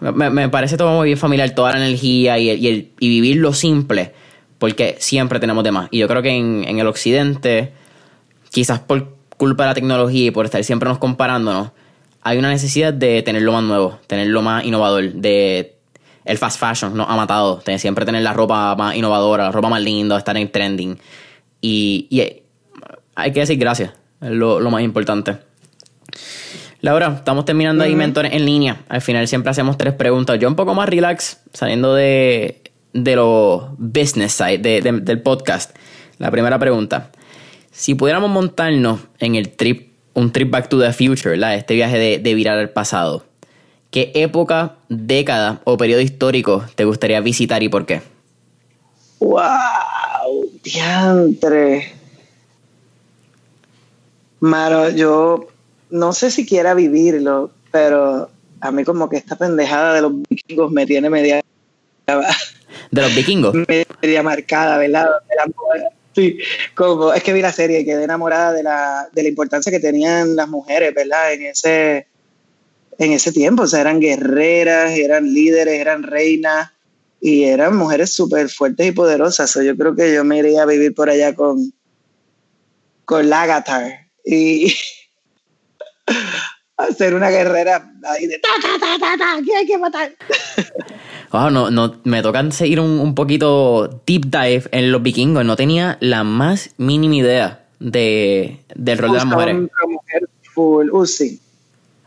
[0.01, 4.13] me, parece todo muy bien familiar, toda la energía y, el, y, vivir lo simple,
[4.59, 5.89] porque siempre tenemos de más.
[5.91, 7.73] Y yo creo que en, el occidente
[8.51, 11.73] quizás por culpa de la tecnología y por estar siempre nos comparándonos,
[12.23, 15.77] hay una necesidad de tener lo más nuevo, tener lo más innovador, de
[16.25, 19.69] el fast fashion nos ha matado, de siempre tener la ropa más innovadora, la ropa
[19.69, 20.99] más linda, estar en trending.
[21.61, 22.43] Y, y
[23.15, 25.39] hay que decir gracias, es lo, más importante.
[26.87, 28.85] Laura, estamos terminando ahí mentores en línea.
[28.89, 30.39] Al final siempre hacemos tres preguntas.
[30.39, 35.77] Yo un poco más relax, saliendo de, de lo business side del podcast.
[36.19, 37.11] La primera pregunta.
[37.73, 41.57] Si pudiéramos montarnos en el trip, un trip back to the future, ¿verdad?
[41.57, 43.25] Este viaje de, de virar al pasado.
[43.91, 48.01] ¿Qué época, década o periodo histórico te gustaría visitar y por qué?
[49.19, 49.43] ¡Wow!
[50.63, 51.95] Diantre.
[54.39, 55.49] Maro, yo
[55.91, 58.31] no sé si quiera vivirlo, pero
[58.61, 61.43] a mí como que esta pendejada de los vikingos me tiene media...
[62.91, 63.55] ¿De los vikingos?
[64.03, 65.09] Media marcada, ¿verdad?
[66.15, 66.39] sí,
[66.75, 69.81] como es que vi la serie y quedé enamorada de la, de la importancia que
[69.81, 71.33] tenían las mujeres, ¿verdad?
[71.33, 72.07] En ese,
[72.99, 76.71] en ese tiempo, o sea, eran guerreras, eran líderes, eran reinas
[77.21, 79.53] y eran mujeres súper fuertes y poderosas.
[79.55, 81.73] yo creo que yo me iría a vivir por allá con,
[83.05, 84.75] con Lagatar y
[86.77, 90.13] hacer una guerrera ahí de ta, ta, ta, ta, ta, que hay que matar.
[91.33, 95.45] Wow, no, no, me toca seguir un, un, poquito deep dive en los vikingos.
[95.45, 99.55] No tenía la más mínima idea de, del rol de las mujeres.
[99.57, 101.41] mujer full, uh, sí.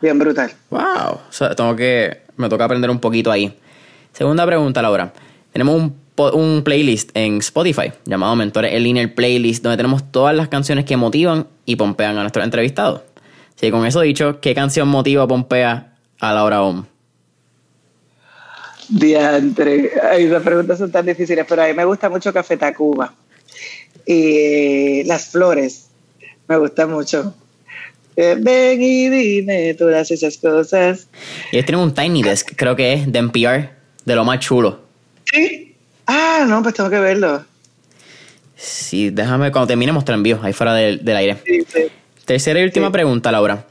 [0.01, 0.51] Bien brutal.
[0.69, 1.19] Wow.
[1.29, 2.21] O sea, tengo que.
[2.37, 3.53] Me toca aprender un poquito ahí.
[4.13, 5.13] Segunda pregunta, Laura.
[5.51, 5.95] Tenemos un,
[6.33, 10.85] un playlist en Spotify llamado Mentores en Línea, el playlist, donde tenemos todas las canciones
[10.85, 13.01] que motivan y pompean a nuestros entrevistados.
[13.59, 15.91] Así con eso dicho, ¿qué canción motiva o pompea
[16.21, 16.85] a Laura Om?
[18.87, 19.91] Diantre.
[20.09, 23.13] Ay, esas preguntas son tan difíciles, pero a mí me gusta mucho Café Tacuba.
[24.05, 25.89] Y las flores.
[26.47, 27.35] Me gusta mucho.
[28.15, 31.09] Eh, ven y dime todas esas cosas.
[31.51, 33.71] Y ellos tienen un Tiny Desk, creo que es, de NPR,
[34.05, 34.79] de lo más chulo.
[35.25, 35.75] ¿Sí?
[36.07, 37.43] Ah, no, pues tengo que verlo.
[38.55, 41.39] Sí, déjame, cuando terminemos te lo envío, ahí fuera del, aire.
[41.45, 41.87] Sí, sí.
[42.29, 43.65] Tercera y última pregunta, Laura.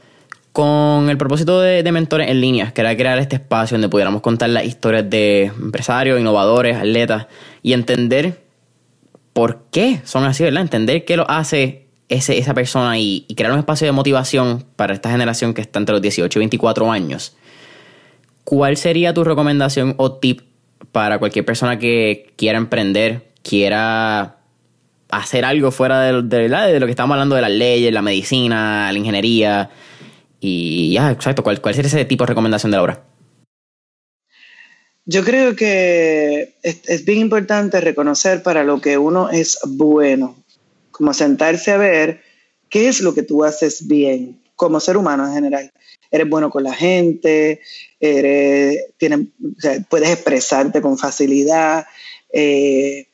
[0.51, 4.21] Con el propósito de, de, Mentores en Línea, que era crear este espacio donde pudiéramos
[4.21, 7.27] contar las historias de empresarios, innovadores, atletas
[7.63, 8.43] y entender
[9.31, 10.63] por qué son así, ¿verdad?
[10.63, 15.09] Entender qué lo hace ese, esa persona y, crear un espacio de motivación para esta
[15.09, 17.37] generación que está entre los 18 y 24 años,
[18.43, 20.41] ¿cuál sería tu recomendación o tip
[20.91, 24.38] para cualquier persona que quiera emprender, quiera
[25.09, 28.91] hacer algo fuera de, de, de lo que estamos hablando de las leyes, la medicina,
[28.91, 29.69] la ingeniería?
[30.39, 33.03] Y ya, exacto, ¿cuál, cuál sería ese tipo de recomendación de la obra?
[35.11, 40.35] Yo creo que es, bien importante reconocer para lo que uno es bueno
[40.91, 42.21] como sentarse a ver
[42.69, 45.71] qué es lo que tú haces bien como ser humano en general.
[46.11, 47.59] Eres bueno con la gente,
[47.99, 48.85] eres,
[49.89, 51.87] puedes expresarte con facilidad,
[52.31, 53.07] eh,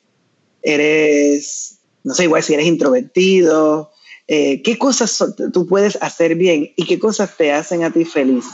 [0.62, 1.75] eres,
[2.06, 3.92] no sé, igual si eres introvertido,
[4.28, 8.46] eh, qué cosas tú puedes hacer bien y qué cosas te hacen a ti feliz.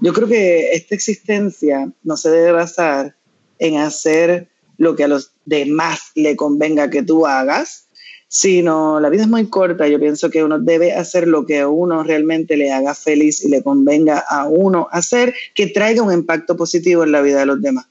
[0.00, 3.16] Yo creo que esta existencia no se debe basar
[3.58, 7.88] en hacer lo que a los demás le convenga que tú hagas,
[8.28, 9.88] sino la vida es muy corta.
[9.88, 13.48] Yo pienso que uno debe hacer lo que a uno realmente le haga feliz y
[13.48, 17.60] le convenga a uno hacer, que traiga un impacto positivo en la vida de los
[17.60, 17.86] demás.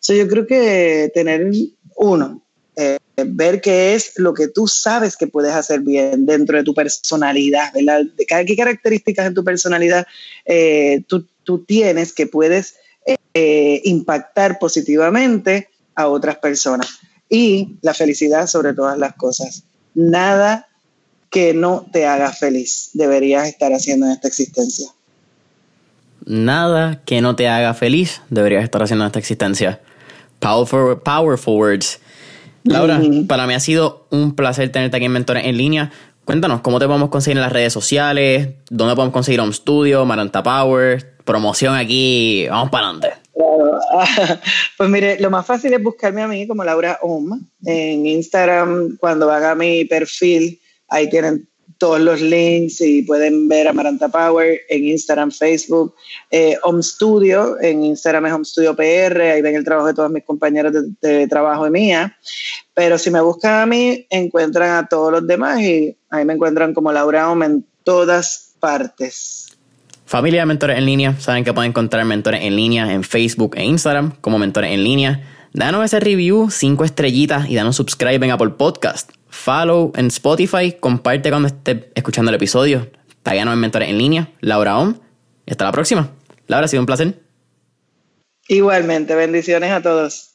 [0.00, 1.48] So, yo creo que tener
[1.96, 2.42] uno,
[2.74, 6.74] eh, ver qué es lo que tú sabes que puedes hacer bien dentro de tu
[6.74, 8.04] personalidad, ¿verdad?
[8.16, 10.06] ¿Qué características en tu personalidad
[10.44, 11.26] eh, tú,
[11.66, 12.76] tienes que puedes
[13.34, 16.88] eh, impactar positivamente a otras personas?
[17.28, 19.64] Y la felicidad sobre todas las cosas
[19.94, 20.68] nada
[21.30, 24.88] que no te haga feliz deberías estar haciendo en esta existencia.
[26.26, 29.80] Nada que no te haga feliz deberías estar haciendo en esta existencia.
[30.40, 31.98] Powerful, powerful words.
[32.64, 35.90] Laura, para mí ha sido un placer tenerte aquí en Mentores en línea.
[36.24, 38.48] Cuéntanos, ¿cómo te podemos conseguir en las redes sociales?
[38.70, 41.16] ¿Dónde podemos conseguir un Studio, Maranta Power?
[41.24, 43.24] Promoción aquí, vamos para adelante.
[44.76, 48.96] Pues mire, lo más fácil es buscarme a mí como Laura Om en Instagram.
[48.98, 51.48] Cuando haga mi perfil, ahí tienen
[51.78, 55.94] todos los links y pueden ver Amaranta Power en Instagram, Facebook,
[56.30, 60.10] eh, Home Studio, en Instagram es Home Studio PR, ahí ven el trabajo de todos
[60.10, 62.16] mis compañeros de, trabajo y mía.
[62.74, 66.74] Pero si me buscan a mí, encuentran a todos los demás y ahí me encuentran
[66.74, 69.46] como Laura Om en todas partes.
[70.06, 73.64] Familia de Mentores en Línea, saben que pueden encontrar mentores en línea en Facebook e
[73.64, 75.33] Instagram como Mentores en Línea.
[75.56, 79.12] Danos ese review, cinco estrellitas y danos subscribe en Apple Podcast.
[79.28, 82.90] Follow en Spotify, comparte cuando estés escuchando el episodio.
[83.22, 84.96] Tagueanos en Mentores en Línea, Laura Om.
[85.46, 86.10] Y hasta la próxima.
[86.48, 87.22] Laura, ha sido un placer.
[88.48, 90.33] Igualmente, bendiciones a todos.